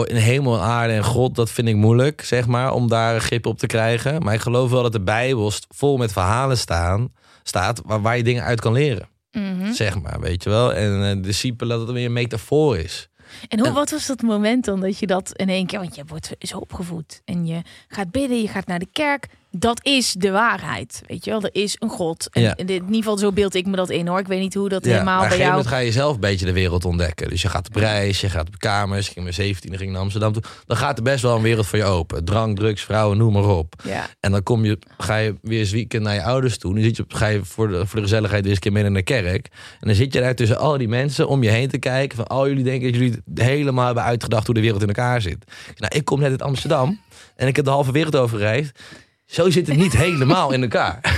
in 0.03 0.15
hemel 0.15 0.53
en 0.55 0.62
aarde 0.62 0.93
en 0.93 1.03
God, 1.03 1.36
dat 1.36 1.51
vind 1.51 1.67
ik 1.67 1.75
moeilijk, 1.75 2.21
zeg 2.21 2.47
maar, 2.47 2.73
om 2.73 2.88
daar 2.88 3.19
grip 3.21 3.45
op 3.45 3.58
te 3.58 3.67
krijgen. 3.67 4.23
Maar 4.23 4.34
ik 4.34 4.39
geloof 4.41 4.69
wel 4.71 4.84
dat 4.84 4.91
de 4.91 5.01
Bijbel 5.01 5.51
vol 5.75 5.97
met 5.97 6.12
verhalen 6.12 6.58
staan, 6.58 7.13
staat 7.43 7.81
waar, 7.86 8.01
waar 8.01 8.17
je 8.17 8.23
dingen 8.23 8.43
uit 8.43 8.62
kan 8.62 8.73
leren, 8.73 9.08
Mhm. 9.31 9.71
zeg 9.71 10.01
maar, 10.01 10.19
weet 10.19 10.43
je 10.43 10.49
wel. 10.49 10.73
En 10.73 11.10
eh, 11.10 11.23
discipelen, 11.23 11.77
dat 11.77 11.88
het 11.88 11.95
weer 11.95 12.05
een 12.05 12.13
metafoor 12.13 12.77
is. 12.77 13.10
En 13.47 13.60
hoe, 13.60 13.71
wat 13.71 13.89
was 13.91 14.05
dat 14.05 14.21
moment 14.21 14.65
dan 14.65 14.79
dat 14.79 14.99
je 14.99 15.08
dat 15.08 15.31
in 15.34 15.49
één 15.49 15.65
keer, 15.65 15.79
want 15.79 15.95
je 15.95 16.03
wordt 16.08 16.31
zo 16.39 16.58
opgevoed 16.58 17.21
en 17.25 17.45
je 17.45 17.62
gaat 17.88 18.12
bidden, 18.12 18.41
je 18.41 18.47
gaat 18.47 18.67
naar 18.67 18.79
de 18.79 18.88
kerk. 18.91 19.27
Dat 19.58 19.80
is 19.86 20.12
de 20.18 20.32
waarheid, 20.32 21.02
weet 21.08 21.26
je 21.26 21.32
wel. 21.32 21.41
Er 21.41 21.50
is 21.52 21.76
een 21.80 21.89
God. 21.89 22.30
En 22.32 22.41
Ja. 22.41 22.56
in 22.58 22.70
ieder 22.70 22.86
geval 22.96 23.18
zo 23.18 23.32
beeld 23.32 23.54
ik 23.56 23.65
me 23.65 23.76
dat 23.76 23.89
in 23.89 24.08
hoor. 24.08 24.20
Ik 24.20 24.28
weet 24.28 24.39
niet 24.39 24.54
hoe 24.54 24.70
dat 24.70 24.86
Ja, 24.86 24.91
helemaal 24.91 25.18
op 25.18 25.24
een 25.24 25.28
bij 25.30 25.38
gegeven 25.38 25.54
jou... 25.54 25.63
moment 25.65 25.76
ga 25.82 25.86
je 25.86 25.91
zelf 25.91 26.13
een 26.13 26.20
beetje 26.20 26.46
de 26.46 26.52
wereld 26.54 26.86
ontdekken. 26.86 27.30
Dus 27.30 27.41
je 27.41 27.50
gaat 27.50 27.68
op 27.68 27.76
reis, 27.76 28.22
je 28.22 28.30
gaat 28.30 28.48
op 28.48 28.58
kamers. 28.60 29.08
Ik 29.08 29.13
ging 29.13 29.26
met 29.26 29.36
17 29.36 29.78
ging 29.78 29.91
naar 29.91 30.02
Amsterdam 30.02 30.34
toe. 30.34 30.44
Dan 30.65 30.78
gaat 30.78 30.98
er 30.98 31.04
best 31.04 31.22
wel 31.22 31.36
een 31.36 31.41
wereld 31.41 31.65
voor 31.65 31.78
je 31.80 31.86
open. 31.86 32.26
Drank, 32.26 32.58
drugs, 32.58 32.82
vrouwen, 32.82 33.18
noem 33.18 33.34
maar 33.34 33.50
op. 33.50 33.74
Ja. 33.84 34.08
En 34.20 34.32
dan 34.32 34.44
kom 34.44 34.65
je, 34.65 34.80
ga 34.98 35.18
je 35.18 35.36
weer 35.41 35.60
eens 35.60 35.72
weekend 35.72 36.04
naar 36.04 36.13
je 36.13 36.24
ouders 36.24 36.58
toe. 36.58 36.74
Nu 36.74 36.82
zit 36.84 36.96
je, 36.98 37.04
op- 37.04 37.13
ga 37.13 37.28
je 37.28 37.46
voor 37.46 37.68
de, 37.68 37.86
voor 37.86 37.96
de 37.96 38.02
gezelligheid 38.02 38.41
weer 38.41 38.50
eens 38.54 38.56
een 38.65 38.72
keer 38.72 38.82
mee 38.82 38.84
naar 38.91 38.94
de 38.94 39.04
kerk. 39.04 39.48
En 39.80 39.88
dan 39.88 39.96
zit 39.96 40.13
je 40.13 40.20
daar 40.22 40.36
tussen 40.36 40.58
al 40.58 40.78
die 40.78 40.88
mensen 40.88 41.28
om 41.28 41.44
je 41.44 41.50
heen 41.50 41.70
te 41.70 41.78
kijken. 41.78 42.18
Van, 42.18 42.28
al 42.28 42.48
jullie 42.48 42.63
denken 42.63 42.91
dat 42.91 43.00
jullie 43.02 43.22
het 43.34 43.41
helemaal 43.46 43.86
hebben 43.86 44.04
uitgedacht 44.04 44.46
hoe 44.46 44.56
de 44.56 44.62
wereld 44.62 44.82
in 44.82 44.88
elkaar 44.88 45.22
zit. 45.22 45.38
Nou, 45.76 45.96
ik 45.96 46.06
kom 46.06 46.20
net 46.20 46.32
uit 46.32 46.41
Amsterdam 46.41 47.00
en 47.36 47.48
ik 47.48 47.56
heb 47.56 47.65
de 47.65 47.72
halve 47.72 47.91
wereld 47.91 48.15
overgereisd. 48.15 48.80
Zo 49.25 49.49
zit 49.49 49.67
het 49.67 49.77
niet 49.77 49.97
helemaal 49.97 50.51
in 50.51 50.61
elkaar. 50.61 50.99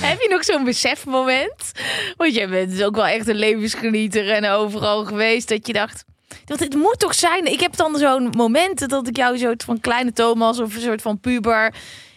Heb 0.00 0.20
je 0.20 0.28
nog 0.30 0.44
zo'n 0.44 0.64
besefmoment? 0.64 1.72
Want 2.16 2.34
jij 2.34 2.48
bent 2.48 2.70
dus 2.70 2.82
ook 2.82 2.94
wel 2.94 3.06
echt 3.06 3.28
een 3.28 3.36
levensgenieter 3.36 4.30
en 4.30 4.48
overal 4.50 5.04
geweest. 5.04 5.48
Dat 5.48 5.66
je 5.66 5.72
dacht, 5.72 6.04
dat 6.44 6.58
het 6.58 6.74
moet 6.74 6.98
toch 6.98 7.14
zijn. 7.14 7.52
Ik 7.52 7.60
heb 7.60 7.76
dan 7.76 7.96
zo'n 7.96 8.32
moment 8.36 8.88
dat 8.88 9.08
ik 9.08 9.16
jou 9.16 9.38
soort 9.38 9.64
van 9.64 9.80
kleine 9.80 10.12
Thomas 10.12 10.60
of 10.60 10.74
een 10.74 10.80
soort 10.80 11.02
van 11.02 11.20
puber. 11.20 11.74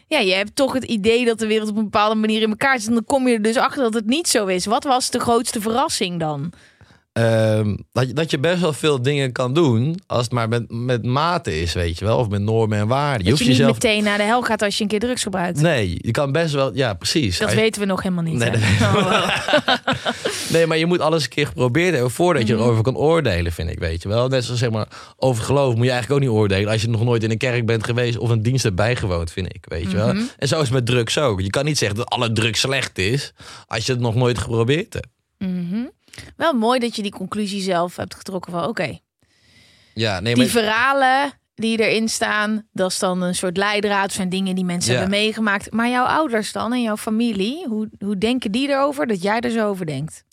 Ja, 0.07 0.19
je 0.19 0.33
hebt 0.33 0.55
toch 0.55 0.73
het 0.73 0.83
idee 0.83 1.25
dat 1.25 1.39
de 1.39 1.47
wereld 1.47 1.69
op 1.69 1.77
een 1.77 1.83
bepaalde 1.83 2.15
manier 2.15 2.41
in 2.41 2.49
elkaar 2.49 2.79
zit. 2.79 2.87
En 2.87 2.93
dan 2.93 3.05
kom 3.05 3.27
je 3.27 3.33
er 3.33 3.41
dus 3.41 3.57
achter 3.57 3.83
dat 3.83 3.93
het 3.93 4.05
niet 4.05 4.27
zo 4.27 4.45
is. 4.45 4.65
Wat 4.65 4.83
was 4.83 5.09
de 5.09 5.19
grootste 5.19 5.61
verrassing 5.61 6.19
dan? 6.19 6.51
Ehm, 7.23 7.75
dat, 7.91 8.07
je, 8.07 8.13
dat 8.13 8.31
je 8.31 8.39
best 8.39 8.61
wel 8.61 8.73
veel 8.73 9.01
dingen 9.01 9.31
kan 9.31 9.53
doen 9.53 9.99
als 10.07 10.23
het 10.23 10.31
maar 10.31 10.49
met, 10.49 10.65
met 10.71 11.05
mate 11.05 11.61
is, 11.61 11.73
weet 11.73 11.99
je 11.99 12.05
wel. 12.05 12.17
Of 12.17 12.29
met 12.29 12.41
normen 12.41 12.77
en 12.77 12.87
waarden. 12.87 13.23
Je 13.25 13.29
Dat 13.29 13.39
je 13.39 13.45
niet 13.45 13.55
jezelf... 13.57 13.73
meteen 13.73 14.03
naar 14.03 14.17
de 14.17 14.23
hel 14.23 14.41
gaat 14.41 14.61
als 14.61 14.77
je 14.77 14.83
een 14.83 14.89
keer 14.89 14.99
drugs 14.99 15.23
gebruikt. 15.23 15.61
Nee, 15.61 15.97
je 16.01 16.11
kan 16.11 16.31
best 16.31 16.53
wel... 16.53 16.75
Ja, 16.75 16.93
precies. 16.93 17.37
Dat 17.37 17.49
je- 17.49 17.55
weten 17.55 17.81
we 17.81 17.87
nog 17.87 18.01
helemaal 18.03 18.23
niet. 18.23 18.33
Nee, 18.37 18.51
dat- 18.51 18.59
Oh. 18.95 19.29
Nee, 20.53 20.67
maar 20.67 20.77
je 20.77 20.85
moet 20.85 20.99
alles 20.99 21.23
een 21.23 21.29
keer 21.29 21.47
geprobeerd 21.47 21.93
hebben 21.93 22.11
voordat 22.11 22.47
je 22.47 22.53
Mhm. 22.53 22.63
erover 22.63 22.83
kan 22.83 22.97
oordelen, 22.97 23.51
vind 23.51 23.69
ik, 23.69 23.79
weet 23.79 24.01
je 24.01 24.07
wel. 24.09 24.27
Net 24.27 24.43
zoals 24.43 24.59
zeg 24.59 24.69
maar, 24.69 24.87
over 25.17 25.43
geloof 25.43 25.75
moet 25.75 25.85
je 25.85 25.91
eigenlijk 25.91 26.21
ook 26.23 26.29
niet 26.29 26.37
oordelen 26.39 26.71
als 26.71 26.81
je 26.81 26.89
nog 26.89 27.03
nooit 27.03 27.23
in 27.23 27.31
een 27.31 27.37
kerk 27.37 27.65
bent 27.65 27.83
geweest 27.85 28.17
of 28.17 28.29
een 28.29 28.41
dienst 28.43 28.63
hebt 28.63 28.75
bijgewoond, 28.75 29.31
vind 29.31 29.53
ik, 29.55 29.65
weet 29.67 29.91
je 29.91 29.97
wel. 29.97 30.13
Mhm. 30.13 30.23
En 30.37 30.47
zo 30.47 30.55
is 30.55 30.61
het 30.61 30.71
met 30.71 30.85
drugs 30.85 31.17
ook. 31.17 31.41
Je 31.41 31.49
kan 31.49 31.65
niet 31.65 31.77
zeggen 31.77 31.97
dat 31.97 32.09
alle 32.09 32.31
drugs 32.31 32.59
slecht 32.59 32.97
is 32.97 33.33
als 33.67 33.85
je 33.85 33.91
het 33.91 34.01
nog 34.01 34.15
nooit 34.15 34.37
geprobeerd 34.37 34.93
hebt. 34.93 35.07
Mhm. 35.37 35.75
Wel 36.37 36.53
mooi 36.53 36.79
dat 36.79 36.95
je 36.95 37.01
die 37.01 37.11
conclusie 37.11 37.61
zelf 37.61 37.95
hebt 37.95 38.15
getrokken 38.15 38.51
van 38.51 38.63
oké, 38.67 38.97
Ja, 39.93 40.19
nee, 40.19 40.35
die 40.35 40.45
verhalen 40.47 41.31
die 41.55 41.79
erin 41.79 42.09
staan, 42.09 42.67
dat 42.71 42.91
is 42.91 42.99
dan 42.99 43.21
een 43.21 43.35
soort 43.35 43.57
leidraad, 43.57 44.11
zijn 44.11 44.29
dingen 44.29 44.55
die 44.55 44.65
mensen 44.65 44.93
Ja. 44.93 44.99
hebben 44.99 45.17
meegemaakt. 45.19 45.71
Maar 45.71 45.89
jouw 45.89 46.05
ouders 46.05 46.51
dan 46.51 46.73
en 46.73 46.81
jouw 46.81 46.97
familie, 46.97 47.67
hoe, 47.67 47.89
hoe 47.99 48.17
denken 48.17 48.51
die 48.51 48.69
erover 48.69 49.07
dat 49.07 49.21
jij 49.21 49.39
er 49.39 49.51
zo 49.51 49.67
over 49.67 49.85
denkt? 49.85 50.23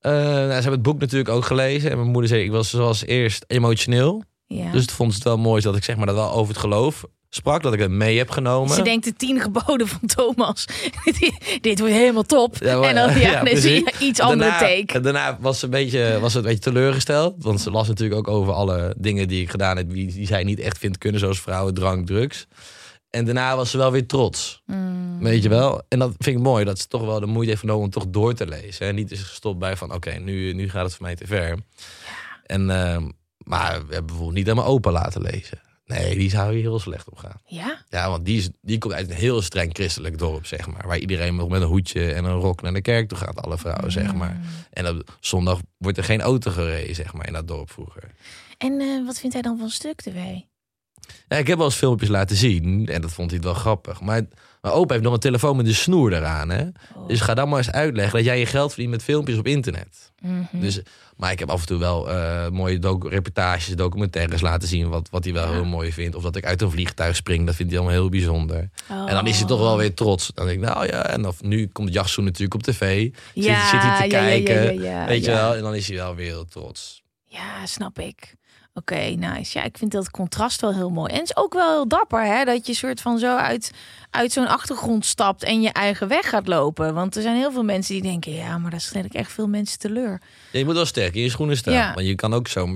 eh, 0.00 0.12
nou, 0.12 0.46
ze 0.46 0.52
hebben 0.52 0.72
het 0.72 0.82
boek 0.82 1.00
natuurlijk 1.00 1.28
ook 1.30 1.44
gelezen 1.44 1.90
en 1.90 1.96
mijn 1.96 2.10
moeder 2.10 2.28
zei, 2.30 2.42
ik 2.44 2.50
was 2.50 2.70
zoals 2.70 3.04
eerst 3.04 3.44
emotioneel. 3.46 4.22
Ja. 4.46 4.70
Dus 4.70 4.80
het 4.82 4.92
vond 4.92 5.10
ze 5.10 5.16
het 5.18 5.26
wel 5.26 5.38
mooi 5.38 5.62
dat 5.62 5.76
ik 5.76 5.84
zeg 5.84 5.96
maar 5.96 6.06
dat 6.06 6.14
wel 6.14 6.32
over 6.32 6.52
het 6.52 6.60
geloof 6.62 7.04
sprak, 7.34 7.62
dat 7.62 7.72
ik 7.72 7.78
het 7.78 7.90
mee 7.90 8.18
heb 8.18 8.30
genomen. 8.30 8.74
Ze 8.74 8.82
denkt 8.82 9.04
de 9.04 9.12
tien 9.12 9.40
geboden 9.40 9.88
van 9.88 10.06
Thomas. 10.06 10.66
Dit 11.60 11.78
wordt 11.78 11.94
helemaal 11.94 12.22
top. 12.22 12.56
Ja, 12.60 12.78
maar- 12.78 12.88
en 12.88 12.94
dan, 12.94 13.20
ja, 13.20 13.30
ja, 13.30 13.44
dan 13.44 13.56
zie 13.56 13.72
je 13.72 13.94
iets 14.08 14.20
andere 14.20 14.50
daarna, 14.50 14.58
take. 14.58 15.00
Daarna 15.00 15.38
was 15.40 15.58
ze, 15.58 15.64
een 15.64 15.70
beetje, 15.70 16.18
was 16.20 16.32
ze 16.32 16.38
een 16.38 16.44
beetje 16.44 16.58
teleurgesteld. 16.58 17.34
Want 17.38 17.60
ze 17.60 17.70
las 17.70 17.88
natuurlijk 17.88 18.28
ook 18.28 18.34
over 18.36 18.52
alle 18.52 18.94
dingen 18.96 19.28
die 19.28 19.42
ik 19.42 19.50
gedaan 19.50 19.76
heb... 19.76 19.90
die, 19.90 20.12
die 20.12 20.26
zij 20.26 20.44
niet 20.44 20.60
echt 20.60 20.78
vindt 20.78 20.98
kunnen, 20.98 21.20
zoals 21.20 21.40
vrouwen, 21.40 21.74
drank, 21.74 22.06
drugs. 22.06 22.46
En 23.10 23.24
daarna 23.24 23.56
was 23.56 23.70
ze 23.70 23.76
wel 23.76 23.92
weer 23.92 24.06
trots. 24.06 24.62
Mm. 24.66 25.18
Weet 25.20 25.42
je 25.42 25.48
wel? 25.48 25.82
En 25.88 25.98
dat 25.98 26.12
vind 26.18 26.36
ik 26.36 26.42
mooi, 26.42 26.64
dat 26.64 26.78
ze 26.78 26.86
toch 26.86 27.04
wel 27.04 27.20
de 27.20 27.26
moeite 27.26 27.48
heeft 27.48 27.60
genomen 27.60 27.84
om 27.84 27.90
toch 27.90 28.06
door 28.08 28.34
te 28.34 28.46
lezen. 28.46 28.86
En 28.86 28.94
niet 28.94 29.10
is 29.10 29.22
gestopt 29.22 29.58
bij 29.58 29.76
van, 29.76 29.92
oké, 29.92 30.10
nu, 30.10 30.52
nu 30.52 30.70
gaat 30.70 30.84
het 30.84 30.94
voor 30.94 31.06
mij 31.06 31.14
te 31.14 31.26
ver. 31.26 31.58
En, 32.46 32.70
ehm, 32.70 33.02
maar 33.38 33.72
we 33.72 33.92
hebben 33.92 34.06
bijvoorbeeld 34.06 34.36
niet 34.36 34.48
aan 34.48 34.56
mijn 34.56 34.68
opa 34.68 34.90
laten 34.90 35.22
lezen. 35.22 35.60
Nee, 35.86 36.14
die 36.14 36.30
zou 36.30 36.52
hier 36.52 36.60
heel 36.60 36.78
slecht 36.78 37.10
op 37.10 37.16
gaan. 37.16 37.40
Ja? 37.46 37.84
Ja, 37.88 38.08
want 38.08 38.24
die, 38.24 38.38
is, 38.38 38.48
die 38.60 38.78
komt 38.78 38.94
uit 38.94 39.10
een 39.10 39.16
heel 39.16 39.42
streng 39.42 39.74
christelijk 39.74 40.18
dorp, 40.18 40.46
zeg 40.46 40.66
maar. 40.66 40.86
Waar 40.86 40.98
iedereen 40.98 41.36
nog 41.36 41.48
met 41.48 41.62
een 41.62 41.68
hoedje 41.68 42.12
en 42.12 42.24
een 42.24 42.40
rok 42.40 42.62
naar 42.62 42.72
de 42.72 42.80
kerk 42.80 43.08
toe 43.08 43.18
gaat, 43.18 43.42
alle 43.42 43.58
vrouwen, 43.58 43.92
zeg 43.92 44.14
maar. 44.14 44.40
En 44.70 44.88
op 44.88 45.16
zondag 45.20 45.60
wordt 45.76 45.98
er 45.98 46.04
geen 46.04 46.20
auto 46.20 46.50
gereden, 46.50 46.94
zeg 46.94 47.12
maar, 47.12 47.26
in 47.26 47.32
dat 47.32 47.48
dorp 47.48 47.70
vroeger. 47.70 48.10
En 48.58 48.80
eh, 48.80 49.06
wat 49.06 49.18
vindt 49.18 49.34
hij 49.34 49.42
dan 49.42 49.58
van 49.58 49.70
stuk 49.70 50.00
TV? 50.00 50.40
Ja, 51.28 51.36
ik 51.36 51.46
heb 51.46 51.56
wel 51.56 51.66
eens 51.66 51.74
filmpjes 51.76 52.08
laten 52.08 52.36
zien 52.36 52.86
en 52.86 53.00
dat 53.00 53.12
vond 53.12 53.30
hij 53.30 53.40
wel 53.40 53.54
grappig. 53.54 54.00
Maar 54.00 54.22
mijn 54.60 54.74
opa 54.74 54.92
heeft 54.92 55.04
nog 55.04 55.12
een 55.14 55.20
telefoon 55.20 55.56
met 55.56 55.66
een 55.66 55.74
snoer 55.74 56.12
eraan, 56.12 56.48
hè. 56.50 56.64
Dus 57.06 57.20
ga 57.20 57.34
dan 57.34 57.48
maar 57.48 57.58
eens 57.58 57.70
uitleggen 57.70 58.14
dat 58.16 58.24
jij 58.24 58.38
je 58.38 58.46
geld 58.46 58.68
verdient 58.70 58.90
met 58.90 59.02
filmpjes 59.02 59.38
op 59.38 59.46
internet. 59.46 60.12
Dus, 60.52 60.80
maar 61.16 61.32
ik 61.32 61.38
heb 61.38 61.50
af 61.50 61.60
en 61.60 61.66
toe 61.66 61.78
wel 61.78 62.10
eh, 62.10 62.48
mooie 62.48 62.78
docu- 62.78 63.08
reportages, 63.08 63.76
documentaires 63.76 64.40
laten 64.40 64.68
zien 64.68 64.88
wat, 64.88 65.08
wat 65.10 65.24
hij 65.24 65.32
wel 65.32 65.52
heel 65.52 65.64
mooi 65.64 65.92
vindt. 65.92 66.16
Of 66.16 66.22
dat 66.22 66.36
ik 66.36 66.44
uit 66.44 66.62
een 66.62 66.70
vliegtuig 66.70 67.16
spring, 67.16 67.46
dat 67.46 67.54
vindt 67.54 67.72
hij 67.72 67.80
allemaal 67.80 68.00
heel 68.00 68.10
bijzonder. 68.10 68.70
En 68.88 69.06
dan 69.14 69.26
is 69.26 69.38
hij 69.38 69.46
toch 69.46 69.60
wel 69.60 69.76
weer 69.76 69.94
trots. 69.94 70.30
Dan 70.34 70.46
denk 70.46 70.62
ik, 70.62 70.68
nou 70.68 70.86
ja, 70.86 71.06
en 71.06 71.26
of, 71.26 71.42
nu 71.42 71.66
komt 71.66 71.92
Jachtsoen 71.92 72.24
natuurlijk 72.24 72.54
op 72.54 72.62
tv. 72.62 73.02
Zit, 73.34 73.44
Ja, 73.44 73.68
zit 73.70 73.80
hij 73.82 73.96
te 74.08 74.16
ja, 74.16 74.20
kijken, 74.22 74.80
weet 75.06 75.24
je 75.24 75.30
wel. 75.30 75.54
En 75.54 75.62
dan 75.62 75.74
is 75.74 75.86
hij 75.88 75.96
wel 75.96 76.14
weer 76.14 76.26
heel 76.30 76.44
trots. 76.44 77.02
Ja, 77.26 77.66
snap 77.66 77.98
ik. 77.98 78.34
Oké, 78.74 78.94
nice. 78.96 79.58
Ja, 79.58 79.64
ik 79.64 79.78
vind 79.78 79.92
dat 79.92 80.10
contrast 80.10 80.60
wel 80.60 80.74
heel 80.74 80.90
mooi. 80.90 81.12
En 81.12 81.18
het 81.18 81.24
is 81.28 81.36
ook 81.36 81.52
wel 81.52 81.70
heel 81.72 81.88
dapper, 81.88 82.24
hè? 82.24 82.44
Dat 82.44 82.66
je 82.66 82.74
soort 82.74 83.00
van 83.00 83.18
zo 83.18 83.36
uit, 83.36 83.70
uit 84.10 84.32
zo'n 84.32 84.46
achtergrond 84.48 85.04
stapt 85.06 85.42
en 85.42 85.60
je 85.62 85.72
eigen 85.72 86.08
weg 86.08 86.28
gaat 86.28 86.46
lopen. 86.46 86.94
Want 86.94 87.16
er 87.16 87.22
zijn 87.22 87.36
heel 87.36 87.52
veel 87.52 87.62
mensen 87.64 87.94
die 87.94 88.02
denken, 88.02 88.32
ja, 88.32 88.58
maar 88.58 88.70
daar 88.70 88.80
stel 88.80 89.04
ik 89.04 89.14
echt 89.14 89.32
veel 89.32 89.46
mensen 89.48 89.78
teleur. 89.78 90.20
Ja, 90.52 90.58
je 90.58 90.64
moet 90.64 90.74
wel 90.74 90.86
sterk 90.86 91.14
in 91.14 91.22
je 91.22 91.30
schoenen 91.30 91.56
staan. 91.56 91.74
Ja. 91.74 91.94
Want 91.94 92.06
je 92.06 92.14
kan 92.14 92.34
ook 92.34 92.48
zo 92.48 92.66
eh, 92.66 92.74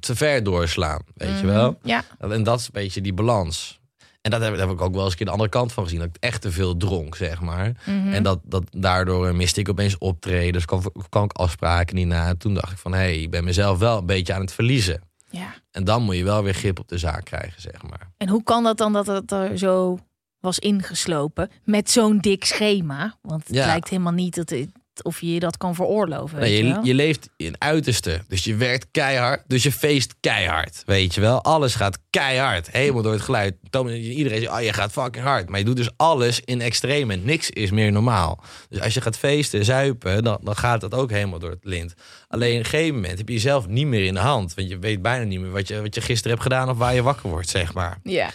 te 0.00 0.14
ver 0.16 0.42
doorslaan, 0.42 1.02
weet 1.14 1.28
Mhm. 1.30 1.40
je 1.40 1.46
wel. 1.46 1.78
Ja, 1.82 2.04
En 2.18 2.42
dat 2.42 2.58
is 2.60 2.64
een 2.64 2.70
beetje 2.72 3.00
die 3.00 3.12
balans. 3.14 3.80
En 4.20 4.30
dat 4.30 4.40
heb, 4.40 4.56
heb 4.56 4.70
ik 4.70 4.80
ook 4.80 4.92
wel 4.94 5.02
eens 5.02 5.10
een 5.10 5.16
keer 5.16 5.26
de 5.26 5.32
andere 5.32 5.50
kant 5.50 5.72
van 5.72 5.84
gezien. 5.84 5.98
Dat 5.98 6.08
ik 6.08 6.16
echt 6.20 6.40
te 6.40 6.52
veel 6.52 6.76
dronk, 6.76 7.14
zeg 7.16 7.40
maar. 7.40 7.72
Mhm. 7.86 8.12
En 8.12 8.22
dat, 8.22 8.40
dat 8.42 8.64
daardoor 8.70 9.34
miste 9.34 9.60
ik 9.60 9.68
opeens 9.68 9.98
optreden. 9.98 10.64
kwam, 10.64 10.82
kwam 11.08 11.24
ik 11.24 11.32
afspraken 11.32 11.94
niet 11.94 12.06
na. 12.06 12.28
En 12.28 12.38
toen 12.38 12.54
dacht 12.54 12.72
ik 12.72 12.78
van, 12.78 12.92
hé, 12.92 12.98
hey, 12.98 13.18
ik 13.20 13.30
ben 13.30 13.44
mezelf 13.44 13.78
wel 13.78 13.98
een 13.98 14.06
beetje 14.06 14.34
aan 14.34 14.40
het 14.40 14.52
verliezen. 14.52 15.00
ja. 15.30 15.54
En 15.70 15.84
dan 15.84 16.02
moet 16.02 16.16
je 16.16 16.24
wel 16.24 16.42
weer 16.42 16.54
grip 16.54 16.78
op 16.78 16.88
de 16.88 16.98
zaak 16.98 17.24
krijgen, 17.24 17.60
zeg 17.62 17.82
maar. 17.82 18.10
En 18.16 18.28
hoe 18.28 18.42
kan 18.42 18.64
dat 18.64 18.76
dan 18.78 18.92
dat 18.92 19.06
het 19.06 19.32
er 19.32 19.58
zo 19.58 19.98
was 20.40 20.58
ingeslopen 20.58 21.50
met 21.64 21.90
zo'n 21.90 22.18
dik 22.18 22.44
schema? 22.44 23.18
Want 23.22 23.46
het 23.46 23.56
Ja. 23.56 23.66
lijkt 23.66 23.88
helemaal 23.88 24.12
niet 24.12 24.34
dat 24.34 24.50
het, 24.50 24.68
of 25.02 25.20
je 25.20 25.34
je 25.34 25.40
dat 25.40 25.56
kan 25.56 25.74
veroorloven. 25.74 26.40
Nee, 26.40 26.56
je, 26.56 26.64
je, 26.64 26.72
wel? 26.72 26.84
je 26.84 26.94
leeft 26.94 27.28
in 27.36 27.54
uiterste. 27.58 28.20
Dus 28.28 28.44
je 28.44 28.54
werkt 28.54 28.86
keihard. 28.90 29.42
Dus 29.46 29.62
je 29.62 29.72
feest 29.72 30.14
keihard. 30.20 30.82
Weet 30.86 31.14
je 31.14 31.20
wel? 31.20 31.42
Alles 31.42 31.74
gaat 31.74 31.98
keihard. 32.10 32.70
Helemaal 32.70 33.02
door 33.02 33.12
het 33.12 33.22
geluid. 33.22 33.54
Iedereen 33.86 34.40
zegt, 34.40 34.52
oh, 34.52 34.60
je 34.60 34.72
gaat 34.72 34.92
fucking 34.92 35.24
hard. 35.24 35.48
Maar 35.48 35.58
je 35.58 35.64
doet 35.64 35.76
dus 35.76 35.90
alles 35.96 36.40
in 36.44 36.60
extreme. 36.60 37.16
Niks 37.16 37.50
is 37.50 37.70
meer 37.70 37.92
normaal. 37.92 38.40
Dus 38.68 38.80
als 38.80 38.94
je 38.94 39.00
gaat 39.00 39.18
feesten, 39.18 39.64
zuipen, 39.64 40.24
dan, 40.24 40.38
dan 40.42 40.56
gaat 40.56 40.80
dat 40.80 40.94
ook 40.94 41.10
helemaal 41.10 41.38
door 41.38 41.50
het 41.50 41.64
lint. 41.64 41.94
Alleen 42.28 42.52
op 42.52 42.58
een 42.58 42.64
gegeven 42.64 42.94
moment 42.94 43.18
heb 43.18 43.28
je 43.28 43.34
jezelf 43.34 43.66
niet 43.66 43.86
meer 43.86 44.04
in 44.04 44.14
de 44.14 44.20
hand. 44.20 44.54
Want 44.54 44.68
je 44.68 44.78
weet 44.78 45.02
bijna 45.02 45.24
niet 45.24 45.40
meer 45.40 45.50
wat 45.50 45.68
je, 45.68 45.82
wat 45.82 45.94
je 45.94 46.00
gisteren 46.00 46.30
hebt 46.30 46.42
gedaan 46.42 46.70
of 46.70 46.76
waar 46.76 46.94
je 46.94 47.02
wakker 47.02 47.30
wordt, 47.30 47.48
zeg 47.48 47.74
maar. 47.74 47.98
Ja. 48.02 48.30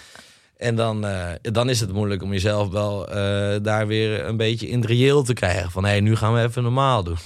En 0.58 0.76
dan, 0.76 1.06
eh, 1.06 1.30
dan 1.42 1.70
is 1.70 1.80
het 1.80 1.94
moeilijk 1.94 2.22
om 2.22 2.32
jezelf 2.32 2.70
wel 2.70 3.08
eh, 3.08 3.56
daar 3.62 3.88
weer 3.88 4.26
een 4.26 4.38
beetje 4.38 4.68
in 4.68 4.80
het 4.80 4.90
reëel 4.90 5.24
te 5.24 5.34
krijgen. 5.34 5.72
Van, 5.72 5.84
hé, 5.84 5.90
hey, 5.90 6.00
nu 6.00 6.16
gaan 6.16 6.34
we 6.34 6.42
even 6.42 6.64
normaal 6.64 7.04
doen. 7.04 7.18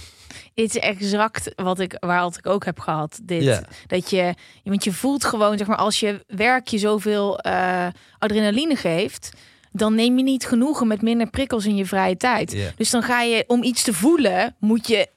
Dit 0.54 0.76
is 0.76 0.82
exact 0.82 1.52
wat 1.56 1.80
ik, 1.80 1.98
waar 2.00 2.26
ik 2.26 2.48
ook 2.48 2.66
heb 2.66 2.80
gehad. 2.80 3.20
Dit. 3.24 3.44
Ja. 3.44 3.64
Dat 3.88 4.10
je, 4.10 4.34
want 4.64 4.84
je 4.84 4.92
voelt 4.92 5.26
gewoon, 5.26 5.58
zeg 5.58 5.68
maar, 5.68 5.78
als 5.78 6.00
je 6.00 6.24
werk 6.28 6.68
je 6.68 6.78
zoveel 6.78 7.40
eh, 7.40 7.88
adrenaline 8.20 8.76
geeft, 8.76 9.34
dan 9.72 9.96
neem 9.96 10.18
je 10.18 10.24
niet 10.24 10.46
genoegen 10.46 10.88
met 10.88 11.02
minder 11.02 11.30
prikkels 11.30 11.66
in 11.66 11.76
je 11.76 11.86
vrije 11.86 12.18
tijd. 12.18 12.52
Ja. 12.52 12.72
Dus 12.76 12.90
dan 12.90 13.04
ga 13.04 13.22
je, 13.22 13.44
om 13.48 13.64
iets 13.64 13.84
te 13.84 13.94
voelen, 13.94 14.56
moet 14.60 14.88
je 14.88 15.08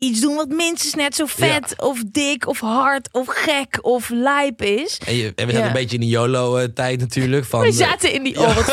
iets 0.00 0.20
doen 0.20 0.34
wat 0.34 0.48
minstens 0.48 0.94
net 0.94 1.14
zo 1.14 1.26
vet 1.26 1.74
of 1.76 2.02
dik 2.06 2.46
of 2.48 2.60
hard 2.60 3.08
of 3.12 3.26
gek 3.28 3.78
of 3.82 4.08
lijp 4.08 4.62
is. 4.62 5.00
En, 5.06 5.14
je, 5.16 5.32
en 5.36 5.46
we 5.46 5.52
zaten 5.52 5.58
Ja. 5.58 5.66
een 5.66 5.72
beetje 5.72 5.94
in 5.94 6.00
die 6.00 6.10
YOLO-tijd 6.10 7.00
natuurlijk. 7.00 7.44
Van, 7.44 7.60
We 7.60 7.72
zaten 7.72 8.12
in 8.12 8.22
die... 8.22 8.38
Oh, 8.40 8.56
wat 8.56 8.66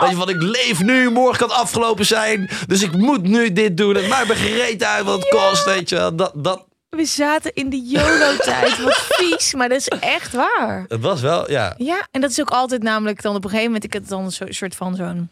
Weet 0.00 0.10
je 0.10 0.16
van, 0.16 0.28
ik 0.28 0.42
leef 0.42 0.82
nu, 0.82 1.10
morgen 1.10 1.38
kan 1.38 1.48
het 1.48 1.56
afgelopen 1.58 2.06
zijn. 2.06 2.50
Dus 2.66 2.82
ik 2.82 2.92
moet 2.92 3.22
nu 3.22 3.52
dit 3.52 3.76
doen. 3.76 3.94
Het 3.94 4.08
maakt 4.08 4.28
me 4.28 4.34
gereed 4.34 4.82
uit 4.84 5.04
wat 5.04 5.18
het 5.20 5.28
kost, 5.28 5.64
weet 5.64 5.88
je 5.88 5.94
wel. 5.96 6.16
Dat, 6.16 6.32
dat, 6.34 6.64
we 6.88 7.04
zaten 7.04 7.50
in 7.54 7.70
de 7.70 7.80
YOLO-tijd. 7.86 8.82
Wat 8.82 9.06
vies, 9.18 9.54
maar 9.54 9.68
dat 9.68 9.78
is 9.78 9.88
echt 9.88 10.32
waar. 10.32 10.84
het 10.88 11.00
was 11.00 11.20
wel, 11.20 11.50
ja. 11.50 11.74
Ja, 11.76 12.06
en 12.10 12.20
dat 12.20 12.30
is 12.30 12.40
ook 12.40 12.50
altijd 12.50 12.82
namelijk 12.82 13.22
dan 13.22 13.34
op 13.36 13.44
een 13.44 13.50
gegeven 13.50 13.66
moment... 13.72 13.84
Ik 13.84 13.92
heb 13.92 14.08
dan 14.08 14.24
een 14.24 14.54
soort 14.54 14.74
van 14.74 14.94
zo'n... 14.96 15.30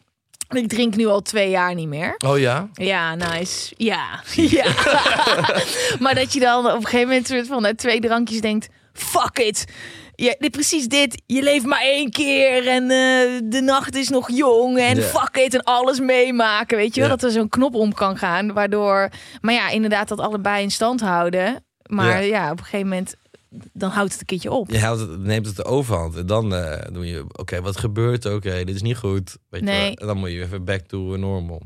Ik 0.50 0.68
drink 0.68 0.96
nu 0.96 1.06
al 1.06 1.20
twee 1.20 1.50
jaar 1.50 1.74
niet 1.74 1.88
meer. 1.88 2.14
Oh 2.26 2.38
ja? 2.38 2.68
Ja, 2.72 3.14
nice. 3.14 3.74
Ja, 3.76 4.22
ja. 4.34 4.64
maar 6.02 6.14
dat 6.14 6.32
je 6.32 6.40
dan 6.40 6.66
op 6.66 6.74
een 6.74 6.86
gegeven 6.86 7.08
moment 7.08 7.48
van 7.48 7.62
na 7.62 7.74
twee 7.74 8.00
drankjes 8.00 8.40
denkt... 8.40 8.68
Fuck 8.92 9.38
it. 9.38 9.64
Ja, 10.14 10.34
dit, 10.38 10.50
precies 10.50 10.88
dit. 10.88 11.22
Je 11.26 11.42
leeft 11.42 11.64
maar 11.64 11.80
één 11.80 12.10
keer 12.10 12.66
en 12.66 12.82
eh, 12.82 13.40
de 13.44 13.60
nacht 13.60 13.96
is 13.96 14.08
nog 14.08 14.30
jong 14.30 14.78
en 14.78 15.02
fuck 15.02 15.36
it 15.36 15.54
en 15.54 15.62
alles 15.62 16.00
meemaken. 16.00 16.76
Weet 16.76 16.94
je 16.94 17.00
wel, 17.00 17.10
dat 17.10 17.22
er 17.22 17.30
zo'n 17.30 17.48
knop 17.48 17.74
om 17.74 17.94
kan 17.94 18.16
gaan. 18.16 18.52
Waardoor, 18.52 19.08
maar 19.40 19.54
ja, 19.54 19.68
inderdaad 19.68 20.08
dat 20.08 20.18
allebei 20.18 20.62
in 20.62 20.70
stand 20.70 21.00
houden. 21.00 21.64
Maar 21.86 22.24
ja, 22.24 22.50
op 22.50 22.58
een 22.58 22.64
gegeven 22.64 22.88
moment, 22.88 23.14
dan 23.72 23.90
houdt 23.90 24.12
het 24.12 24.20
een 24.20 24.26
keertje 24.26 24.50
op. 24.50 24.70
Je 24.70 24.80
houdt 24.80 25.00
het, 25.00 25.18
neemt 25.18 25.46
het 25.46 25.56
de 25.56 25.64
overhand. 25.64 26.16
En 26.16 26.26
dan 26.26 26.54
eh 26.54 26.92
doe 26.92 27.06
je, 27.06 27.24
oké, 27.32 27.60
wat 27.60 27.76
gebeurt? 27.76 28.26
Oké, 28.26 28.64
dit 28.64 28.74
is 28.74 28.82
niet 28.82 28.96
goed. 28.96 29.36
Weet 29.48 29.60
je 29.60 29.66
Nee. 29.66 29.96
En 29.96 30.06
dan 30.06 30.16
moet 30.16 30.30
je 30.30 30.42
even 30.42 30.64
back 30.64 30.80
to 30.80 31.16
normal. 31.16 31.62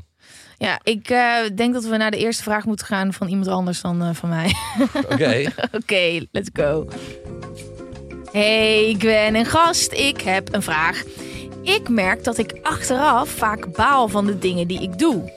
Ja, 0.57 0.79
ik 0.83 1.09
eh, 1.09 1.35
denk 1.55 1.73
dat 1.73 1.85
we 1.85 1.97
naar 1.97 2.11
de 2.11 2.17
eerste 2.17 2.43
vraag 2.43 2.65
moeten 2.65 2.85
gaan 2.85 3.13
van 3.13 3.27
iemand 3.27 3.47
anders 3.47 3.81
dan 3.81 4.01
eh, 4.03 4.09
van 4.13 4.29
mij. 4.29 4.53
Oké. 5.11 5.43
Oké, 5.81 6.25
let's 6.31 6.49
go. 6.53 6.87
Hey 8.31 8.95
Gwen 8.99 9.35
en 9.35 9.45
gast, 9.45 9.91
ik 9.91 10.21
heb 10.21 10.53
een 10.53 10.61
vraag. 10.61 11.03
Ik 11.61 11.89
merk 11.89 12.23
dat 12.23 12.37
ik 12.37 12.59
achteraf 12.61 13.29
vaak 13.29 13.75
baal 13.75 14.07
van 14.07 14.25
de 14.25 14.39
dingen 14.39 14.67
die 14.67 14.81
ik 14.81 14.99
doe. 14.99 15.31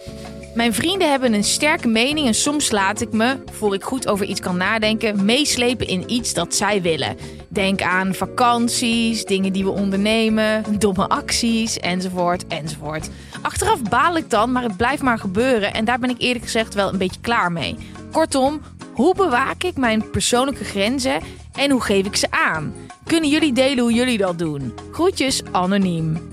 Mijn 0.59 0.75
vrienden 0.75 1.11
hebben 1.11 1.33
een 1.33 1.44
sterke 1.44 1.88
mening 1.88 2.27
en 2.27 2.35
soms 2.35 2.71
laat 2.71 3.01
ik 3.01 3.12
me, 3.12 3.37
voor 3.53 3.75
ik 3.75 3.85
goed 3.85 4.09
over 4.09 4.27
iets 4.27 4.40
kan 4.40 4.57
nadenken, 4.57 5.25
meeslepen 5.25 5.87
in 5.87 6.11
iets 6.11 6.35
dat 6.35 6.55
zij 6.55 6.83
willen. 6.83 7.16
Denk 7.49 7.83
aan 7.83 8.14
vakanties, 8.14 9.25
dingen 9.25 9.53
die 9.53 9.64
we 9.64 9.71
ondernemen, 9.71 10.79
domme 10.79 11.09
acties, 11.09 11.79
enzovoort, 11.79 12.47
enzovoort. 12.47 13.11
Achteraf 13.42 13.83
baal 13.83 14.16
ik 14.16 14.31
dan, 14.31 14.53
maar 14.53 14.62
het 14.62 14.77
blijft 14.77 15.03
maar 15.03 15.18
gebeuren 15.18 15.75
en 15.75 15.85
daar 15.85 15.99
ben 15.99 16.11
ik 16.11 16.21
eerlijk 16.21 16.44
gezegd 16.44 16.75
wel 16.75 16.88
een 16.88 16.99
beetje 16.99 17.21
klaar 17.21 17.53
mee. 17.53 17.77
Kortom, 18.12 18.61
hoe 18.92 19.14
bewaak 19.14 19.62
ik 19.62 19.77
mijn 19.77 20.11
persoonlijke 20.11 20.64
grenzen 20.64 21.21
en 21.53 21.71
hoe 21.71 21.81
geef 21.81 22.07
ik 22.07 22.16
ze 22.16 22.31
aan? 22.31 22.75
Kunnen 23.05 23.31
jullie 23.31 23.53
delen 23.53 23.79
hoe 23.79 23.92
jullie 23.92 24.18
dat 24.18 24.38
doen? 24.38 24.75
Groetjes, 24.92 25.42
anoniem. 25.53 26.31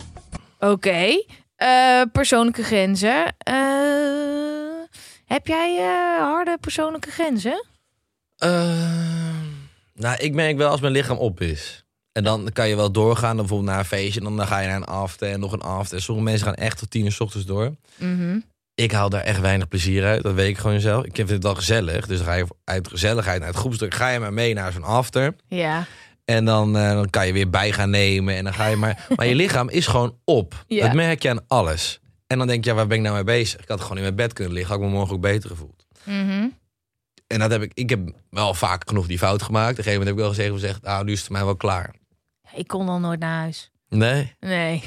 Oké, 0.60 1.24
eh, 1.56 2.02
persoonlijke 2.12 2.64
grenzen. 2.64 3.36
Eh, 3.38 3.56
heb 5.26 5.48
jij 5.48 5.78
eh, 5.78 6.24
harde 6.24 6.58
persoonlijke 6.62 7.12
grenzen? 7.12 7.66
Eh, 8.36 8.80
nou, 9.94 10.18
ik 10.18 10.34
merk 10.34 10.58
wel 10.58 10.70
als 10.70 10.80
mijn 10.80 10.94
lichaam 10.94 11.18
op 11.18 11.42
is. 11.42 11.86
En 12.12 12.24
dan 12.24 12.50
kan 12.54 12.68
je 12.68 12.76
wel 12.76 12.92
doorgaan, 12.92 13.28
dan 13.28 13.46
bijvoorbeeld 13.46 13.70
naar 13.70 13.80
een 13.80 13.86
feestje. 13.86 14.20
En 14.20 14.36
dan 14.36 14.48
ga 14.48 14.60
je 14.60 14.68
naar 14.68 14.76
een 14.76 14.86
after 14.86 15.32
en 15.32 15.40
nog 15.40 15.52
een 15.52 15.62
after. 15.62 15.98
En 15.98 16.04
sommige 16.04 16.28
mensen 16.30 16.48
gaan 16.48 16.56
echt 16.56 16.78
tot 16.78 16.92
tien 16.92 17.06
uur 17.06 17.12
s 17.12 17.20
ochtends 17.20 17.46
door. 17.46 17.76
Mhm. 17.96 18.40
Ik 18.76 18.92
haal 18.92 19.10
daar 19.10 19.22
echt 19.22 19.40
weinig 19.40 19.68
plezier 19.68 20.06
uit. 20.06 20.24
Dat 20.24 20.34
weet 20.34 20.50
ik 20.50 20.58
gewoon 20.58 20.80
zelf. 20.80 21.06
Ik 21.06 21.16
vind 21.16 21.30
het 21.30 21.44
wel 21.44 21.56
gezellig. 21.56 22.08
Dus 22.08 22.18
dan 22.18 22.28
ga 22.28 22.34
je 22.34 22.46
uit 22.64 22.88
gezelligheid 22.88 23.40
naar 23.40 23.48
het 23.50 23.58
groepsdruk. 23.58 23.94
Ga 23.94 24.10
je 24.10 24.20
maar 24.20 24.34
mee 24.34 24.54
naar 24.54 24.72
zo'n 24.72 24.84
after. 24.84 25.36
Ja. 25.48 25.86
En 26.26 26.46
dan, 26.46 26.78
eh, 26.78 26.92
dan 26.92 27.10
kan 27.10 27.28
je 27.28 27.34
weer 27.34 27.50
bij 27.50 27.72
gaan 27.72 27.90
nemen. 27.90 28.36
En 28.36 28.44
dan 28.44 28.54
ga 28.54 28.66
je 28.66 28.76
maar. 28.76 29.06
Maar 29.16 29.26
je 29.26 29.36
lichaam 29.36 29.70
is 29.70 29.88
gewoon 29.88 30.18
op. 30.24 30.64
Ja. 30.68 30.86
Dat 30.86 30.96
merk 30.96 31.22
je 31.22 31.30
aan 31.30 31.48
alles. 31.48 32.00
En 32.28 32.38
dan 32.38 32.48
denk 32.48 32.64
je, 32.64 32.70
ja, 32.70 32.76
waar 32.76 32.88
ben 32.88 32.98
ik 32.98 33.04
nou 33.04 33.16
mee 33.16 33.24
bezig? 33.24 33.62
Ik 33.62 33.68
had 33.68 33.82
gewoon 33.82 33.98
in 33.98 34.04
mijn 34.04 34.16
bed 34.16 34.34
kunnen 34.34 34.54
liggen. 34.54 34.74
Had 34.74 34.84
ik 34.84 34.90
me 34.90 34.96
morgen 34.96 35.16
ook 35.16 35.22
beter 35.22 35.50
gevoeld. 35.50 35.86
Mhm. 36.04 36.48
En 37.28 37.40
dat 37.40 37.52
heb 37.52 37.62
ik. 37.62 37.72
Ik 37.74 37.90
heb 37.90 38.10
wel 38.30 38.54
vaak 38.54 38.88
genoeg 38.88 39.08
die 39.08 39.18
fout 39.18 39.42
gemaakt. 39.42 39.72
Op 39.72 39.78
een 39.78 39.84
gegeven 39.84 40.00
moment 40.00 40.10
heb 40.10 40.18
ik 40.18 40.36
wel 40.36 40.46
gezegd, 40.48 40.62
gezegd 40.62 40.82
nou, 40.82 41.06
nu 41.06 41.12
is 41.12 41.22
het 41.22 41.30
mij 41.30 41.46
wel 41.46 41.56
klaar. 41.56 41.96
Ik 42.54 42.68
kon 42.68 42.86
dan 42.86 43.02
nooit 43.02 43.20
naar 43.20 43.40
huis. 43.40 43.72
Nee, 43.90 44.34
Nee. 44.40 44.84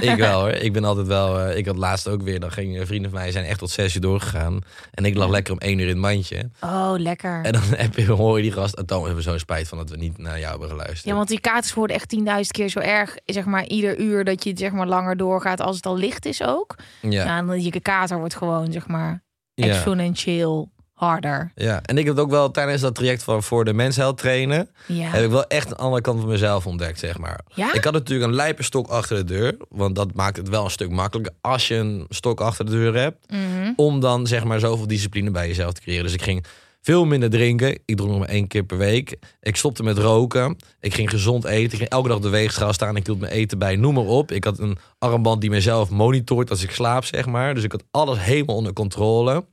ik 0.00 0.16
wel 0.26 0.40
hoor. 0.40 0.50
Ik 0.50 0.72
ben 0.72 0.84
altijd 0.84 1.06
wel. 1.06 1.40
eh, 1.40 1.56
ik 1.56 1.66
had 1.66 1.76
laatst 1.76 2.08
ook 2.08 2.22
weer. 2.22 2.40
Dan 2.40 2.52
gingen 2.52 2.86
vrienden 2.86 3.10
van 3.10 3.20
mij 3.20 3.30
zijn 3.30 3.44
echt 3.44 3.58
tot 3.58 3.70
zes 3.70 3.94
uur 3.94 4.00
doorgegaan. 4.00 4.58
En 4.90 5.04
ik 5.04 5.14
lag 5.14 5.28
lekker 5.28 5.52
om 5.52 5.58
één 5.58 5.74
uur 5.78 5.82
in 5.84 5.88
het 5.88 5.98
mandje. 5.98 6.50
Oh, 6.60 6.92
lekker. 6.96 7.44
En 7.44 7.52
dan 7.52 7.62
heb 7.76 7.96
je, 7.96 8.10
hoor 8.12 8.36
je 8.36 8.42
die 8.42 8.52
gast. 8.52 8.74
En 8.74 8.86
dan 8.86 8.98
hebben 8.98 9.16
we 9.16 9.22
zo'n 9.30 9.38
spijt 9.38 9.68
van 9.68 9.78
dat 9.78 9.90
we 9.90 9.96
niet 9.96 10.18
naar 10.18 10.38
jou 10.38 10.50
hebben 10.50 10.68
geluisterd. 10.68 11.04
Ja, 11.04 11.14
want 11.14 11.28
die 11.28 11.40
katers 11.40 11.74
worden 11.74 11.96
echt 11.96 12.16
10.000 12.18 12.24
keer 12.50 12.68
zo 12.68 12.78
erg. 12.78 13.16
Zeg 13.24 13.44
maar 13.44 13.66
ieder 13.66 13.98
uur 14.00 14.24
dat 14.24 14.44
je 14.44 14.52
zeg 14.54 14.72
maar 14.72 14.86
langer 14.86 15.16
doorgaat 15.16 15.60
als 15.60 15.76
het 15.76 15.86
al 15.86 15.96
licht 15.96 16.26
is 16.26 16.42
ook. 16.42 16.74
Ja, 17.00 17.10
ja. 17.24 17.42
dan 17.42 17.62
je 17.62 17.80
kater 17.80 18.18
wordt 18.18 18.34
gewoon 18.36 18.72
zeg 18.72 18.86
maar 18.86 19.22
Ja. 19.54 19.66
exponentieel 19.66 20.70
harder. 20.98 21.52
Ja, 21.54 21.80
en 21.82 21.98
ik 21.98 22.04
heb 22.04 22.14
het 22.14 22.24
ook 22.24 22.30
wel 22.30 22.50
tijdens 22.50 22.82
dat 22.82 22.94
traject 22.94 23.22
van 23.22 23.42
voor 23.42 23.64
de 23.64 23.72
mensheld 23.72 24.18
trainen... 24.18 24.68
Ja. 24.86 25.10
heb 25.10 25.24
ik 25.24 25.30
wel 25.30 25.46
echt 25.46 25.70
een 25.70 25.76
andere 25.76 26.02
kant 26.02 26.20
van 26.20 26.28
mezelf 26.28 26.66
ontdekt, 26.66 26.98
zeg 26.98 27.18
maar. 27.18 27.40
Ja? 27.54 27.74
Ik 27.74 27.84
had 27.84 27.92
natuurlijk 27.92 28.30
een 28.30 28.36
lijperstok 28.36 28.88
achter 28.88 29.16
de 29.16 29.24
deur. 29.24 29.56
Want 29.68 29.96
dat 29.96 30.14
maakt 30.14 30.36
het 30.36 30.48
wel 30.48 30.64
een 30.64 30.70
stuk 30.70 30.90
makkelijker 30.90 31.34
als 31.40 31.68
je 31.68 31.74
een 31.74 32.06
stok 32.08 32.40
achter 32.40 32.64
de 32.64 32.70
deur 32.70 32.94
hebt. 32.94 33.30
Mhm. 33.30 33.72
Om 33.76 34.00
dan 34.00 34.26
zeg 34.26 34.44
maar 34.44 34.60
zoveel 34.60 34.86
discipline 34.86 35.30
bij 35.30 35.46
jezelf 35.46 35.72
te 35.72 35.80
creëren. 35.80 36.04
Dus 36.04 36.14
ik 36.14 36.22
ging 36.22 36.44
veel 36.82 37.04
minder 37.04 37.30
drinken. 37.30 37.78
Ik 37.84 37.96
dronk 37.96 38.10
nog 38.10 38.18
maar 38.18 38.28
één 38.28 38.46
keer 38.46 38.64
per 38.64 38.78
week. 38.78 39.18
Ik 39.40 39.56
stopte 39.56 39.82
met 39.82 39.98
roken. 39.98 40.56
Ik 40.80 40.94
ging 40.94 41.10
gezond 41.10 41.44
eten. 41.44 41.72
Ik 41.72 41.78
ging 41.78 41.90
elke 41.90 42.08
dag 42.08 42.16
op 42.16 42.22
de 42.22 42.28
weegschaal 42.28 42.72
staan. 42.72 42.96
Ik 42.96 43.06
hield 43.06 43.20
mijn 43.20 43.32
eten 43.32 43.58
bij. 43.58 43.76
Noem 43.76 43.94
maar 43.94 44.04
op. 44.04 44.32
Ik 44.32 44.44
had 44.44 44.58
een 44.58 44.78
armband 44.98 45.40
die 45.40 45.50
mezelf 45.50 45.90
monitort 45.90 46.50
als 46.50 46.62
ik 46.62 46.70
slaap, 46.70 47.04
zeg 47.04 47.26
maar. 47.26 47.54
Dus 47.54 47.64
ik 47.64 47.72
had 47.72 47.84
alles 47.90 48.18
helemaal 48.18 48.56
onder 48.56 48.72
controle. 48.72 49.44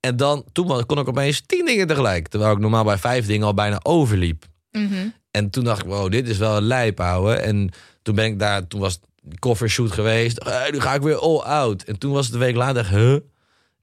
En 0.00 0.16
dan, 0.16 0.44
toen 0.52 0.86
kon 0.86 0.98
ik 0.98 1.08
opeens 1.08 1.42
tien 1.46 1.64
dingen 1.64 1.86
tegelijk. 1.86 2.28
Terwijl 2.28 2.52
ik 2.52 2.58
normaal 2.58 2.84
bij 2.84 2.98
vijf 2.98 3.26
dingen 3.26 3.46
al 3.46 3.54
bijna 3.54 3.80
overliep. 3.82 4.44
Mhm. 4.70 5.08
En 5.30 5.50
toen 5.50 5.64
dacht 5.64 5.82
ik, 5.82 5.88
wow, 5.88 6.10
dit 6.10 6.28
is 6.28 6.38
wel 6.38 6.56
een 6.56 6.62
lijp, 6.62 7.00
ouwe. 7.00 7.34
En 7.34 7.70
toen 8.02 8.14
ben 8.14 8.24
ik 8.24 8.38
daar, 8.38 8.66
toen 8.66 8.80
was 8.80 9.00
die 9.22 9.38
covershoot 9.38 9.92
geweest. 9.92 10.44
Nu 10.70 10.80
ga 10.80 10.94
ik 10.94 11.02
weer 11.02 11.18
all 11.18 11.38
out. 11.38 11.82
En 11.82 11.98
toen 11.98 12.12
was 12.12 12.24
het 12.24 12.34
een 12.34 12.40
week 12.40 12.56
later, 12.56 12.88
huh? 12.88 13.16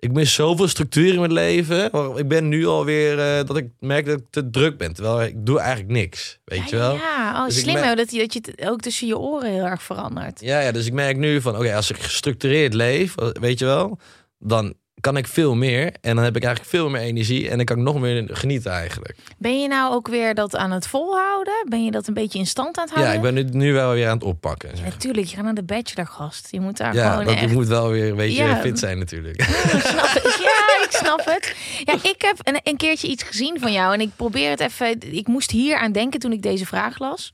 Ik 0.01 0.11
mis 0.11 0.33
zoveel 0.33 0.67
structuur 0.67 1.13
in 1.13 1.19
mijn 1.19 1.33
leven. 1.33 1.91
Ik 2.17 2.27
ben 2.27 2.47
nu 2.47 2.65
alweer 2.65 3.19
eh 3.19 3.45
dat 3.45 3.57
ik 3.57 3.67
merk 3.79 4.05
dat 4.05 4.19
ik 4.19 4.25
te 4.29 4.49
druk 4.49 4.77
ben. 4.77 4.93
Terwijl 4.93 5.21
ik 5.21 5.45
doe 5.45 5.59
eigenlijk 5.59 5.89
niks, 5.89 6.39
weet 6.45 6.69
je 6.69 6.75
wel? 6.75 6.93
Ja. 6.93 6.99
Ja, 6.99 7.39
oh, 7.39 7.45
Dus 7.45 7.59
slim 7.59 7.73
merk- 7.73 7.97
dat, 7.97 8.11
je, 8.11 8.19
dat 8.19 8.33
je 8.33 8.41
het 8.45 8.69
ook 8.69 8.79
tussen 8.81 9.07
je 9.07 9.17
oren 9.17 9.51
heel 9.51 9.65
erg 9.65 9.83
verandert. 9.83 10.41
Ja, 10.41 10.71
dus 10.71 10.85
ik 10.85 10.93
merk 10.93 11.17
nu 11.17 11.41
van, 11.41 11.55
oké, 11.57 11.75
als 11.75 11.89
ik 11.89 11.97
gestructureerd 11.97 12.73
leef, 12.73 13.15
weet 13.39 13.59
je 13.59 13.65
wel, 13.65 13.99
dan 14.39 14.73
kan 15.01 15.17
ik 15.17 15.27
veel 15.27 15.55
meer. 15.55 15.93
En 16.01 16.15
dan 16.15 16.23
heb 16.23 16.35
ik 16.35 16.43
eigenlijk 16.43 16.73
veel 16.75 16.89
meer 16.89 17.01
energie. 17.01 17.49
En 17.49 17.55
dan 17.55 17.65
kan 17.65 17.77
ik 17.77 17.83
nog 17.83 17.99
meer 17.99 18.27
genieten 18.31 18.71
eigenlijk. 18.71 19.15
Ben 19.37 19.61
je 19.61 19.67
nou 19.67 19.93
ook 19.93 20.07
weer 20.07 20.33
dat 20.35 20.55
aan 20.55 20.71
het 20.71 20.87
volhouden? 20.87 21.53
Ben 21.67 21.83
je 21.85 21.91
dat 21.91 22.07
een 22.07 22.13
beetje 22.13 22.39
in 22.39 22.47
stand 22.47 22.77
aan 22.77 22.83
het 22.87 22.93
Ja, 22.97 22.99
houden? 23.05 23.35
ik 23.37 23.49
ben 23.49 23.51
nu, 23.59 23.65
nu 23.65 23.73
wel 23.73 23.91
weer 23.93 24.07
aan 24.07 24.13
het 24.17 24.23
oppakken. 24.23 24.69
Natuurlijk, 24.83 25.27
je 25.27 25.35
gaat 25.35 25.43
naar 25.45 25.53
de 25.53 25.63
bachelor 25.63 26.07
gast. 26.07 26.47
Je 26.51 26.59
moet 26.59 26.77
daar 26.77 26.93
Ja, 26.93 27.09
gewoon 27.11 27.25
dat 27.25 27.35
echt... 27.35 27.51
moet 27.53 27.67
wel 27.67 27.89
weer 27.89 28.09
een 28.09 28.15
beetje 28.15 28.43
Ja. 28.43 28.55
fit 28.55 28.79
zijn 28.79 28.97
natuurlijk. 28.97 29.37
Ik 29.41 29.81
snap 29.81 30.09
het. 30.13 30.37
Ja, 30.41 30.83
ik 30.85 30.91
snap 30.91 31.21
het. 31.25 31.55
Ja, 31.83 31.93
ik 32.09 32.21
heb 32.21 32.35
een, 32.43 32.59
een 32.63 32.77
keertje 32.77 33.07
iets 33.07 33.23
gezien 33.23 33.59
van 33.59 33.71
jou 33.71 33.93
en 33.93 34.01
ik 34.01 34.09
probeer 34.15 34.49
het 34.49 34.59
even. 34.59 35.15
Ik 35.15 35.27
moest 35.27 35.51
hier 35.51 35.77
aan 35.77 35.91
denken 35.91 36.19
toen 36.19 36.31
ik 36.31 36.41
deze 36.41 36.65
vraag 36.65 36.99
las. 36.99 37.33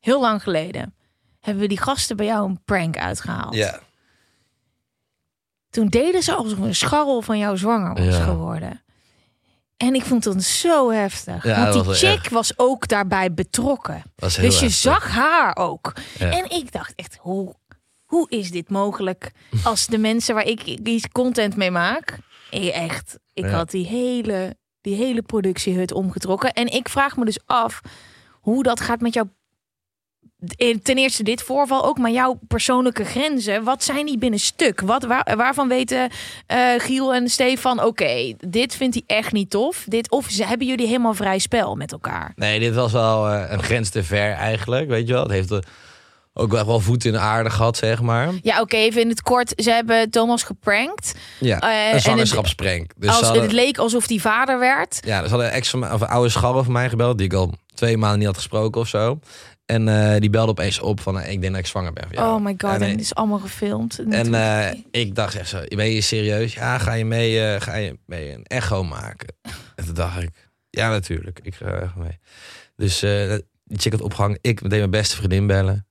Heel 0.00 0.20
lang 0.20 0.42
geleden 0.42 0.94
hebben 1.40 1.62
we 1.62 1.68
die 1.68 1.80
gasten 1.80 2.16
bij 2.16 2.26
jou 2.26 2.48
een 2.48 2.60
prank 2.64 2.96
uitgehaald. 2.98 3.54
Ja. 3.54 3.80
Toen 5.70 5.86
deden 5.88 6.22
ze 6.22 6.34
alsof 6.34 6.58
een 6.58 6.74
scharrel 6.74 7.22
van 7.22 7.38
jou 7.38 7.56
zwanger 7.58 7.94
was 8.04 8.16
Ja. 8.16 8.24
geworden. 8.24 8.82
En 9.76 9.94
ik 9.94 10.02
vond 10.04 10.24
het 10.24 10.42
zo 10.44 10.90
heftig. 10.90 11.44
Ja, 11.44 11.60
Want 11.62 11.72
dat 11.72 11.84
die 11.84 11.94
chick 11.94 12.28
was 12.28 12.52
ook 12.58 12.88
daarbij 12.88 13.34
betrokken. 13.34 14.02
Dus 14.16 14.34
je 14.36 14.40
heftig. 14.42 14.70
zag 14.72 15.08
haar 15.10 15.56
ook. 15.56 15.92
Ja. 16.18 16.30
En 16.30 16.50
ik 16.50 16.72
dacht 16.72 16.92
echt, 16.94 17.16
hoe, 17.20 17.54
hoe 18.04 18.26
is 18.30 18.50
dit 18.50 18.70
mogelijk? 18.70 19.30
Als 19.64 19.86
de 19.86 19.98
mensen 19.98 20.34
waar 20.34 20.46
ik 20.46 20.62
iets 20.64 21.08
content 21.08 21.56
mee 21.56 21.70
maak. 21.70 22.18
Echt, 22.50 23.18
ik 23.32 23.44
Ja. 23.44 23.50
had 23.50 23.70
die 23.70 23.86
hele, 23.86 24.56
die 24.80 24.94
hele 24.94 25.22
productiehut 25.22 25.92
omgetrokken. 25.92 26.52
En 26.52 26.66
ik 26.66 26.88
vraag 26.88 27.16
me 27.16 27.24
dus 27.24 27.38
af 27.46 27.80
hoe 28.30 28.62
dat 28.62 28.80
gaat 28.80 29.00
met 29.00 29.14
jouw... 29.14 29.28
eh, 30.56 30.76
Ten 30.82 30.96
eerste 30.96 31.22
dit 31.22 31.42
voorval 31.42 31.84
ook, 31.84 31.98
maar 31.98 32.10
jouw 32.10 32.38
persoonlijke 32.48 33.04
grenzen. 33.04 33.64
Wat 33.64 33.84
zijn 33.84 34.06
die 34.06 34.18
binnen 34.18 34.40
stuk? 34.40 34.80
Wat, 34.80 35.04
waar, 35.04 35.34
waarvan 35.36 35.68
weten 35.68 36.10
eh, 36.46 36.58
Giel 36.76 37.14
en 37.14 37.28
Stefan, 37.28 37.84
oké, 37.84 38.34
dit 38.38 38.74
vindt 38.74 38.94
hij 38.94 39.16
echt 39.16 39.32
niet 39.32 39.50
tof. 39.50 39.84
Dit, 39.86 40.10
of 40.10 40.26
ze, 40.30 40.44
hebben 40.44 40.66
jullie 40.66 40.86
helemaal 40.86 41.14
vrij 41.14 41.38
spel 41.38 41.74
met 41.74 41.92
elkaar? 41.92 42.32
Nee, 42.36 42.60
dit 42.60 42.74
was 42.74 42.92
wel 42.92 43.28
eh, 43.28 43.50
een 43.50 43.62
grens 43.62 43.90
te 43.90 44.04
ver 44.04 44.32
eigenlijk, 44.32 44.88
weet 44.88 45.06
je 45.06 45.12
wel. 45.12 45.22
Het 45.22 45.32
heeft 45.32 45.66
ook 46.32 46.50
wel, 46.50 46.66
wel 46.66 46.80
voet 46.80 47.04
in 47.04 47.12
de 47.12 47.18
aarde 47.18 47.50
gehad, 47.50 47.76
zeg 47.76 48.02
maar. 48.02 48.28
Ja, 48.42 48.60
oké, 48.60 48.76
even 48.76 49.00
in 49.00 49.08
het 49.08 49.22
kort. 49.22 49.52
Ze 49.56 49.70
hebben 49.70 50.10
Thomas 50.10 50.42
geprankt. 50.42 51.14
Ja, 51.40 51.58
en 51.60 51.94
een 51.94 52.00
zwangerschapsprank. 52.00 52.92
Dus 52.96 53.08
Als, 53.10 53.20
hadden, 53.20 53.42
Het 53.42 53.52
leek 53.52 53.78
alsof 53.78 54.08
hij 54.08 54.18
vader 54.18 54.58
werd. 54.58 55.00
ja, 55.04 55.22
ze 55.22 55.28
hadden 55.28 55.46
een 55.46 55.52
ex 55.52 55.74
of 55.74 56.00
een 56.00 56.08
oude 56.08 56.28
scharrel 56.28 56.64
van 56.64 56.72
mij 56.72 56.88
gebeld, 56.88 57.18
die 57.18 57.26
ik 57.26 57.32
al 57.32 57.52
twee 57.74 57.96
maanden 57.96 58.18
niet 58.18 58.26
had 58.26 58.36
gesproken 58.36 58.80
of 58.80 58.88
zo. 58.88 59.18
En 59.70 59.88
eh, 59.88 60.20
die 60.20 60.30
belde 60.30 60.50
opeens 60.50 60.80
op 60.80 61.00
van, 61.00 61.20
eh, 61.20 61.32
ik 61.32 61.40
denk 61.40 61.52
dat 61.52 61.62
ik 61.62 61.68
zwanger 61.68 61.92
ben. 61.92 62.04
van 62.04 62.12
jou. 62.12 62.34
Oh 62.36 62.44
my 62.44 62.54
god, 62.58 62.70
En, 62.70 62.76
en 62.76 62.82
eh, 62.82 62.90
het 62.90 63.00
is 63.00 63.14
allemaal 63.14 63.38
gefilmd. 63.38 63.98
En 63.98 64.84
ik 64.90 65.14
dacht 65.14 65.34
echt 65.34 65.48
zo, 65.48 65.62
ben 65.68 65.90
je 65.90 66.00
serieus? 66.00 66.54
Ja, 66.54 66.78
ga 66.78 66.92
je 66.92 67.04
mee, 67.04 67.60
ga 67.60 67.74
je 67.76 67.98
mee 68.06 68.32
een 68.32 68.44
echo 68.44 68.84
maken? 68.84 69.34
En 69.74 69.84
toen 69.84 69.94
dacht 69.94 70.22
ik, 70.22 70.30
ja 70.70 70.90
natuurlijk, 70.90 71.40
ik 71.42 71.54
ga 71.54 71.82
uh, 71.82 71.96
mee. 71.96 72.18
Dus 72.76 73.00
die 73.64 73.78
chick 73.78 73.92
had 73.92 74.00
opgehangen, 74.00 74.38
ik 74.40 74.62
meteen 74.62 74.78
mijn 74.78 74.90
beste 74.90 75.16
vriendin 75.16 75.46
bellen. 75.46 75.86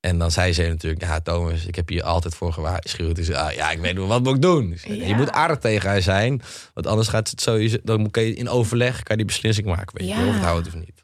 En 0.00 0.18
dan 0.18 0.30
zei 0.30 0.52
ze 0.52 0.62
natuurlijk, 0.62 1.02
ja 1.02 1.20
Thomas, 1.20 1.66
ik 1.66 1.74
heb 1.74 1.88
hier 1.88 2.02
altijd 2.02 2.34
voor 2.34 2.52
gewaarschuwd. 2.52 3.16
Dus 3.16 3.32
ah, 3.32 3.52
ja, 3.52 3.70
ik 3.70 3.78
weet 3.78 3.96
wel, 3.96 4.06
wat 4.06 4.22
moet 4.22 4.34
ik 4.34 4.42
doen? 4.42 4.78
Ja. 4.84 5.06
Je 5.06 5.14
moet 5.14 5.30
aardig 5.30 5.58
tegen 5.58 5.88
haar 5.88 6.02
zijn, 6.02 6.42
want 6.74 6.86
anders 6.86 7.08
gaat 7.08 7.30
het 7.30 7.40
sowieso, 7.40 7.76
dan 7.82 8.00
moet 8.00 8.16
je 8.16 8.34
in 8.34 8.48
overleg, 8.48 9.02
kan 9.02 9.16
je 9.16 9.16
die 9.16 9.24
beslissing 9.24 9.66
maken, 9.66 9.98
weet 9.98 10.08
je 10.08 10.14
Ja. 10.14 10.26
of 10.28 10.34
het 10.34 10.42
houdt 10.42 10.66
of 10.66 10.74
niet. 10.74 10.97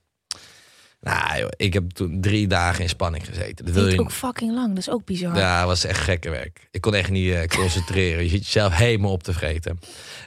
Nou 1.05 1.39
joh, 1.39 1.49
ik 1.57 1.73
heb 1.73 1.91
toen 1.91 2.21
drie 2.21 2.47
dagen 2.47 2.83
in 2.83 2.89
spanning 2.89 3.27
gezeten. 3.27 3.65
Dat 3.65 3.75
wil 3.75 3.89
je 3.89 4.01
ook 4.01 4.13
fucking 4.13 4.53
lang, 4.55 4.69
dat 4.69 4.79
is 4.79 4.91
ook 4.91 5.05
bizar. 5.05 5.37
ja, 5.37 5.59
het 5.59 5.67
was 5.67 5.85
echt 5.85 6.01
gekke 6.01 6.31
werk. 6.31 6.69
Ik 6.71 6.81
kon 6.81 6.95
echt 6.95 7.11
niet 7.11 7.33
eh, 7.33 7.45
concentreren. 7.47 8.23
Je 8.23 8.29
zit 8.29 8.45
jezelf 8.45 8.75
helemaal 8.77 9.13
op 9.13 9.23
te 9.23 9.33
vreten. 9.33 9.79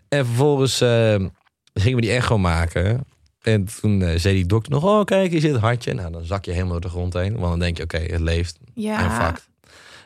En 0.09 0.25
vervolgens 0.25 0.81
eh, 0.81 1.15
gingen 1.73 1.95
we 1.95 2.01
die 2.01 2.11
echo 2.11 2.37
maken. 2.37 3.05
En 3.41 3.67
toen 3.81 4.01
eh, 4.01 4.19
zei 4.19 4.35
die 4.35 4.45
dokter 4.45 4.71
nog, 4.71 4.83
oh 4.83 5.03
kijk, 5.05 5.31
hier 5.31 5.41
zit 5.41 5.51
het 5.51 5.61
hartje. 5.61 5.93
Nou, 5.93 6.11
dan 6.11 6.23
zak 6.25 6.45
je 6.45 6.51
helemaal 6.51 6.71
door 6.71 6.81
de 6.81 6.89
grond 6.89 7.13
heen. 7.13 7.31
Want 7.37 7.49
dan 7.49 7.59
denk 7.59 7.77
je, 7.77 7.83
oké, 7.83 7.97
het 7.97 8.19
leeft. 8.21 8.57
En 8.61 8.81
Ja. 8.83 9.25
fucked. 9.25 9.47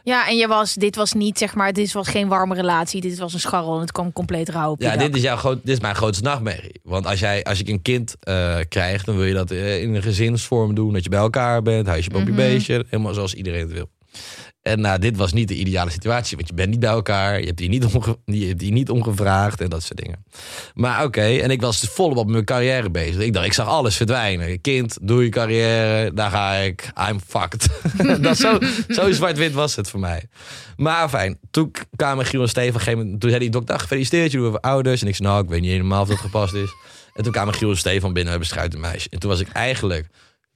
Ja, 0.03 0.27
en 0.27 0.37
je 0.37 0.47
was, 0.47 0.73
dit 0.73 0.95
was 0.95 1.13
niet, 1.13 1.37
zeg 1.37 1.55
maar, 1.55 1.73
dit 1.73 1.91
was 1.91 2.07
geen 2.07 2.27
warme 2.27 2.55
relatie. 2.55 3.01
Dit 3.01 3.17
was 3.19 3.33
een 3.33 3.39
scharrel 3.39 3.75
en 3.75 3.81
het 3.81 3.91
kwam 3.91 4.13
compleet 4.13 4.49
rauw 4.49 4.71
op 4.71 4.81
je 4.81 4.87
Ja, 4.87 4.95
dit 4.95 5.15
is, 5.15 5.21
jouw 5.21 5.35
groot, 5.35 5.59
dit 5.63 5.75
is 5.75 5.79
mijn 5.81 5.95
grootste 5.95 6.23
nachtmerrie. 6.23 6.79
Want 6.83 7.05
als, 7.05 7.19
jij, 7.19 7.43
als 7.43 7.57
je 7.57 7.69
een 7.69 7.81
kind 7.81 8.15
eh, 8.19 8.57
krijgt, 8.69 9.05
dan 9.05 9.15
wil 9.15 9.25
je 9.25 9.33
dat 9.33 9.51
eh, 9.51 9.81
in 9.81 9.95
een 9.95 10.01
gezinsvorm 10.01 10.75
doen. 10.75 10.93
Dat 10.93 11.03
je 11.03 11.09
bij 11.09 11.19
elkaar 11.19 11.61
bent, 11.61 11.87
huisje, 11.87 12.09
boompje, 12.09 12.33
Mhm. 12.33 12.41
beestje. 12.41 12.85
Helemaal 12.89 13.13
zoals 13.13 13.33
iedereen 13.33 13.61
het 13.61 13.71
wil. 13.71 13.89
En 14.61 14.81
nou, 14.81 14.99
dit 14.99 15.17
was 15.17 15.33
niet 15.33 15.47
de 15.47 15.55
ideale 15.55 15.89
situatie. 15.89 16.37
Want 16.37 16.49
je 16.49 16.55
bent 16.55 16.69
niet 16.69 16.79
bij 16.79 16.89
elkaar. 16.89 17.39
Je 17.39 17.45
hebt 17.45 17.59
hier 17.59 17.69
niet, 17.69 17.85
omge 17.85 18.17
hebt 18.25 18.61
hier 18.61 18.71
niet 18.71 18.89
omgevraagd 18.89 19.61
en 19.61 19.69
dat 19.69 19.83
soort 19.83 19.99
dingen. 20.03 20.25
Maar 20.73 21.03
oké, 21.03 21.21
en 21.21 21.49
ik 21.51 21.61
was 21.61 21.79
volop 21.79 22.17
op 22.17 22.29
mijn 22.29 22.45
carrière 22.45 22.89
bezig. 22.89 23.21
Ik 23.21 23.33
dacht, 23.33 23.45
ik 23.45 23.53
zag 23.53 23.67
alles 23.67 23.95
verdwijnen. 23.95 24.61
Kind, 24.61 24.97
doe 25.01 25.23
je 25.23 25.29
carrière, 25.29 26.13
daar 26.13 26.31
ga 26.31 26.53
ik. 26.53 26.91
I'm 27.09 27.19
fucked. 27.27 27.67
dat 28.21 28.37
zo, 28.37 28.57
zo 28.87 29.11
zwart-wit 29.11 29.53
was 29.53 29.75
het 29.75 29.89
voor 29.89 29.99
mij. 29.99 30.23
Maar 30.77 31.09
fijn, 31.09 31.39
toen 31.51 31.71
kwamen 31.95 32.25
Giel 32.25 32.41
en 32.41 32.49
Steven. 32.49 33.19
Toen 33.19 33.29
zei 33.29 33.39
die 33.39 33.49
dokter, 33.49 33.75
"Ah, 33.75 33.81
gefeliciteerd, 33.81 34.31
jullie 34.31 34.51
hebben 34.51 34.71
ouders. 34.71 35.01
En 35.01 35.07
ik 35.07 35.15
zei, 35.15 35.29
nou, 35.29 35.43
ik 35.43 35.49
weet 35.49 35.61
niet 35.61 35.71
helemaal 35.71 36.01
of 36.01 36.07
dat 36.07 36.17
gepast 36.17 36.53
is. 36.53 36.69
En 37.13 37.23
toen 37.23 37.31
kwamen 37.31 37.53
Giel 37.53 37.69
en 37.69 37.77
Steven 37.77 38.13
binnen, 38.13 38.39
we 38.39 38.47
hebben 38.55 38.79
meisje. 38.79 39.09
En 39.09 39.19
toen 39.19 39.29
was 39.29 39.39
ik 39.39 39.47
eigenlijk 39.47 40.07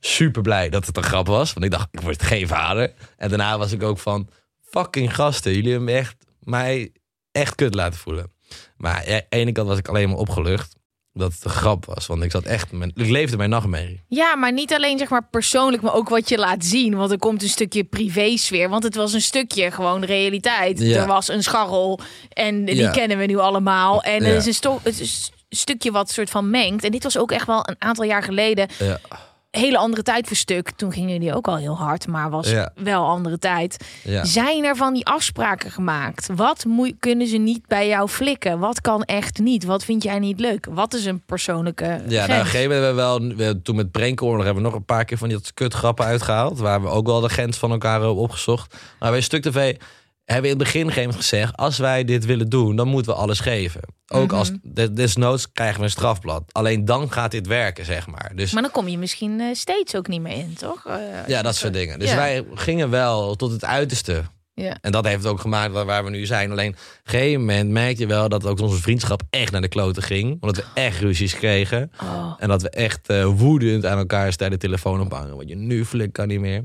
super 0.06 0.41
blij 0.41 0.70
dat 0.70 0.86
het 0.86 0.97
een 0.97 1.03
grap 1.03 1.28
was. 1.28 1.53
Want 1.53 1.66
ik 1.66 1.72
dacht, 1.72 1.88
ik 1.91 2.01
word 2.01 2.24
geen 2.24 2.47
vader. 2.47 2.93
En 3.18 3.30
daarna 3.30 3.58
was 3.58 3.72
ik 3.72 3.84
ook 3.84 3.97
van, 3.99 4.30
fucking 4.62 5.16
gasten. 5.16 5.53
Jullie 5.53 5.72
hebben 5.72 5.95
echt, 5.95 6.16
mij 6.39 6.91
echt 7.32 7.56
kut 7.56 7.76
laten 7.76 7.99
voelen. 7.99 8.32
Maar 8.78 8.95
aan 8.95 9.03
de 9.06 9.26
ene 9.30 9.51
kant 9.51 9.68
was 9.68 9.78
ik 9.78 9.88
alleen 9.88 10.10
maar 10.10 10.18
opgelucht. 10.18 10.76
Dat 11.14 11.34
het 11.34 11.45
een 11.45 11.51
grap 11.51 11.86
was. 11.86 12.06
Want 12.08 12.24
ik 12.24 12.32
zat 12.32 12.43
echt, 12.43 12.72
mijn, 12.72 12.91
ik 12.95 13.10
leefde 13.10 13.38
mijn 13.38 13.49
nachtmerrie. 13.49 14.03
Ja, 14.08 14.36
maar 14.36 14.53
niet 14.53 14.74
alleen 14.74 14.97
zeg 14.97 15.10
maar 15.10 15.28
persoonlijk, 15.30 15.84
maar 15.84 15.93
ook 15.93 16.10
wat 16.10 16.30
je 16.30 16.38
laat 16.38 16.66
zien. 16.66 16.95
Want 16.95 17.12
er 17.12 17.18
komt 17.20 17.43
een 17.43 17.49
stukje 17.49 17.84
privé-sfeer. 17.84 18.70
Want 18.70 18.84
het 18.84 18.95
was 18.95 19.14
een 19.14 19.22
stukje 19.22 19.72
gewoon 19.72 20.03
realiteit. 20.03 20.80
Ja. 20.80 21.01
Er 21.01 21.08
was 21.08 21.28
een 21.28 21.43
scharrel 21.43 21.99
en 22.30 22.66
die 22.66 22.76
Ja. 22.76 22.91
kennen 22.91 23.18
we 23.18 23.26
nu 23.26 23.38
allemaal. 23.38 24.03
En 24.03 24.24
er 24.24 24.36
is 24.36 24.45
een, 24.64 24.80
het 24.84 24.99
is 24.99 25.32
een 25.49 25.58
stukje 25.58 25.91
wat 25.91 26.10
soort 26.10 26.30
van 26.30 26.49
mengt. 26.49 26.84
En 26.84 26.91
dit 26.91 27.03
was 27.03 27.18
ook 27.18 27.32
echt 27.32 27.47
wel 27.47 27.70
een 27.70 27.76
aantal 27.80 28.06
jaar 28.06 28.24
geleden. 28.24 28.68
Ja. 28.80 28.99
Hele 29.56 29.78
andere 29.78 30.03
tijd 30.03 30.28
voor 30.28 30.36
stuk. 30.36 30.70
Toen 30.72 30.91
gingen 30.91 31.10
jullie 31.12 31.36
ook 31.36 31.47
al 31.47 31.56
heel 31.58 31.78
hard, 31.78 32.08
maar 32.08 32.30
was 32.30 32.49
Ja. 32.49 32.72
wel 32.76 33.06
andere 33.06 33.39
tijd. 33.39 33.86
Ja. 34.03 34.24
Zijn 34.26 34.64
er 34.64 34.76
van 34.76 34.93
die 34.93 35.06
afspraken 35.06 35.72
gemaakt? 35.72 36.30
Wat 36.36 36.66
moet, 36.66 36.93
kunnen 36.99 37.28
ze 37.28 37.38
niet 37.38 37.68
bij 37.68 37.88
jou 37.88 38.08
flikken? 38.10 38.60
Wat 38.60 38.82
kan 38.82 39.03
echt 39.03 39.39
niet? 39.39 39.64
Wat 39.64 39.84
vind 39.84 40.03
jij 40.03 40.20
niet 40.20 40.39
leuk? 40.39 40.68
Wat 40.72 40.93
is 40.93 41.06
een 41.06 41.22
persoonlijke 41.26 41.84
Ja, 41.86 41.89
nou, 41.97 42.03
een 42.06 42.22
grens? 42.24 42.49
gegeven 42.49 42.62
moment 42.70 42.86
hebben 42.86 42.95
we 43.30 43.36
wel, 43.36 43.47
we, 43.53 43.62
toen 43.62 43.76
met 43.76 43.91
Brenkoorlog 43.91 44.43
hebben 44.45 44.64
we 44.64 44.70
nog 44.70 44.78
een 44.78 44.86
paar 44.86 45.06
keer 45.06 45.18
van 45.18 45.30
die 45.30 45.39
kutgrappen 45.53 46.06
uitgehaald. 46.06 46.60
Waar 46.60 46.82
we 46.82 46.88
ook 46.88 47.06
wel 47.06 47.20
de 47.22 47.30
grens 47.30 47.58
van 47.58 47.72
elkaar 47.72 47.91
hebben 47.91 48.16
opgezocht. 48.16 48.76
Maar 48.99 49.12
bij 49.12 49.22
Stuk 49.22 49.41
TV 49.41 49.76
hebben 50.26 50.51
in 50.51 50.55
het 50.57 50.63
begin 50.65 50.82
op 50.82 50.88
een 50.88 50.93
gegeven 50.93 51.09
moment 51.09 51.30
gezegd, 51.30 51.55
als 51.55 51.78
wij 51.78 52.03
dit 52.03 52.26
willen 52.26 52.49
doen, 52.49 52.76
dan 52.76 52.88
moeten 52.88 53.11
we 53.13 53.17
alles 53.19 53.39
geven. 53.39 53.82
Ook 54.07 54.28
Mhm. 54.28 54.36
als 54.36 54.51
des- 54.63 54.91
desnoods 54.91 55.51
krijgen 55.51 55.78
we 55.78 55.84
een 55.84 55.89
strafblad. 55.91 56.43
Alleen 56.51 56.86
dan 56.86 57.11
gaat 57.11 57.32
dit 57.32 57.47
werken, 57.47 57.86
zeg 57.86 58.07
maar. 58.07 58.32
Dus 58.36 58.51
Maar 58.51 58.61
dan 58.61 58.71
kom 58.71 58.88
je 58.88 58.97
misschien 58.97 59.39
eh, 59.39 59.53
steeds 59.53 59.95
ook 59.95 60.07
niet 60.07 60.21
meer 60.21 60.38
in, 60.38 60.53
toch? 60.53 60.86
Eh, 60.88 60.95
ja, 61.28 61.41
dat 61.41 61.55
soort 61.55 61.73
dingen. 61.73 61.99
Dus 61.99 62.09
Ja. 62.09 62.15
wij 62.15 62.45
gingen 62.53 62.89
wel 62.89 63.36
tot 63.36 63.51
het 63.51 63.65
uiterste. 63.65 64.23
Ja. 64.53 64.78
En 64.82 64.91
dat 64.91 65.05
heeft 65.05 65.26
ook 65.26 65.39
gemaakt 65.39 65.73
waar- 65.73 66.03
we 66.03 66.09
nu 66.09 66.26
zijn. 66.26 66.51
Alleen 66.51 66.69
op 66.71 66.76
een 66.76 67.11
gegeven 67.11 67.39
moment 67.39 67.69
merk 67.69 67.97
je 67.97 68.07
wel 68.07 68.30
dat 68.30 68.45
ook 68.45 68.59
onze 68.59 68.82
vriendschap 68.82 69.21
echt 69.30 69.51
naar 69.51 69.61
de 69.61 69.67
kloten 69.67 70.03
ging. 70.03 70.32
Omdat 70.39 70.55
we 70.55 70.63
echt 70.73 70.99
ruzies 70.99 71.34
kregen. 71.36 71.91
Oh. 72.03 72.34
En 72.38 72.47
dat 72.47 72.61
we 72.61 72.69
echt 72.69 73.09
eh, 73.09 73.26
woedend 73.26 73.86
aan 73.86 73.97
elkaar 73.97 74.38
de 74.38 74.57
telefoon 74.57 75.01
ophangen. 75.01 75.36
Want 75.36 75.49
je 75.49 75.55
nu 75.55 75.86
flik 75.86 76.13
kan 76.13 76.28
niet 76.28 76.39
meer. 76.39 76.63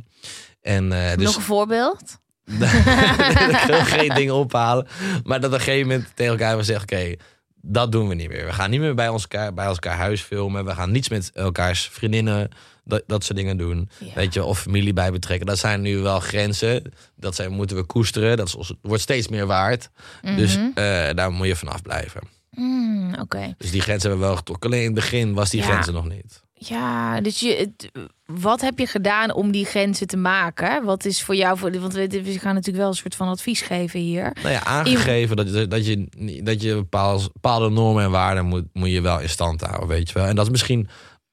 En 0.60 0.88
dus 0.90 1.16
Nog 1.16 1.36
een 1.36 1.42
voorbeeld? 1.42 2.18
ik 3.50 3.64
wil 3.66 3.84
geen 3.84 4.08
dingen 4.14 4.34
ophalen. 4.34 4.86
Maar 5.24 5.40
dat 5.40 5.50
op 5.50 5.56
een 5.58 5.62
gegeven 5.64 5.88
moment 5.88 6.08
tegen 6.14 6.32
elkaar 6.32 6.48
hebben 6.48 6.64
gezegd: 6.66 6.82
oké, 6.82 7.14
dat 7.62 7.92
doen 7.92 8.08
we 8.08 8.14
niet 8.14 8.28
meer. 8.28 8.44
We 8.46 8.52
gaan 8.52 8.70
niet 8.70 8.80
meer 8.80 8.94
bij 8.94 9.08
ons 9.08 9.22
elkaar, 9.22 9.54
bij 9.54 9.64
elkaar 9.66 9.96
huis 9.96 10.20
filmen. 10.22 10.64
We 10.64 10.74
gaan 10.74 10.90
niets 10.90 11.08
met 11.08 11.30
elkaars 11.34 11.88
vriendinnen, 11.92 12.48
dat, 12.84 13.02
dat 13.06 13.24
soort 13.24 13.38
dingen 13.38 13.56
doen. 13.56 13.88
Ja. 13.98 14.14
Weet 14.14 14.34
je, 14.34 14.44
of 14.44 14.60
familie 14.60 14.92
bij 14.92 15.10
betrekken. 15.12 15.46
Dat 15.46 15.58
zijn 15.58 15.80
nu 15.80 15.98
wel 15.98 16.20
grenzen. 16.20 16.92
Dat 17.16 17.34
zijn, 17.34 17.52
moeten 17.52 17.76
we 17.76 17.84
koesteren. 17.84 18.36
Dat 18.36 18.46
is, 18.58 18.72
wordt 18.82 19.02
steeds 19.02 19.28
meer 19.28 19.46
waard. 19.46 19.90
Dus 20.36 20.56
Mhm. 20.56 20.66
eh, 20.74 21.14
daar 21.14 21.30
moet 21.32 21.46
je 21.46 21.56
vanaf 21.56 21.82
blijven. 21.82 22.20
Mm, 22.50 23.14
Oké. 23.20 23.54
Dus 23.58 23.70
die 23.70 23.80
grenzen 23.80 24.02
hebben 24.08 24.20
we 24.20 24.26
wel 24.26 24.36
getrokken. 24.36 24.70
Alleen 24.70 24.80
in 24.80 24.86
het 24.86 24.94
begin 24.94 25.34
was 25.34 25.50
die 25.50 25.60
Ja. 25.60 25.66
grenzen 25.66 25.94
nog 25.94 26.08
niet. 26.08 26.42
Ja, 26.68 27.20
dus 27.20 27.40
je, 27.40 27.54
het- 27.56 27.90
wat 28.26 28.60
heb 28.60 28.78
je 28.78 28.86
gedaan 28.86 29.32
om 29.34 29.50
die 29.52 29.64
grenzen 29.64 30.06
te 30.06 30.16
maken? 30.16 30.84
Wat 30.84 31.04
is 31.04 31.22
voor 31.22 31.34
jou, 31.34 31.58
voor, 31.58 31.80
want 31.80 31.92
we, 31.92 32.06
we 32.08 32.38
gaan 32.38 32.54
natuurlijk 32.54 32.76
wel 32.78 32.88
een 32.88 32.94
soort 32.94 33.14
van 33.14 33.28
advies 33.28 33.60
geven 33.60 34.00
hier. 34.00 34.36
Nou 34.42 34.54
ja, 34.54 34.64
aangegeven 34.64 35.36
dat, 35.36 35.52
je- 35.54 35.68
dat 35.68 35.86
je, 35.86 36.06
dat 36.44 36.62
je 36.62 36.74
bepaalde, 36.74 37.28
bepaalde 37.32 37.68
normen 37.70 38.04
en 38.04 38.10
waarden 38.10 38.44
moet, 38.46 38.64
moet 38.72 38.90
je 38.90 39.00
wel 39.00 39.20
in 39.20 39.28
stand 39.28 39.60
houden, 39.60 39.88
weet 39.88 40.08
je 40.08 40.14
wel. 40.14 40.24
En 40.26 40.36
dat 40.36 40.44
is 40.44 40.50
misschien, 40.50 40.88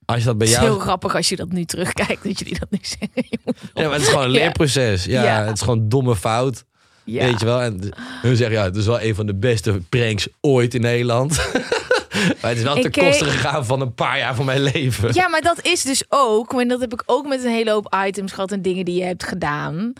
als 0.06 0.18
je 0.20 0.26
dat 0.26 0.38
bij 0.38 0.48
Het 0.48 0.56
is 0.56 0.62
jou... 0.62 0.74
heel 0.74 0.82
grappig 0.84 1.16
als 1.16 1.30
je 1.30 1.36
dat 1.36 1.52
nu 1.52 1.66
terugkijkt, 1.66 2.24
dat 2.24 2.40
jullie 2.40 2.60
dat 2.60 2.72
nu 2.72 2.80
zeggen. 2.82 3.40
Ja, 3.74 3.84
maar 3.84 3.92
het 3.94 4.02
is 4.02 4.08
gewoon 4.08 4.24
een 4.24 4.30
leerproces. 4.32 5.06
Ja, 5.06 5.24
Ja. 5.24 5.44
het 5.44 5.56
is 5.56 5.62
gewoon 5.62 5.78
een 5.80 5.90
domme 5.90 6.16
fout. 6.16 6.66
Ja. 7.04 7.24
Weet 7.26 7.40
je 7.40 7.46
wel? 7.46 7.62
En 7.62 7.90
hun 8.22 8.36
zeggen, 8.36 8.56
ja, 8.58 8.64
het 8.64 8.76
is 8.76 8.86
wel 8.86 9.02
een 9.02 9.16
van 9.16 9.26
de 9.26 9.36
beste 9.36 9.82
pranks 9.90 10.28
ooit 10.42 10.74
in 10.74 10.82
Nederland. 10.82 11.32
maar 12.42 12.50
het 12.50 12.58
is 12.58 12.64
wel 12.64 12.76
ten 12.76 12.84
Ik, 12.86 12.98
eh, 12.98 13.06
koste 13.06 13.26
gegaan 13.26 13.66
van 13.66 13.82
een 13.82 13.94
paar 13.94 14.18
jaar 14.18 14.36
van 14.36 14.46
mijn 14.46 14.62
leven. 14.62 15.14
Ja, 15.14 15.28
maar 15.28 15.42
dat 15.42 15.66
is 15.66 15.82
dus 15.84 16.04
ook, 16.10 16.54
en 16.62 16.68
dat 16.68 16.80
heb 16.80 16.94
ik 16.94 17.04
ook 17.06 17.28
met 17.28 17.44
een 17.44 17.52
hele 17.52 17.72
hoop 17.72 17.96
items 18.08 18.32
gehad 18.32 18.52
en 18.52 18.62
dingen 18.62 18.86
die 18.86 18.96
je 19.00 19.04
hebt 19.04 19.24
gedaan. 19.24 19.94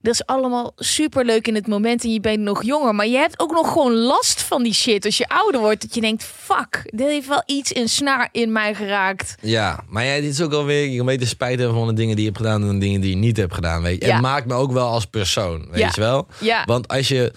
Dat 0.00 0.14
is 0.14 0.26
allemaal 0.26 0.72
super 0.76 1.24
leuk 1.24 1.46
in 1.48 1.54
het 1.54 1.66
moment 1.66 2.04
en 2.04 2.12
je 2.12 2.20
bent 2.20 2.38
nog 2.40 2.62
jonger. 2.62 2.94
Maar 2.94 3.06
je 3.06 3.16
hebt 3.16 3.40
ook 3.40 3.52
nog 3.52 3.72
gewoon 3.72 3.94
last 3.94 4.42
van 4.42 4.62
die 4.62 4.74
shit 4.74 5.04
als 5.04 5.16
je 5.16 5.28
ouder 5.28 5.60
wordt. 5.60 5.82
Dat 5.82 5.94
je 5.94 6.00
denkt, 6.00 6.24
fuck, 6.24 6.82
dit 6.84 7.06
heeft 7.06 7.28
wel 7.28 7.42
iets 7.46 7.74
een 7.76 7.88
snaar 7.88 8.28
in 8.32 8.52
mij 8.52 8.74
geraakt. 8.74 9.34
Ja, 9.40 9.84
maar 9.88 10.04
ja, 10.04 10.14
dit 10.14 10.30
is 10.32 10.40
ook 10.40 10.52
alweer, 10.52 10.88
je 10.88 11.04
beter 11.04 11.26
spijt 11.26 11.58
hebben 11.58 11.76
van 11.76 11.86
de 11.86 11.92
dingen 11.92 12.16
die 12.16 12.24
je 12.24 12.30
hebt 12.30 12.42
gedaan 12.42 12.60
dan 12.60 12.72
de 12.72 12.78
dingen 12.78 13.00
die 13.00 13.10
je 13.10 13.16
niet 13.16 13.36
hebt 13.36 13.54
gedaan. 13.54 13.82
Weet 13.82 14.00
je? 14.00 14.06
Ja. 14.06 14.12
Het 14.12 14.22
maakt 14.22 14.46
me 14.46 14.54
ook 14.54 14.72
wel 14.72 14.88
als 14.88 15.04
persoon, 15.06 15.68
weet 15.70 15.80
Ja. 15.80 15.90
je 15.94 16.00
wel? 16.00 16.26
Ja. 16.40 16.64
Want 16.64 16.88
als 16.88 17.08
je 17.08 17.32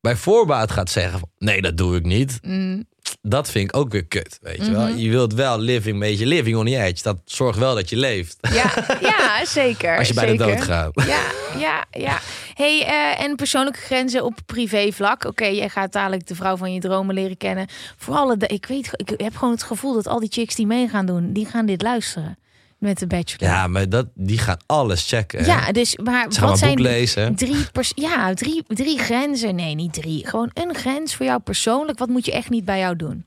bij 0.00 0.16
voorbaat 0.16 0.70
gaat 0.70 0.90
zeggen, 0.90 1.18
van, 1.18 1.28
nee, 1.38 1.62
dat 1.62 1.76
doe 1.76 1.96
ik 1.96 2.04
niet. 2.04 2.38
Mm, 2.42 2.84
Dat 3.22 3.50
vind 3.50 3.68
ik 3.68 3.76
ook 3.76 3.92
weer 3.92 4.04
kut, 4.04 4.38
weet 4.42 4.66
je 4.66 4.70
wel? 4.70 4.86
Mhm. 4.88 4.96
Je 4.96 5.10
wilt 5.10 5.34
wel 5.34 5.58
living, 5.58 5.94
een 5.94 6.00
beetje 6.00 6.26
living 6.26 6.56
on 6.56 6.66
the 6.66 6.76
edge. 6.76 7.02
Dat 7.02 7.16
zorgt 7.24 7.58
wel 7.58 7.74
dat 7.74 7.90
je 7.90 7.96
leeft. 7.96 8.36
ja, 8.40 8.72
ja, 9.16 9.44
zeker. 9.44 9.98
Als 9.98 10.08
je 10.08 10.14
bij 10.14 10.26
de 10.26 10.36
dood 10.36 10.62
gaat. 10.62 10.90
Ja, 10.94 11.22
ja, 11.58 11.84
ja. 11.90 12.20
Hey, 12.54 12.84
eh, 12.86 13.24
en 13.24 13.36
persoonlijke 13.36 13.80
grenzen 13.80 14.24
op 14.24 14.34
privévlak. 14.46 15.24
Oké, 15.24 15.46
jij 15.46 15.68
gaat 15.68 15.92
dadelijk 15.92 16.26
de 16.26 16.34
vrouw 16.34 16.56
van 16.56 16.72
je 16.72 16.80
dromen 16.80 17.14
leren 17.14 17.36
kennen. 17.36 17.66
Vooral, 17.96 18.38
de, 18.38 18.46
ik 18.46 18.66
weet, 18.66 18.90
ik 18.92 19.20
heb 19.20 19.36
gewoon 19.36 19.54
het 19.54 19.62
gevoel 19.62 19.94
dat 19.94 20.06
al 20.06 20.20
die 20.20 20.32
chicks 20.32 20.54
die 20.54 20.66
mee 20.66 20.88
gaan 20.88 21.06
doen, 21.06 21.32
die 21.32 21.46
gaan 21.46 21.66
dit 21.66 21.82
luisteren 21.82 22.38
met 22.78 22.98
de 22.98 23.06
bachelor. 23.06 23.48
Ja, 23.52 23.66
maar 23.66 23.88
dat, 23.88 24.06
die 24.14 24.38
gaan 24.38 24.58
alles 24.66 25.08
checken. 25.08 25.38
hè? 25.40 25.46
Ja, 25.46 25.72
dus 25.72 25.96
maar 25.96 26.32
Ze 26.32 26.40
wat 26.40 26.58
zijn 26.58 26.80
lezen. 26.80 27.34
drie, 27.34 27.70
pers 27.72 27.92
ja, 27.94 28.34
drie, 28.34 28.62
drie 28.66 28.98
grenzen? 28.98 29.54
Nee, 29.54 29.74
niet 29.74 29.92
drie. 29.92 30.26
Gewoon 30.26 30.50
een 30.54 30.74
grens 30.74 31.14
voor 31.14 31.26
jou 31.26 31.40
persoonlijk. 31.40 31.98
Wat 31.98 32.08
moet 32.08 32.24
je 32.24 32.32
echt 32.32 32.50
niet 32.50 32.64
bij 32.64 32.78
jou 32.78 32.96
doen 32.96 33.26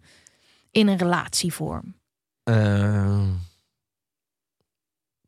in 0.71 0.87
een 0.87 0.97
relatievorm? 0.97 1.93
Ehm, 2.43 3.23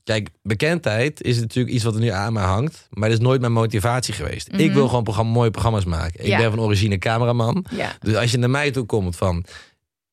kijk, 0.03 0.29
bekendheid 0.43 1.21
is 1.21 1.39
natuurlijk 1.39 1.75
iets 1.75 1.83
wat 1.83 1.93
er 1.93 1.99
nu 1.99 2.07
aan 2.07 2.33
mij 2.33 2.43
hangt. 2.43 2.87
Maar 2.89 3.09
dat 3.09 3.17
is 3.19 3.23
nooit 3.23 3.39
mijn 3.41 3.53
motivatie 3.53 4.13
geweest. 4.13 4.47
Ik 4.47 4.53
Mhm. 4.65 4.73
wil 4.73 4.87
gewoon 4.87 5.03
programma, 5.03 5.31
mooie 5.31 5.51
programma's 5.51 5.85
maken. 5.85 6.19
Ik 6.19 6.25
Ja. 6.25 6.37
ben 6.37 6.49
van 6.49 6.59
origine 6.59 6.97
cameraman. 6.97 7.65
Ja, 7.71 7.95
Dus 7.99 8.15
als 8.15 8.31
je 8.31 8.37
naar 8.37 8.49
mij 8.49 8.71
toe 8.71 8.85
komt 8.85 9.15
van... 9.15 9.45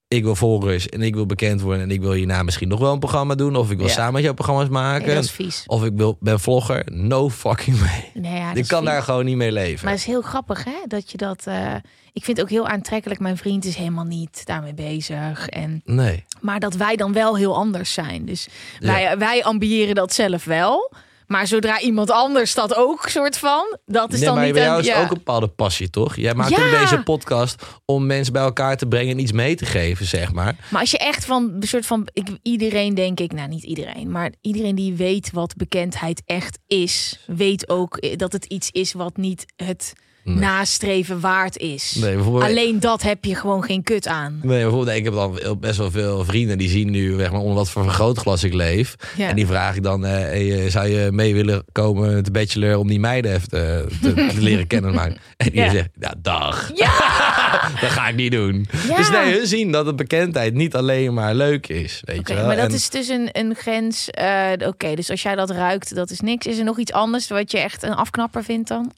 Ik 0.08 0.22
wil 0.24 0.34
volgers 0.36 0.88
en 0.88 1.02
ik 1.02 1.14
wil 1.14 1.26
bekend 1.26 1.60
worden... 1.60 1.82
en 1.82 1.90
ik 1.90 2.00
wil 2.00 2.12
hierna 2.12 2.42
misschien 2.42 2.68
nog 2.68 2.80
wel 2.80 2.92
een 2.92 2.98
programma 2.98 3.34
doen... 3.34 3.56
of 3.56 3.70
ik 3.70 3.78
wil 3.78 3.86
Ja. 3.86 3.92
samen 3.92 4.12
met 4.12 4.22
jou 4.22 4.34
programma's 4.34 4.64
nee, 4.68 4.72
maken... 4.72 5.14
dat 5.14 5.24
is 5.24 5.30
vies. 5.30 5.62
of 5.66 5.84
ik 5.84 5.92
wil, 5.94 6.16
ben 6.20 6.40
vlogger. 6.40 6.82
No 6.92 7.30
fucking 7.30 7.78
way. 7.80 8.10
Nee, 8.14 8.34
ja, 8.36 8.54
ik 8.54 8.66
kan 8.66 8.80
vies. 8.82 8.88
daar 8.90 9.02
gewoon 9.02 9.24
niet 9.24 9.36
mee 9.36 9.52
leven. 9.52 9.84
Maar 9.84 9.92
het 9.92 10.00
is 10.02 10.06
heel 10.08 10.22
grappig, 10.22 10.64
hè? 10.64 10.76
Dat 10.86 11.10
je 11.10 11.16
dat. 11.16 11.46
eh, 11.46 11.74
ik 12.12 12.24
vind 12.24 12.36
het 12.36 12.40
ook 12.46 12.52
heel 12.52 12.66
aantrekkelijk. 12.68 13.20
Mijn 13.20 13.36
vriend 13.36 13.64
is 13.64 13.74
helemaal 13.76 14.04
niet 14.04 14.46
daarmee 14.46 14.74
bezig. 14.74 15.48
En, 15.48 15.82
Nee. 15.84 16.24
maar 16.40 16.60
dat 16.60 16.74
wij 16.74 16.96
dan 16.96 17.12
wel 17.12 17.36
heel 17.36 17.54
anders 17.56 17.92
zijn. 17.92 18.24
Dus 18.24 18.48
Ja. 18.78 18.86
wij, 18.92 19.18
wij 19.18 19.44
ambiëren 19.44 19.94
dat 19.94 20.12
zelf 20.14 20.44
wel. 20.44 20.92
Maar 21.28 21.46
zodra 21.46 21.80
iemand 21.80 22.10
anders 22.10 22.54
dat 22.54 22.74
ook 22.74 23.08
soort 23.08 23.38
van, 23.38 23.78
dat 23.86 24.12
is 24.12 24.18
nee, 24.18 24.26
dan 24.28 24.36
maar 24.36 24.44
niet 24.44 24.54
bij 24.54 24.62
jou 24.62 24.80
is 24.80 24.86
ja. 24.86 24.96
ook 24.96 25.08
een 25.10 25.14
bepaalde 25.16 25.48
passie, 25.48 25.90
toch? 25.90 26.16
Jij 26.16 26.34
maakt 26.34 26.50
Ja. 26.50 26.64
ook 26.64 26.80
deze 26.80 27.02
podcast 27.02 27.62
om 27.84 28.06
mensen 28.06 28.32
bij 28.32 28.42
elkaar 28.42 28.76
te 28.76 28.86
brengen 28.86 29.12
en 29.16 29.22
iets 29.22 29.32
mee 29.32 29.54
te 29.54 29.66
geven, 29.66 30.06
zeg 30.06 30.32
maar. 30.32 30.56
Maar 30.70 30.80
als 30.80 30.90
je 30.90 30.98
echt 30.98 31.24
van 31.24 31.52
een 31.60 31.68
soort 31.68 31.86
van 31.86 32.08
ik, 32.12 32.28
iedereen 32.42 32.94
denk 32.94 33.20
ik, 33.20 33.32
nou 33.32 33.48
niet 33.48 33.62
iedereen, 33.64 34.10
maar 34.10 34.32
iedereen 34.40 34.74
die 34.74 34.94
weet 34.94 35.30
wat 35.32 35.56
bekendheid 35.56 36.22
echt 36.26 36.58
is, 36.66 37.20
weet 37.26 37.68
ook 37.68 38.18
dat 38.18 38.32
het 38.32 38.44
iets 38.44 38.70
is 38.70 38.92
wat 38.92 39.16
niet 39.16 39.44
het 39.56 39.92
Nee. 40.28 40.38
nastreven 40.38 41.20
waard 41.20 41.56
is. 41.58 41.94
Nee, 42.00 42.14
bijvoorbeeld, 42.14 42.44
Alleen 42.44 42.80
dat 42.80 43.02
heb 43.02 43.24
je 43.24 43.34
gewoon 43.34 43.62
geen 43.64 43.82
kut 43.82 44.06
aan. 44.06 44.40
nee, 44.42 44.62
bijvoorbeeld 44.62 44.96
ik 44.96 45.04
heb 45.04 45.12
dan 45.14 45.38
best 45.60 45.78
wel 45.78 45.90
veel 45.90 46.24
vrienden 46.24 46.58
die 46.58 46.68
zien 46.68 46.90
nu 46.90 47.18
zeg 47.18 47.30
maar, 47.30 47.40
onder 47.40 47.54
wat 47.54 47.70
voor 47.70 47.82
vergrootglas 47.84 48.44
ik 48.44 48.52
leef. 48.54 48.94
Ja. 49.16 49.28
En 49.28 49.36
die 49.36 49.46
vraag 49.46 49.76
ik 49.76 49.82
dan, 49.82 50.04
eh, 50.04 50.10
hey, 50.12 50.64
eh, 50.64 50.70
zou 50.70 50.86
je 50.88 51.08
mee 51.12 51.34
willen 51.34 51.64
komen 51.72 52.14
met 52.14 52.24
de 52.24 52.30
bachelor 52.30 52.76
om 52.78 52.88
die 52.88 53.00
meiden 53.00 53.34
even 53.34 53.48
te, 53.48 53.86
te, 54.02 54.14
te 54.34 54.40
leren 54.40 54.66
kennen? 54.66 54.94
Maar, 54.94 55.12
en 55.36 55.50
die 55.50 55.60
Ja. 55.60 55.70
zegt, 55.70 55.88
ja, 56.00 56.14
dag. 56.22 56.70
Ja! 56.74 56.90
dat 57.80 57.90
ga 57.90 58.08
ik 58.08 58.14
niet 58.16 58.32
doen. 58.32 58.66
Ja. 58.88 58.96
Dus 58.96 59.10
nee, 59.10 59.32
hun 59.36 59.46
zien 59.46 59.72
dat 59.72 59.86
de 59.86 59.94
bekendheid 59.94 60.54
niet 60.54 60.74
alleen 60.74 61.14
maar 61.14 61.34
leuk 61.34 61.68
is, 61.68 62.02
weet 62.04 62.28
je 62.28 62.34
wel. 62.34 62.46
maar 62.46 62.56
dat 62.56 62.68
En- 62.68 62.74
is 62.74 62.90
dus 62.90 63.08
een, 63.08 63.28
een 63.32 63.54
grens. 63.54 64.10
eh, 64.10 64.26
Oké, 64.66 64.94
dus 64.94 65.10
als 65.10 65.22
jij 65.22 65.34
dat 65.34 65.50
ruikt, 65.50 65.94
dat 65.94 66.10
is 66.10 66.20
niks. 66.20 66.46
Is 66.46 66.58
er 66.58 66.64
nog 66.64 66.78
iets 66.78 66.92
anders 66.92 67.28
wat 67.28 67.50
je 67.50 67.58
echt 67.58 67.82
een 67.82 67.94
afknapper 67.94 68.44
vindt 68.44 68.68
dan? 68.68 68.92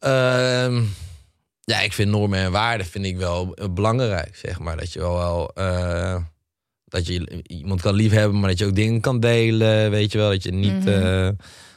Ehm, 0.00 0.82
ja, 1.60 1.80
ik 1.80 1.92
vind 1.92 2.10
normen 2.10 2.38
en 2.38 2.50
waarden 2.52 2.86
vind 2.86 3.04
ik 3.04 3.16
wel 3.16 3.54
belangrijk, 3.72 4.36
zeg 4.36 4.58
maar. 4.58 4.76
Dat 4.76 4.92
je 4.92 4.98
wel, 4.98 5.16
wel 5.16 5.50
eh, 5.54 6.16
dat 6.84 7.06
je 7.06 7.42
iemand 7.46 7.80
kan 7.80 7.94
liefhebben, 7.94 8.40
maar 8.40 8.48
dat 8.48 8.58
je 8.58 8.66
ook 8.66 8.74
dingen 8.74 9.00
kan 9.00 9.20
delen, 9.20 9.90
weet 9.90 10.12
je 10.12 10.18
wel. 10.18 10.30
Dat 10.30 10.42
je 10.42 10.52
niet, 10.52 10.84
Mhm. 10.84 10.88
eh, 10.88 11.28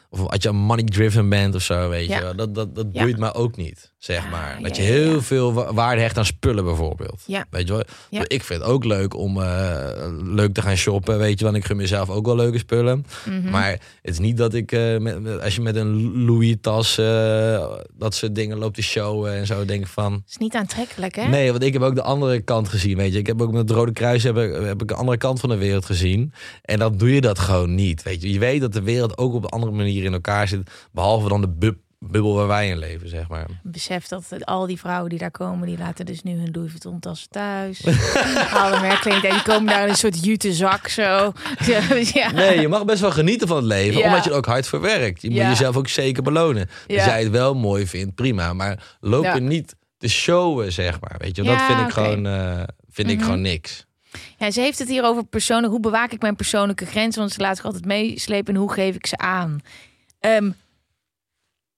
of 0.09 0.19
als 0.27 0.43
je 0.43 0.51
money 0.51 0.83
driven 0.83 1.29
bent 1.29 1.55
of 1.55 1.61
zo, 1.61 1.89
weet 1.89 2.07
Ja. 2.07 2.17
je 2.17 2.23
wel. 2.23 2.35
Dat, 2.35 2.55
dat, 2.55 2.75
dat 2.75 2.87
Ja. 2.91 3.01
boeit 3.03 3.17
me 3.17 3.33
ook 3.33 3.57
niet, 3.57 3.90
zeg 4.03 4.23
Ah, 4.25 4.31
maar. 4.31 4.55
ja, 4.57 4.63
Dat 4.67 4.75
je 4.75 4.81
heel 4.81 5.13
ja. 5.13 5.21
veel 5.21 5.53
wa- 5.53 5.73
waarde 5.73 6.01
hecht 6.01 6.17
aan 6.17 6.25
spullen 6.25 6.63
bijvoorbeeld. 6.63 7.23
Ja. 7.25 7.45
Weet 7.49 7.67
je 7.67 7.73
wel. 7.73 7.83
Ja. 8.09 8.21
Ik 8.27 8.43
vind 8.43 8.61
het 8.61 8.69
ook 8.71 8.83
leuk 8.83 9.15
om 9.17 9.41
eh, 9.41 9.89
leuk 10.23 10.53
te 10.53 10.61
gaan 10.61 10.75
shoppen, 10.75 11.17
weet 11.17 11.39
je 11.39 11.45
wel. 11.45 11.53
Ik 11.55 11.65
gun 11.65 11.75
mezelf 11.77 12.09
ook 12.09 12.25
wel 12.25 12.35
leuke 12.35 12.57
spullen. 12.57 13.05
Mhm. 13.25 13.49
Maar 13.49 13.69
het 13.71 13.79
is 14.01 14.19
niet 14.19 14.37
dat 14.37 14.53
ik, 14.53 14.71
eh, 14.71 14.97
met, 14.97 15.21
met- 15.21 15.41
als 15.41 15.55
je 15.55 15.61
met 15.61 15.75
een 15.75 16.23
Louis-tas, 16.25 16.97
eh, 16.97 17.65
dat 17.93 18.15
soort 18.15 18.35
dingen 18.35 18.57
loopt 18.57 18.75
te 18.75 18.81
showen 18.81 19.33
en 19.33 19.45
zo, 19.45 19.65
denk 19.65 19.81
ik 19.81 19.87
van... 19.87 20.23
is 20.29 20.37
niet 20.37 20.55
aantrekkelijk, 20.55 21.15
hè? 21.15 21.27
Nee, 21.27 21.51
want 21.51 21.63
ik 21.63 21.73
heb 21.73 21.81
ook 21.81 21.95
de 21.95 22.01
andere 22.03 22.39
kant 22.41 22.69
gezien, 22.69 22.97
weet 22.97 23.13
je. 23.13 23.19
Ik 23.19 23.27
heb 23.27 23.41
ook 23.41 23.51
met 23.51 23.61
het 23.61 23.71
Rode 23.71 23.91
Kruis 23.91 24.23
heb, 24.23 24.37
ik- 24.37 24.55
heb 24.65 24.81
ik 24.81 24.87
de 24.87 24.95
andere 24.95 25.17
kant 25.17 25.39
van 25.39 25.49
de 25.49 25.57
wereld 25.57 25.85
gezien. 25.85 26.33
En 26.61 26.79
dan 26.79 26.97
doe 26.97 27.13
je 27.13 27.21
dat 27.21 27.39
gewoon 27.39 27.75
niet, 27.75 28.03
weet 28.03 28.21
je. 28.21 28.31
Je 28.31 28.39
weet 28.39 28.61
dat 28.61 28.73
de 28.73 28.81
wereld 28.81 29.17
ook 29.17 29.33
op 29.33 29.43
een 29.43 29.49
andere 29.49 29.71
manier 29.71 30.03
in 30.03 30.13
elkaar 30.13 30.47
zit, 30.47 30.69
behalve 30.91 31.27
dan 31.29 31.41
de 31.41 31.49
bub- 31.49 31.77
bubbel 32.05 32.33
waar 32.33 32.47
wij 32.47 32.69
in 32.69 32.77
leven, 32.77 33.09
zeg 33.09 33.27
maar. 33.27 33.45
Besef 33.63 34.07
dat 34.07 34.45
al 34.45 34.67
die 34.67 34.79
vrouwen 34.79 35.09
die 35.09 35.19
daar 35.19 35.31
komen, 35.31 35.67
die 35.67 35.77
laten 35.77 36.05
dus 36.05 36.23
nu 36.23 36.31
hun 36.37 36.49
Louis 36.51 36.69
Vuitton 36.69 36.99
tassen 36.99 37.29
thuis. 37.29 37.85
Alle 38.53 38.79
merkkleding, 38.79 39.33
die 39.33 39.41
komen 39.41 39.65
daar 39.65 39.83
in 39.83 39.89
een 39.89 39.95
soort 39.95 40.23
jute 40.23 40.53
zak 40.53 40.87
zo. 40.87 41.31
Dus 41.89 42.09
ja. 42.11 42.31
Nee, 42.31 42.59
je 42.59 42.67
mag 42.67 42.85
best 42.85 43.01
wel 43.01 43.11
genieten 43.11 43.47
van 43.47 43.57
het 43.57 43.65
leven, 43.65 43.99
Ja. 43.99 44.07
omdat 44.07 44.23
je 44.23 44.29
er 44.29 44.35
ook 44.35 44.45
hard 44.45 44.67
voor 44.67 44.81
werkt. 44.81 45.21
Je 45.21 45.29
moet 45.29 45.37
jezelf 45.39 45.75
ook 45.77 45.87
zeker 45.87 46.23
belonen. 46.23 46.69
Als 46.87 47.05
jij 47.05 47.21
het 47.23 47.31
wel 47.31 47.53
mooi 47.55 47.87
vindt, 47.87 48.15
prima. 48.15 48.53
Maar 48.53 48.95
loop 48.99 49.25
er 49.25 49.41
niet 49.41 49.75
te 49.97 50.07
showen, 50.09 50.71
zeg 50.71 50.99
maar. 50.99 51.15
Weet 51.17 51.35
je, 51.35 51.43
dat 51.43 51.61
vind 51.61 51.79
ik 51.79 51.89
gewoon, 51.91 52.25
eh, 52.25 52.63
vind 52.89 53.09
ik 53.09 53.15
Mhm. 53.15 53.25
gewoon 53.25 53.41
niks. 53.41 53.85
Ja, 54.37 54.51
ze 54.51 54.61
heeft 54.61 54.79
het 54.79 54.87
hier 54.89 55.03
over 55.03 55.23
persoonlijk. 55.25 55.71
Hoe 55.71 55.81
bewaak 55.81 56.11
ik 56.11 56.21
mijn 56.21 56.35
persoonlijke 56.35 56.85
grenzen? 56.85 57.19
Want 57.19 57.33
ze 57.33 57.39
laat 57.41 57.55
zich 57.55 57.65
altijd 57.65 57.85
meeslepen. 57.85 58.53
En 58.53 58.59
hoe 58.59 58.73
geef 58.73 58.95
ik 58.95 59.05
ze 59.07 59.17
aan? 59.17 59.59
Ehm, 60.19 60.51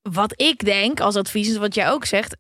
wat 0.10 0.42
ik 0.42 0.66
denk 0.66 1.00
als 1.00 1.16
advies 1.16 1.50
is 1.50 1.58
wat 1.58 1.76
jij 1.76 1.90
ook 1.90 2.06
zegt. 2.06 2.38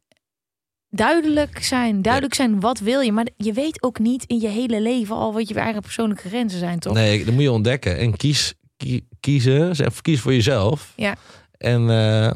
Duidelijk 0.89 1.63
zijn. 1.63 2.01
Duidelijk 2.01 2.33
zijn 2.33 2.59
wat 2.59 2.79
wil 2.79 2.99
je. 3.01 3.11
Maar 3.11 3.27
je 3.37 3.53
weet 3.53 3.83
ook 3.83 3.99
niet 3.99 4.23
in 4.25 4.39
je 4.39 4.47
hele 4.47 4.81
leven 4.81 5.15
al 5.15 5.33
wat 5.33 5.47
je 5.47 5.53
eigen 5.55 5.81
persoonlijke 5.81 6.27
grenzen 6.27 6.59
zijn, 6.59 6.79
toch? 6.79 6.93
Nee, 6.93 7.25
dat 7.25 7.33
moet 7.33 7.43
je 7.43 7.51
ontdekken. 7.51 7.97
En 7.97 8.17
kies, 8.17 8.53
kie- 8.77 9.07
kiezen, 9.19 9.75
zeg, 9.75 10.01
kies 10.01 10.19
voor 10.21 10.33
jezelf. 10.33 10.93
Ja. 10.95 11.15
En 11.57 11.89
eh, 11.89 12.33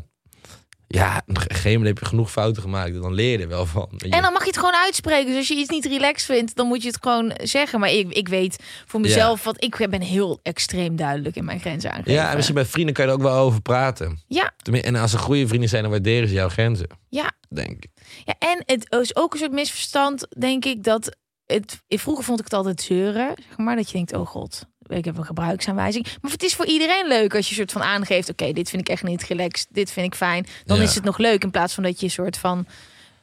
Ja, 0.87 1.21
op 1.27 1.35
een 1.35 1.41
gegeven 1.41 1.71
moment 1.71 1.87
heb 1.87 1.99
je 1.99 2.05
genoeg 2.05 2.31
fouten 2.31 2.61
gemaakt. 2.61 2.93
Dan 3.01 3.13
leer 3.13 3.31
je 3.31 3.37
er 3.37 3.47
wel 3.47 3.65
van. 3.65 3.89
je. 3.97 4.09
En 4.09 4.21
dan 4.21 4.33
mag 4.33 4.41
je 4.41 4.47
het 4.47 4.57
gewoon 4.57 4.75
uitspreken. 4.75 5.25
Dus 5.27 5.35
als 5.37 5.47
je 5.47 5.55
iets 5.55 5.69
niet 5.69 5.85
relaxed 5.85 6.35
vindt, 6.35 6.55
dan 6.55 6.67
moet 6.67 6.81
je 6.81 6.87
het 6.87 6.97
gewoon 7.01 7.31
zeggen. 7.43 7.79
Maar 7.79 7.91
ik, 7.91 8.13
ik 8.13 8.27
weet 8.27 8.63
voor 8.85 8.99
mezelf, 8.99 9.43
want 9.43 9.63
ik 9.63 9.87
ben 9.89 10.01
heel 10.01 10.39
extreem 10.43 10.95
duidelijk 10.95 11.35
in 11.35 11.45
mijn 11.45 11.59
grenzen 11.59 11.91
aangeven. 11.91 12.11
ja, 12.11 12.29
en 12.29 12.35
misschien 12.35 12.55
bij 12.55 12.65
vrienden 12.65 12.93
kan 12.93 13.05
je 13.05 13.11
er 13.11 13.17
ook 13.17 13.23
wel 13.23 13.37
over 13.37 13.61
praten. 13.61 14.19
Ja, 14.27 14.53
En 14.71 14.95
als 14.95 15.11
ze 15.11 15.17
goede 15.17 15.47
vrienden 15.47 15.69
zijn, 15.69 15.81
dan 15.81 15.91
waarderen 15.91 16.27
ze 16.27 16.33
jouw 16.33 16.49
grenzen. 16.49 16.87
ja. 17.09 17.31
Denk 17.49 17.83
ik. 17.83 17.87
ja, 18.25 18.33
en 18.39 18.63
het 18.65 18.87
is 19.01 19.15
ook 19.15 19.33
een 19.33 19.39
soort 19.39 19.51
misverstand, 19.51 20.27
denk 20.39 20.65
ik, 20.65 20.83
dat 20.83 21.17
het... 21.45 21.83
Vroeger 21.87 22.23
vond 22.23 22.37
ik 22.39 22.45
het 22.45 22.53
altijd 22.53 22.81
zeuren, 22.81 23.33
zeg 23.47 23.57
maar. 23.57 23.75
Dat 23.75 23.87
je 23.87 23.93
denkt, 23.93 24.13
oh 24.13 24.27
god, 24.27 24.65
ik 24.87 25.05
heb 25.05 25.17
een 25.17 25.25
gebruiksaanwijzing. 25.25 26.05
Maar 26.21 26.31
het 26.31 26.43
is 26.43 26.55
voor 26.55 26.65
iedereen 26.65 27.07
leuk 27.07 27.35
als 27.35 27.49
je 27.49 27.55
soort 27.55 27.71
van 27.71 27.83
aangeeft... 27.83 28.29
oké, 28.29 28.51
dit 28.51 28.69
vind 28.69 28.81
ik 28.81 28.89
echt 28.89 29.03
niet 29.03 29.23
relaxed, 29.23 29.67
dit 29.71 29.91
vind 29.91 30.05
ik 30.05 30.15
fijn. 30.15 30.45
Dan 30.65 30.77
Ja. 30.77 30.83
is 30.83 30.95
het 30.95 31.03
nog 31.03 31.17
leuk 31.17 31.43
in 31.43 31.51
plaats 31.51 31.73
van 31.73 31.83
dat 31.83 31.99
je 31.99 32.05
een 32.05 32.11
soort 32.11 32.37
van 32.37 32.65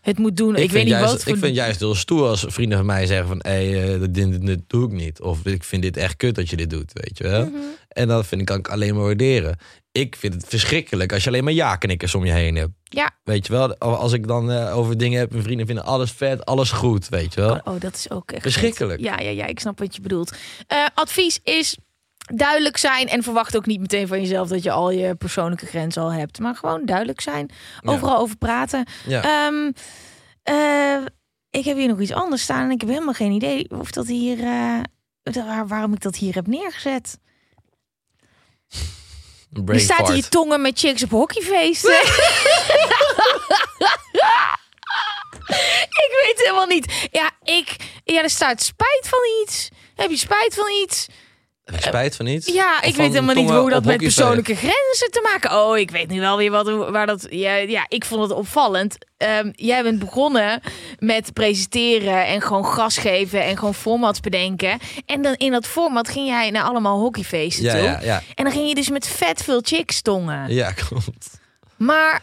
het 0.04 0.18
moet 0.18 0.36
doen. 0.36 0.56
Ik, 0.56 0.62
Ik, 0.62 0.62
weet 0.62 0.70
vind 0.70 0.84
niet 0.84 0.92
juist, 0.92 1.12
wat 1.12 1.22
voor... 1.22 1.32
ik 1.32 1.38
vind 1.38 1.54
juist 1.54 1.80
heel 1.80 1.94
stoer 1.94 2.28
als 2.28 2.44
vrienden 2.48 2.78
van 2.78 2.86
mij 2.86 3.06
zeggen 3.06 3.26
van... 3.26 3.38
hé, 3.42 3.70
hey, 3.70 3.98
dit, 3.98 4.14
dit, 4.14 4.46
dit 4.46 4.60
doe 4.66 4.86
ik 4.86 4.92
niet. 4.92 5.20
Of 5.20 5.46
ik 5.46 5.64
vind 5.64 5.82
dit 5.82 5.96
echt 5.96 6.16
kut 6.16 6.34
dat 6.34 6.50
je 6.50 6.56
dit 6.56 6.70
doet, 6.70 6.92
weet 6.92 7.18
je 7.18 7.24
wel. 7.24 7.44
Mhm. 7.44 7.56
En 7.88 8.08
dat 8.08 8.26
vind 8.26 8.40
ik, 8.40 8.46
kan 8.46 8.58
ik 8.58 8.68
alleen 8.68 8.94
maar 8.94 9.04
waarderen. 9.04 9.56
Ik 9.92 10.16
vind 10.16 10.34
het 10.34 10.44
verschrikkelijk 10.48 11.12
als 11.12 11.22
je 11.22 11.28
alleen 11.28 11.44
maar 11.44 11.52
ja-knikkers 11.52 12.14
om 12.14 12.24
je 12.24 12.32
heen 12.32 12.56
hebt. 12.56 12.72
Ja, 12.82 13.10
Weet 13.24 13.46
je 13.46 13.52
wel, 13.52 13.78
als 13.78 14.12
ik 14.12 14.26
dan 14.26 14.50
eh, 14.50 14.76
over 14.76 14.98
dingen 14.98 15.18
heb... 15.18 15.30
mijn 15.30 15.42
vrienden 15.42 15.66
vinden 15.66 15.84
alles 15.84 16.10
vet, 16.12 16.44
alles 16.44 16.70
goed, 16.70 17.08
weet 17.08 17.34
je 17.34 17.40
wel. 17.40 17.60
Oh, 17.64 17.80
dat 17.80 17.94
is 17.94 18.10
ook 18.10 18.32
echt 18.32 18.42
Verschrikkelijk. 18.42 19.00
vet. 19.00 19.08
Ja, 19.08 19.20
ja, 19.20 19.30
ja, 19.30 19.46
ik 19.46 19.60
snap 19.60 19.78
wat 19.78 19.94
je 19.94 20.00
bedoelt. 20.00 20.32
Eh, 20.66 20.86
advies 20.94 21.40
is 21.42 21.76
duidelijk 22.34 22.76
zijn 22.76 23.08
en 23.08 23.22
verwacht 23.22 23.56
ook 23.56 23.66
niet 23.66 23.80
meteen 23.80 24.06
van 24.06 24.20
jezelf 24.20 24.48
dat 24.48 24.62
je 24.62 24.70
al 24.70 24.90
je 24.90 25.14
persoonlijke 25.14 25.66
grenzen 25.66 26.02
al 26.02 26.12
hebt, 26.12 26.38
maar 26.38 26.54
gewoon 26.56 26.84
duidelijk 26.84 27.20
zijn, 27.20 27.50
overal 27.84 28.16
over 28.18 28.36
praten. 28.36 28.86
Ja. 29.06 29.22
Ehm, 29.22 29.70
eh, 30.42 31.04
ik 31.50 31.64
heb 31.64 31.76
hier 31.76 31.88
nog 31.88 32.00
iets 32.00 32.12
anders 32.12 32.42
staan 32.42 32.64
en 32.64 32.70
ik 32.70 32.80
heb 32.80 32.90
helemaal 32.90 33.14
geen 33.14 33.32
idee 33.32 33.70
of 33.70 33.90
dat 33.90 34.06
hier, 34.06 34.38
eh, 34.38 34.80
waar- 35.22 35.66
waarom 35.66 35.92
ik 35.92 36.00
dat 36.00 36.16
hier 36.16 36.34
heb 36.34 36.46
neergezet. 36.46 37.18
Je 39.76 39.78
staat 39.84 39.98
hier 40.14 40.28
tongen 40.28 40.60
met 40.60 40.78
chicks 40.78 41.02
op 41.02 41.10
hockeyfeesten. 41.10 41.92
ik 46.06 46.22
weet 46.24 46.34
helemaal 46.36 46.66
niet. 46.66 47.08
Ja, 47.10 47.30
ik. 47.42 47.76
Ja, 48.04 48.22
er 48.22 48.30
staat 48.30 48.62
spijt 48.62 49.08
van 49.08 49.18
iets. 49.42 49.68
Heb 49.94 50.10
je 50.10 50.16
spijt 50.16 50.54
van 50.54 50.70
iets? 50.82 51.06
Heb 51.64 51.74
je 51.74 51.82
spijt 51.82 52.16
van 52.16 52.26
iets? 52.26 52.52
Ja, 52.52 52.78
Of 52.78 52.84
ik 52.84 52.96
weet 52.96 53.12
helemaal 53.12 53.34
niet 53.34 53.50
hoe 53.50 53.70
dat 53.70 53.84
met 53.84 53.96
persoonlijke 53.96 54.54
grenzen 54.54 55.10
te 55.10 55.20
maken. 55.32 55.58
Oh, 55.60 55.78
ik 55.78 55.90
weet 55.90 56.08
nu 56.08 56.20
wel 56.20 56.36
weer 56.36 56.50
wat, 56.50 56.90
waar 56.90 57.06
dat. 57.06 57.26
Ja, 57.30 57.54
ja 57.54 57.86
ik 57.88 58.04
vond 58.04 58.22
het 58.22 58.30
opvallend. 58.32 58.96
Ehm, 59.16 59.50
jij 59.52 59.82
bent 59.82 59.98
begonnen 59.98 60.60
met 60.98 61.32
presenteren 61.32 62.26
en 62.26 62.40
gewoon 62.40 62.66
gas 62.66 62.98
geven 62.98 63.42
en 63.44 63.56
gewoon 63.58 63.74
formats 63.74 64.20
bedenken. 64.20 64.78
En 65.06 65.22
dan 65.22 65.34
in 65.34 65.52
dat 65.52 65.66
format 65.66 66.08
ging 66.08 66.26
jij 66.28 66.50
naar 66.50 66.62
allemaal 66.62 66.98
hockeyfeesten 66.98 67.64
Ja, 67.64 67.72
toe. 67.72 67.82
ja, 67.82 68.00
ja. 68.02 68.22
En 68.34 68.44
dan 68.44 68.52
ging 68.52 68.68
je 68.68 68.74
dus 68.74 68.88
met 68.90 69.08
vet 69.08 69.42
veel 69.42 69.60
chicks 69.62 70.02
tongen. 70.02 70.52
Ja, 70.54 70.72
klopt. 70.88 71.40
Maar 71.76 72.22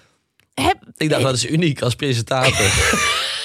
heb, 0.53 0.77
Ik 0.97 1.09
dacht, 1.09 1.23
dat 1.23 1.35
is 1.35 1.45
uniek 1.45 1.81
als 1.81 1.95
presentator. 1.95 2.55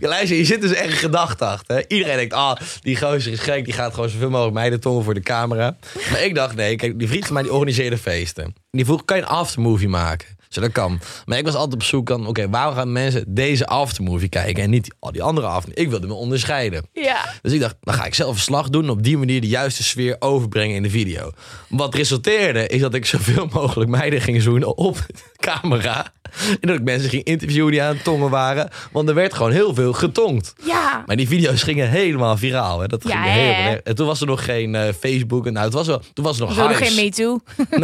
Ja, 0.00 0.08
luister, 0.14 0.36
je 0.36 0.44
zit 0.44 0.60
dus 0.60 0.72
echt 0.72 0.90
in 0.90 0.96
gedachte 0.96 1.44
achter. 1.44 1.84
Iedereen 1.90 2.16
denkt, 2.16 2.34
ah, 2.34 2.56
die 2.80 2.96
gozer 2.96 3.32
is 3.32 3.40
gek. 3.40 3.64
Die 3.64 3.74
gaat 3.74 3.94
gewoon 3.94 4.08
zoveel 4.08 4.30
mogelijk 4.30 4.54
meiden 4.54 4.80
tongen 4.80 5.04
voor 5.04 5.14
de 5.14 5.20
camera. 5.20 5.76
Maar 6.10 6.24
ik 6.24 6.34
dacht, 6.34 6.54
nee, 6.54 6.76
kijk, 6.76 6.98
die 6.98 7.08
vriend 7.08 7.24
van 7.24 7.34
mij 7.34 7.42
die 7.42 7.52
organiseerde 7.52 7.98
feesten. 7.98 8.44
En 8.44 8.54
die 8.70 8.84
vroeg, 8.84 9.04
kan 9.04 9.16
je 9.16 9.22
een 9.22 9.28
aftermovie 9.28 9.88
maken? 9.88 10.36
Zo, 10.48 10.60
dat 10.60 10.72
kan. 10.72 11.00
Maar 11.24 11.38
ik 11.38 11.44
was 11.44 11.54
altijd 11.54 11.74
op 11.74 11.82
zoek 11.82 12.10
aan, 12.10 12.26
oké, 12.26 12.48
waarom 12.48 12.74
gaan 12.74 12.92
mensen 12.92 13.24
deze 13.34 13.66
aftermovie 13.66 14.28
kijken 14.28 14.62
en 14.62 14.70
niet 14.70 14.94
al 14.98 15.12
die 15.12 15.22
andere 15.22 15.46
aftermovie? 15.46 15.84
Ik 15.84 15.90
wilde 15.90 16.06
me 16.06 16.12
onderscheiden. 16.12 16.88
ja. 16.92 17.34
Dus 17.42 17.52
ik 17.52 17.60
dacht, 17.60 17.76
dan 17.80 17.94
ga 17.94 18.04
ik 18.04 18.14
zelf 18.14 18.34
verslag 18.34 18.68
doen 18.68 18.82
en 18.84 18.90
op 18.90 19.02
die 19.02 19.18
manier 19.18 19.40
de 19.40 19.46
juiste 19.46 19.82
sfeer 19.82 20.16
overbrengen 20.18 20.76
in 20.76 20.82
de 20.82 20.90
video. 20.90 21.30
Wat 21.68 21.94
resulteerde 21.94 22.66
is 22.66 22.80
dat 22.80 22.94
ik 22.94 23.06
zoveel 23.06 23.48
mogelijk 23.52 23.90
meiden 23.90 24.20
ging 24.20 24.42
zoenen 24.42 24.76
op 24.76 25.06
camera. 25.36 26.12
En 26.60 26.68
dat 26.68 26.76
ik 26.76 26.82
mensen 26.84 27.10
ging 27.10 27.24
interviewen 27.24 27.70
die 27.70 27.82
aan 27.82 27.94
het 27.94 28.04
tongen 28.04 28.30
waren. 28.30 28.68
Want 28.92 29.08
er 29.08 29.14
werd 29.14 29.34
gewoon 29.34 29.52
heel 29.52 29.74
veel 29.74 29.92
getongd. 29.92 30.54
Ja. 30.64 31.02
Maar 31.06 31.16
die 31.16 31.28
video's 31.28 31.62
gingen 31.62 31.88
helemaal 31.88 32.36
viraal. 32.36 32.80
Hè. 32.80 32.86
Dat 32.86 33.02
ging 33.02 33.14
Ja, 33.14 33.22
helemaal 33.22 33.62
hè? 33.62 33.70
erg. 33.70 33.80
En 33.80 33.94
toen 33.94 34.06
was 34.06 34.20
er 34.20 34.26
nog 34.26 34.44
geen 34.44 34.74
eh, 34.74 34.88
Facebook. 35.00 35.46
En 35.46 35.52
nou, 35.52 35.64
het 35.64 35.74
was 35.74 35.86
wel, 35.86 36.02
toen 36.12 36.24
was 36.24 36.38
er 36.40 36.46
nog 36.46 36.56
nog 36.56 36.68
hypes. 36.68 36.88
geen 36.94 37.04
me 37.04 37.10
too. 37.10 37.40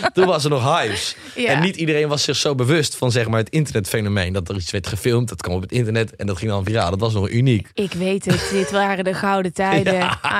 Toen 0.14 0.26
was 0.26 0.44
er 0.44 0.50
nog 0.50 0.62
hypes. 0.78 1.16
Ja. 1.34 1.46
En 1.48 1.60
niet 1.62 1.76
iedereen 1.76 2.08
was 2.08 2.22
zich 2.22 2.36
zo 2.36 2.54
bewust 2.54 2.96
van 2.96 3.10
zeg 3.10 3.28
maar, 3.28 3.38
het 3.38 3.48
internetfenomeen. 3.48 4.32
Dat 4.32 4.48
er 4.48 4.56
iets 4.56 4.70
werd 4.70 4.86
gefilmd, 4.86 5.28
dat 5.28 5.42
kwam 5.42 5.54
op 5.56 5.62
het 5.62 5.72
internet 5.72 6.16
en 6.16 6.26
dat 6.26 6.38
ging 6.38 6.50
dan 6.50 6.64
viraal. 6.64 6.90
Dat 6.90 7.00
was 7.00 7.12
nog 7.14 7.28
uniek. 7.28 7.68
Ik 7.74 7.92
weet 7.92 8.24
het. 8.24 8.48
Dit 8.52 8.70
waren 8.70 9.04
de 9.04 9.14
gouden 9.14 9.52
tijden. 9.52 9.94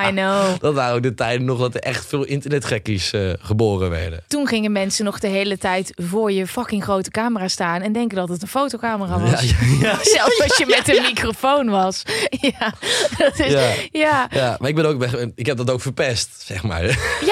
I 0.07 0.11
know. 0.11 0.61
Dat 0.61 0.75
waren 0.75 0.95
ook 0.97 1.03
de 1.03 1.15
tijden 1.15 1.47
nog 1.47 1.59
dat 1.59 1.75
er 1.75 1.81
echt 1.81 2.07
veel 2.07 2.25
internetgekkies 2.25 3.13
eh, 3.13 3.31
geboren 3.39 3.91
werden. 3.91 4.23
Toen 4.27 4.47
gingen 4.47 4.73
mensen 4.73 5.05
nog 5.05 5.19
de 5.19 5.29
hele 5.29 5.59
tijd 5.59 5.93
voor 5.95 6.33
je 6.33 6.47
fucking 6.67 6.85
grote 6.85 7.11
camera 7.11 7.49
staan 7.49 7.83
en 7.83 7.93
denken 7.93 8.17
dat 8.17 8.29
het 8.29 8.43
een 8.43 8.49
fotocamera 8.49 9.21
was. 9.21 9.41
Ja. 9.81 9.99
Zelfs 10.17 10.43
als 10.43 10.57
je 10.57 10.67
met 10.67 10.89
een 10.97 11.03
microfoon 11.03 11.69
was. 11.69 12.03
Ja, 12.41 12.73
dat 13.19 13.39
is, 13.39 13.53
Ja. 13.93 14.27
ja. 14.31 14.57
Maar 14.59 14.69
ik, 14.69 14.75
ben 14.75 14.87
ook, 14.87 15.05
ik 15.35 15.47
heb 15.47 15.57
dat 15.57 15.71
ook 15.71 15.81
verpest, 15.81 16.43
zeg 16.47 16.63
maar. 16.63 16.85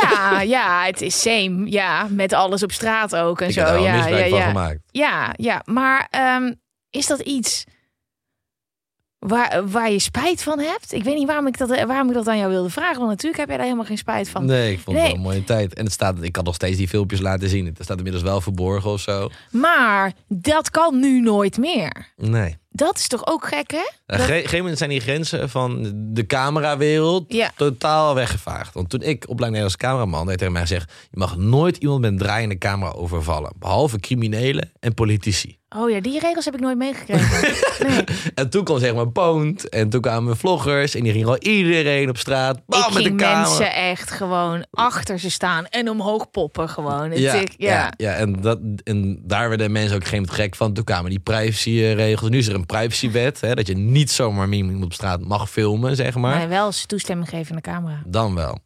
Ja, 0.03 0.41
ja, 0.41 0.85
het 0.85 1.01
is 1.01 1.21
same. 1.21 1.71
Ja, 1.71 2.07
met 2.11 2.33
alles 2.33 2.63
op 2.63 2.73
straat 2.73 3.17
ook 3.17 3.41
en 3.41 3.49
Ik 3.49 3.55
zo. 3.55 3.61
heb 3.61 3.79
ja, 3.79 3.95
ja, 3.95 4.03
van 4.19 4.29
ja. 4.29 4.47
gemaakt. 4.47 4.79
Ja, 4.91 5.33
ja, 5.37 5.63
maar 5.65 6.07
ehm, 6.11 6.53
is 6.91 7.07
dat 7.07 7.21
iets 7.21 7.65
waar, 9.27 9.69
waar 9.71 9.91
je 9.91 9.99
spijt 9.99 10.43
van 10.43 10.59
hebt? 10.59 10.93
Ik 10.93 11.05
weet 11.05 11.15
niet 11.17 11.27
waarom 11.27 11.47
ik, 11.47 11.59
dat, 11.59 11.69
waarom 11.69 12.09
ik 12.09 12.15
dat 12.15 12.29
aan 12.29 12.39
jou 12.39 12.51
wilde 12.51 12.71
vragen, 12.71 12.97
want 12.99 13.09
natuurlijk 13.09 13.37
heb 13.39 13.47
jij 13.49 13.57
daar 13.57 13.67
helemaal 13.67 13.87
geen 13.87 13.99
spijt 13.99 14.29
van. 14.29 14.45
Nee, 14.45 14.73
ik 14.73 14.79
vond 14.81 14.97
het 14.97 15.07
wel 15.07 15.15
een 15.15 15.21
mooie 15.21 15.45
tijd. 15.45 15.75
En 15.75 15.85
het 15.85 15.93
staat, 15.93 16.23
ik 16.23 16.33
kan 16.33 16.45
nog 16.45 16.55
steeds 16.55 16.77
die 16.77 16.89
filmpjes 16.89 17.21
laten 17.21 17.49
zien. 17.49 17.67
Het 17.67 17.79
staat 17.83 17.97
inmiddels 17.97 18.25
wel 18.25 18.41
verborgen 18.41 18.91
of 18.91 19.01
zo. 19.01 19.31
Maar 19.51 20.13
dat 20.29 20.71
kan 20.71 21.01
nu 21.01 21.21
nooit 21.21 21.59
meer. 21.59 22.13
Nee. 22.17 22.57
Dat 22.71 22.99
is 22.99 23.09
toch 23.09 23.27
ook 23.27 23.47
gek, 23.47 23.71
hè? 23.71 23.79
Op 23.79 23.87
Dat- 24.07 24.19
een 24.19 24.25
gegeven 24.27 24.59
moment 24.59 24.79
zijn 24.79 24.91
die 24.91 25.01
grenzen 25.01 25.51
van 25.51 25.93
de 25.95 26.27
camerawereld 26.27 27.25
Ja. 27.29 27.51
totaal 27.57 28.15
weggevaagd. 28.15 28.75
Want 28.75 28.91
toen 28.91 29.01
ik 29.03 29.23
opleiding 29.29 29.51
Nederlands 29.51 29.77
cameraman 29.77 30.27
werd 30.27 30.39
tegen 30.39 30.53
mij 30.53 30.63
gezegd... 30.63 30.93
je 31.11 31.19
mag 31.19 31.37
nooit 31.37 31.77
iemand 31.77 32.01
met 32.01 32.11
een 32.11 32.19
draaiende 32.19 32.59
camera 32.59 32.91
overvallen. 32.91 33.53
Behalve 33.59 34.01
criminelen 34.01 34.73
en 34.81 34.95
politici. 34.95 35.59
Oh 35.77 35.91
ja, 35.91 36.01
die 36.01 36.21
regels 36.21 36.45
heb 36.45 36.55
ik 36.55 36.61
nooit 36.61 36.77
meegekregen. 36.77 37.53
Nee. 37.89 38.05
En 38.35 38.51
toen 38.51 38.65
kwam 38.65 38.79
zeg 38.79 38.95
maar 38.95 39.09
Poont. 39.09 39.69
En 39.69 39.89
toen 39.89 40.01
kwamen 40.01 40.37
vloggers. 40.37 40.95
En 40.95 41.03
die 41.03 41.13
gingen 41.13 41.29
al 41.29 41.39
iedereen 41.39 42.09
op 42.09 42.19
straat. 42.19 42.61
Bam, 42.67 42.81
ik 42.81 42.87
met 42.87 42.97
de 42.97 43.03
ging 43.03 43.19
camera. 43.21 43.41
mensen 43.41 43.75
echt 43.75 44.11
gewoon 44.11 44.67
achter 44.71 45.19
ze 45.19 45.31
staan 45.31 45.67
en 45.67 45.91
omhoog 45.91 46.31
poppen 46.31 46.69
gewoon. 46.69 47.19
Ja, 47.19 47.35
ja. 47.35 47.45
ja. 47.57 47.93
Ja, 47.97 48.13
en, 48.13 48.41
dat, 48.41 48.59
en 48.85 49.21
daar 49.23 49.49
werden 49.49 49.73
mensen 49.73 49.95
ook 49.95 49.97
op 49.97 50.03
een 50.03 50.11
gegeven 50.11 50.33
moment 50.33 50.51
gek 50.51 50.55
van. 50.57 50.73
Toen 50.73 50.85
kwamen 50.85 51.11
die 51.11 51.19
privacyregels. 51.19 52.31
Nu 52.31 52.39
is 52.39 52.47
er 52.49 52.55
een 52.55 52.67
privacywet. 52.67 53.41
Hè, 53.41 53.55
dat 53.55 53.67
je 53.67 53.77
niet 53.77 54.11
zomaar 54.11 54.49
iemand 54.49 54.85
op 54.85 54.93
straat 54.93 55.21
mag 55.21 55.51
filmen, 55.51 55.97
zeg 55.97 56.15
maar. 56.15 56.37
Maar 56.37 56.49
wel 56.49 56.67
eens 56.67 56.87
toestemming 56.87 57.29
geven 57.29 57.51
aan 57.51 57.61
de 57.63 57.71
camera. 57.71 58.03
Dan 58.07 58.35
wel. 58.35 58.59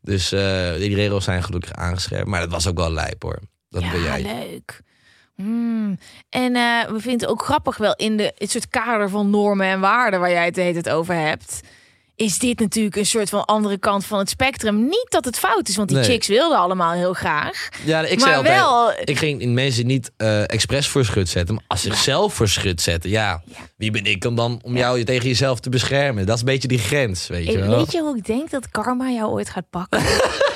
Dus 0.00 0.32
eh, 0.32 0.74
die 0.74 0.94
regels 0.94 1.24
zijn 1.24 1.42
gelukkig 1.42 1.72
aangescherpt. 1.72 2.28
Maar 2.28 2.40
dat 2.40 2.50
was 2.50 2.68
ook 2.68 2.76
wel 2.76 2.92
lijp 2.92 3.22
hoor. 3.22 3.38
Dat 3.68 3.82
ja, 3.82 3.90
ben 3.90 4.02
jij. 4.02 4.22
leuk. 4.22 4.82
Hmm. 5.42 5.98
En 6.30 6.56
eh, 6.56 6.84
we 6.90 7.00
vinden 7.00 7.20
het 7.20 7.26
ook 7.26 7.42
grappig 7.44 7.76
wel 7.76 7.94
in 7.96 8.16
de, 8.16 8.32
het 8.38 8.50
soort 8.50 8.68
kader 8.68 9.08
van 9.08 9.30
normen 9.30 9.66
en 9.66 9.80
waarden 9.80 10.20
waar 10.20 10.30
jij 10.30 10.44
het 10.44 10.54
de 10.54 10.60
hele 10.60 10.82
tijd 10.82 10.94
over 10.94 11.14
hebt. 11.14 11.60
Is 12.16 12.38
dit 12.38 12.58
natuurlijk 12.58 12.96
een 12.96 13.06
soort 13.06 13.28
van 13.28 13.44
andere 13.44 13.78
kant 13.78 14.04
van 14.04 14.18
het 14.18 14.28
spectrum. 14.28 14.82
Niet 14.84 15.06
dat 15.08 15.24
het 15.24 15.38
fout 15.38 15.68
is, 15.68 15.76
want 15.76 15.88
die 15.88 15.96
Nee. 15.98 16.06
chicks 16.06 16.26
wilden 16.26 16.58
allemaal 16.58 16.92
heel 16.92 17.12
graag. 17.12 17.68
Ja, 17.84 18.00
ik 18.00 18.10
Maar 18.18 18.28
zei 18.28 18.36
altijd, 18.36 18.54
wel- 18.56 18.92
ik 19.04 19.18
ging 19.18 19.40
in 19.40 19.54
mensen 19.54 19.86
niet 19.86 20.10
eh 20.16 20.42
expres 20.50 20.88
voor 20.88 21.04
schut 21.04 21.28
zetten, 21.28 21.54
maar 21.54 21.64
als 21.66 21.82
zichzelf 21.82 22.34
voor 22.34 22.48
schut 22.48 22.80
zetten. 22.80 23.10
Ja, 23.10 23.42
wie 23.76 23.90
ben 23.90 24.04
ik 24.04 24.24
om 24.24 24.34
dan 24.36 24.60
om 24.64 24.76
jou 24.76 25.04
tegen 25.04 25.28
jezelf 25.28 25.60
te 25.60 25.68
beschermen? 25.68 26.26
Dat 26.26 26.34
is 26.34 26.40
een 26.40 26.46
beetje 26.46 26.68
die 26.68 26.78
grens, 26.78 27.26
weet 27.28 27.46
je 27.46 27.52
Ik, 27.52 27.58
wel. 27.58 27.76
weet 27.76 27.92
je 27.92 28.00
hoe 28.00 28.16
ik 28.16 28.24
denk 28.26 28.50
dat 28.50 28.68
karma 28.70 29.08
jou 29.10 29.30
ooit 29.30 29.50
gaat 29.50 29.70
pakken? 29.70 30.00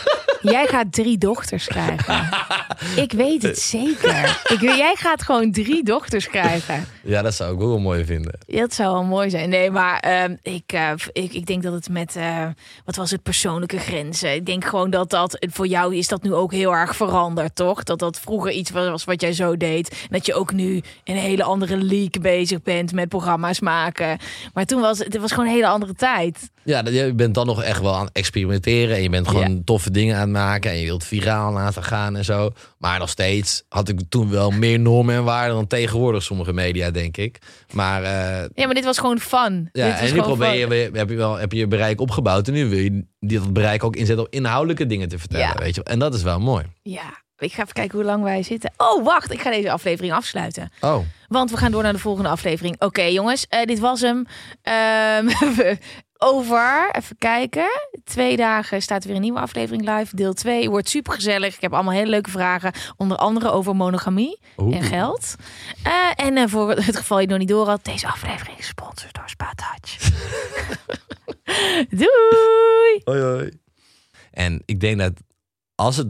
Jij 0.51 0.67
gaat 0.67 0.93
drie 0.93 1.19
dochters 1.19 1.67
krijgen. 1.67 2.29
Ik 3.05 3.13
weet 3.13 3.43
het 3.43 3.59
zeker. 3.59 4.41
Ik, 4.49 4.61
jij 4.61 4.95
gaat 4.97 5.23
gewoon 5.23 5.53
drie 5.53 5.85
dochters 5.85 6.29
krijgen. 6.29 6.85
Ja, 7.03 7.23
dat 7.23 7.35
zou 7.35 7.55
ik 7.55 7.61
ook 7.61 7.69
wel 7.69 7.79
mooi 7.79 8.05
vinden. 8.05 8.39
Dat 8.47 8.75
zou 8.75 8.93
wel 8.93 9.05
mooi 9.05 9.31
zijn. 9.31 9.49
Nee, 9.49 9.71
maar 9.71 9.99
ehm, 10.01 10.35
ik, 10.43 10.73
eh, 10.73 10.91
ik, 11.13 11.33
ik 11.33 11.47
denk 11.47 11.63
dat 11.63 11.73
het 11.73 11.89
met, 11.89 12.17
eh, 12.17 12.47
wat 12.85 12.97
was 12.97 13.11
het, 13.11 13.23
persoonlijke 13.23 13.79
grenzen. 13.79 14.35
Ik 14.35 14.47
denk 14.47 14.65
gewoon 14.65 14.91
dat 14.91 15.11
dat, 15.11 15.47
voor 15.53 15.67
jou 15.67 15.97
is 15.97 16.09
dat 16.09 16.23
nu 16.23 16.35
ook 16.35 16.53
heel 16.53 16.73
erg 16.73 16.97
veranderd, 16.97 17.55
toch? 17.55 17.83
Dat 17.83 17.99
dat 17.99 18.21
vroeger 18.21 18.53
iets 18.53 18.71
was 18.71 19.05
wat 19.05 19.21
jij 19.21 19.33
zo 19.33 19.57
deed. 19.57 19.89
En 19.91 19.97
dat 20.11 20.27
je 20.27 20.35
ook 20.35 20.53
nu 20.53 20.83
een 21.05 21.17
hele 21.17 21.43
andere 21.43 21.77
league 21.77 22.21
bezig 22.21 22.63
bent 22.63 22.93
met 22.93 23.09
programma's 23.09 23.61
maken. 23.61 24.19
Maar 24.55 24.65
toen 24.65 24.81
was 24.81 24.99
het, 24.99 25.17
was 25.19 25.31
gewoon 25.33 25.47
een 25.47 25.55
hele 25.55 25.67
andere 25.67 25.95
tijd. 25.95 26.51
Ja, 26.63 26.83
je 26.85 27.13
bent 27.15 27.35
dan 27.35 27.47
nog 27.47 27.63
echt 27.63 27.81
wel 27.81 27.95
aan 27.97 28.05
het 28.05 28.15
experimenteren 28.17 28.97
en 28.97 29.03
je 29.03 29.11
bent 29.11 29.29
gewoon 29.29 29.55
Ja. 29.55 29.61
toffe 29.65 29.91
dingen 29.91 30.15
aan 30.15 30.21
het 30.23 30.31
maken 30.37 30.71
en 30.71 30.79
je 30.79 30.85
wilt 30.85 31.05
viraal 31.05 31.53
laten 31.53 31.83
gaan 31.83 32.17
en 32.17 32.25
zo. 32.25 32.51
Maar 32.79 32.99
nog 32.99 33.09
steeds 33.09 33.65
had 33.69 33.89
ik 33.89 34.01
toen 34.09 34.31
wel 34.31 34.51
meer 34.51 34.79
normen 34.79 35.15
en 35.15 35.25
waarden 35.25 35.55
dan 35.55 35.67
tegenwoordig 35.67 36.23
sommige 36.23 36.53
media, 36.53 36.91
denk 36.91 37.17
ik. 37.17 37.39
Maar, 37.73 38.03
uh, 38.03 38.45
ja, 38.55 38.65
maar 38.65 38.75
dit 38.75 38.85
was 38.85 38.99
gewoon 38.99 39.19
fun. 39.19 39.69
Ja, 39.73 39.91
dit 39.91 40.09
en 40.09 40.15
nu 40.15 40.21
probeer 40.21 40.75
je, 40.75 40.91
heb 40.93 41.09
je 41.09 41.17
wel 41.17 41.37
heb 41.37 41.53
je, 41.53 41.59
je 41.59 41.67
bereik 41.67 42.01
opgebouwd 42.01 42.49
en 42.49 42.55
nu 42.55 42.69
wil 42.69 42.79
je 42.79 43.05
dat 43.21 43.53
bereik 43.53 43.85
ook 43.85 43.97
inzetten 43.97 44.27
op 44.27 44.33
inhoudelijke 44.33 44.87
dingen 44.87 45.09
te 45.09 45.19
vertellen, 45.19 45.47
ja. 45.47 45.55
weet 45.59 45.75
je. 45.75 45.83
En 45.83 45.99
dat 45.99 46.15
is 46.15 46.23
wel 46.23 46.41
mooi. 46.41 46.65
Ja, 46.83 47.25
ik 47.39 47.53
ga 47.53 47.63
even 47.63 47.75
kijken 47.75 47.99
hoe 47.99 48.07
lang 48.07 48.23
wij 48.23 48.43
zitten. 48.43 48.73
Oh, 48.77 49.05
wacht. 49.05 49.33
Ik 49.33 49.41
ga 49.41 49.51
deze 49.51 49.71
aflevering 49.71 50.13
afsluiten. 50.13 50.71
Oh. 50.81 50.99
Want 51.29 51.51
we 51.51 51.57
gaan 51.57 51.71
door 51.71 51.83
naar 51.83 51.93
de 51.93 51.99
volgende 51.99 52.29
aflevering. 52.29 52.77
Oké, 52.79 53.03
jongens. 53.03 53.47
Uh, 53.51 53.65
dit 53.65 53.79
was 53.79 54.01
hem. 54.01 54.27
Um, 55.19 55.79
over, 56.19 56.91
even 56.93 57.19
kijken. 57.19 57.69
Twee 58.05 58.37
dagen 58.37 58.83
staat 58.83 59.05
weer 59.05 59.15
een 59.15 59.21
nieuwe 59.21 59.41
aflevering 59.41 59.89
live. 59.89 60.17
Deel 60.17 60.33
2 60.33 60.71
wordt 60.71 60.89
super 60.89 61.13
gezellig. 61.13 61.55
Ik 61.55 61.61
heb 61.61 61.75
allemaal 61.75 61.93
hele 61.93 62.11
leuke 62.11 62.31
vragen. 62.31 62.73
Onder 62.97 63.17
andere 63.17 63.51
over 63.51 63.77
monogamie 63.77 64.41
en 64.57 64.83
geld. 64.83 65.35
Uh, 65.87 66.27
en 66.27 66.37
uh, 66.37 66.45
voor 66.47 66.71
het 66.71 66.97
geval 66.97 67.21
je 67.21 67.27
nog 67.27 67.39
niet 67.39 67.49
door 67.49 67.69
had. 67.69 67.85
Deze 67.85 68.07
aflevering 68.07 68.59
is 68.59 68.65
gesponsord 68.65 69.15
door 69.15 69.29
Spa 69.29 69.53
Touch. 69.55 70.11
Doei! 72.01 73.01
Hoi 73.05 73.21
hoi. 73.21 73.51
En 74.31 74.63
ik 74.65 74.81
denk 74.81 74.99
dat 74.99 75.13
als 75.75 75.97
het 75.97 76.09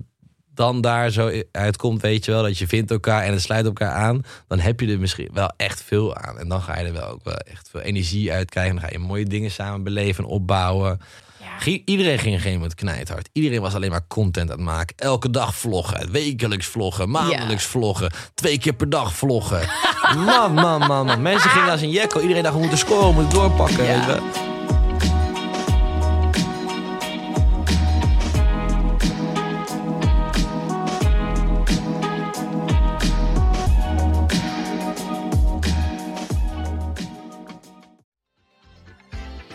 dan 0.57 0.81
daar 0.81 1.11
zo 1.11 1.43
uitkomt, 1.53 2.03
weet 2.03 2.25
je 2.25 2.31
wel, 2.31 2.43
dat 2.43 2.59
je 2.59 2.67
vindt 2.67 2.91
elkaar 2.91 3.23
en 3.23 3.33
het 3.33 3.43
sluit 3.43 3.65
elkaar 3.65 3.93
aan, 3.93 4.23
dan 4.49 4.59
heb 4.59 4.81
je 4.81 4.93
er 4.93 4.99
misschien 4.99 5.29
wel 5.33 5.53
echt 5.57 5.83
veel 5.83 6.15
aan. 6.15 6.39
En 6.39 6.49
dan 6.49 6.63
ga 6.63 6.79
je 6.79 6.87
er 6.87 6.93
wel 6.93 7.09
ook 7.09 7.25
wel 7.25 7.37
echt 7.37 7.69
veel 7.71 7.81
energie 7.81 8.33
uit 8.33 8.51
krijgen. 8.51 8.75
Dan 8.75 8.85
ga 8.85 8.91
je 8.93 8.99
mooie 8.99 9.25
dingen 9.25 9.51
samen 9.51 9.83
beleven 9.83 10.25
en 10.25 10.31
opbouwen. 10.31 11.01
Ja. 11.41 11.81
Iedereen 11.85 12.19
ging 12.19 12.35
een 12.35 12.41
gegeven 12.41 12.53
moment 12.53 12.75
knijthard. 12.75 13.29
Iedereen 13.33 13.61
was 13.61 13.75
alleen 13.75 13.91
maar 13.91 14.07
content 14.09 14.51
aan 14.51 14.57
het 14.57 14.67
maken. 14.67 14.97
Elke 14.97 15.31
dag 15.31 15.55
vloggen, 15.55 16.13
wekelijks 16.13 16.67
vloggen, 16.67 17.11
maandelijks 17.11 17.65
vloggen, 17.65 18.11
twee 18.35 18.59
keer 18.59 18.73
per 18.73 18.91
dag 18.91 19.15
vloggen. 19.15 19.69
man, 20.27 20.55
man, 20.55 20.87
man, 20.87 21.07
man. 21.07 21.23
Mensen 21.23 21.51
gingen 21.51 21.71
als 21.71 21.81
een 21.81 21.91
jekko. 21.91 22.21
Iedereen 22.21 22.43
dacht, 22.43 22.55
we 22.55 22.61
moeten 22.61 22.79
scoren, 22.79 23.09
we 23.09 23.15
moeten 23.15 23.39
doorpakken. 23.39 23.77
Weet 23.77 24.05
je. 24.05 24.46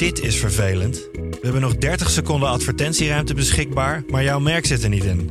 Dit 0.00 0.20
is 0.20 0.36
vervelend. 0.36 1.08
We 1.12 1.38
hebben 1.42 1.60
nog 1.60 1.76
30 1.76 2.10
seconden 2.10 2.48
advertentieruimte 2.48 3.34
beschikbaar, 3.34 4.04
maar 4.08 4.22
jouw 4.22 4.38
merk 4.38 4.66
zit 4.66 4.82
er 4.82 4.88
niet 4.88 5.04
in. 5.04 5.30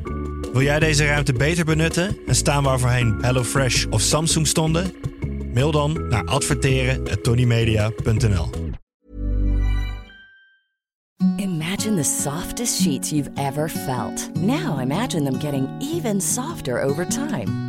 Wil 0.53 0.61
jij 0.61 0.79
deze 0.79 1.05
ruimte 1.05 1.33
beter 1.33 1.65
benutten 1.65 2.17
en 2.27 2.35
staan 2.35 2.63
waar 2.63 2.79
voorheen 2.79 3.17
HelloFresh 3.21 3.85
of 3.89 4.01
Samsung 4.01 4.47
stonden? 4.47 4.93
Mail 5.53 5.71
dan 5.71 6.07
naar 6.09 6.25
adverteren@tonymedia.nl. 6.25 8.49
Imagine 11.37 11.95
the 11.95 12.21
softest 12.21 12.81
sheets 12.81 13.09
you've 13.09 13.31
ever 13.35 13.69
felt. 13.69 14.29
Now 14.33 14.81
imagine 14.81 15.23
them 15.23 15.39
getting 15.39 15.67
even 15.93 16.21
softer 16.21 16.81
over 16.81 17.07
time. 17.07 17.68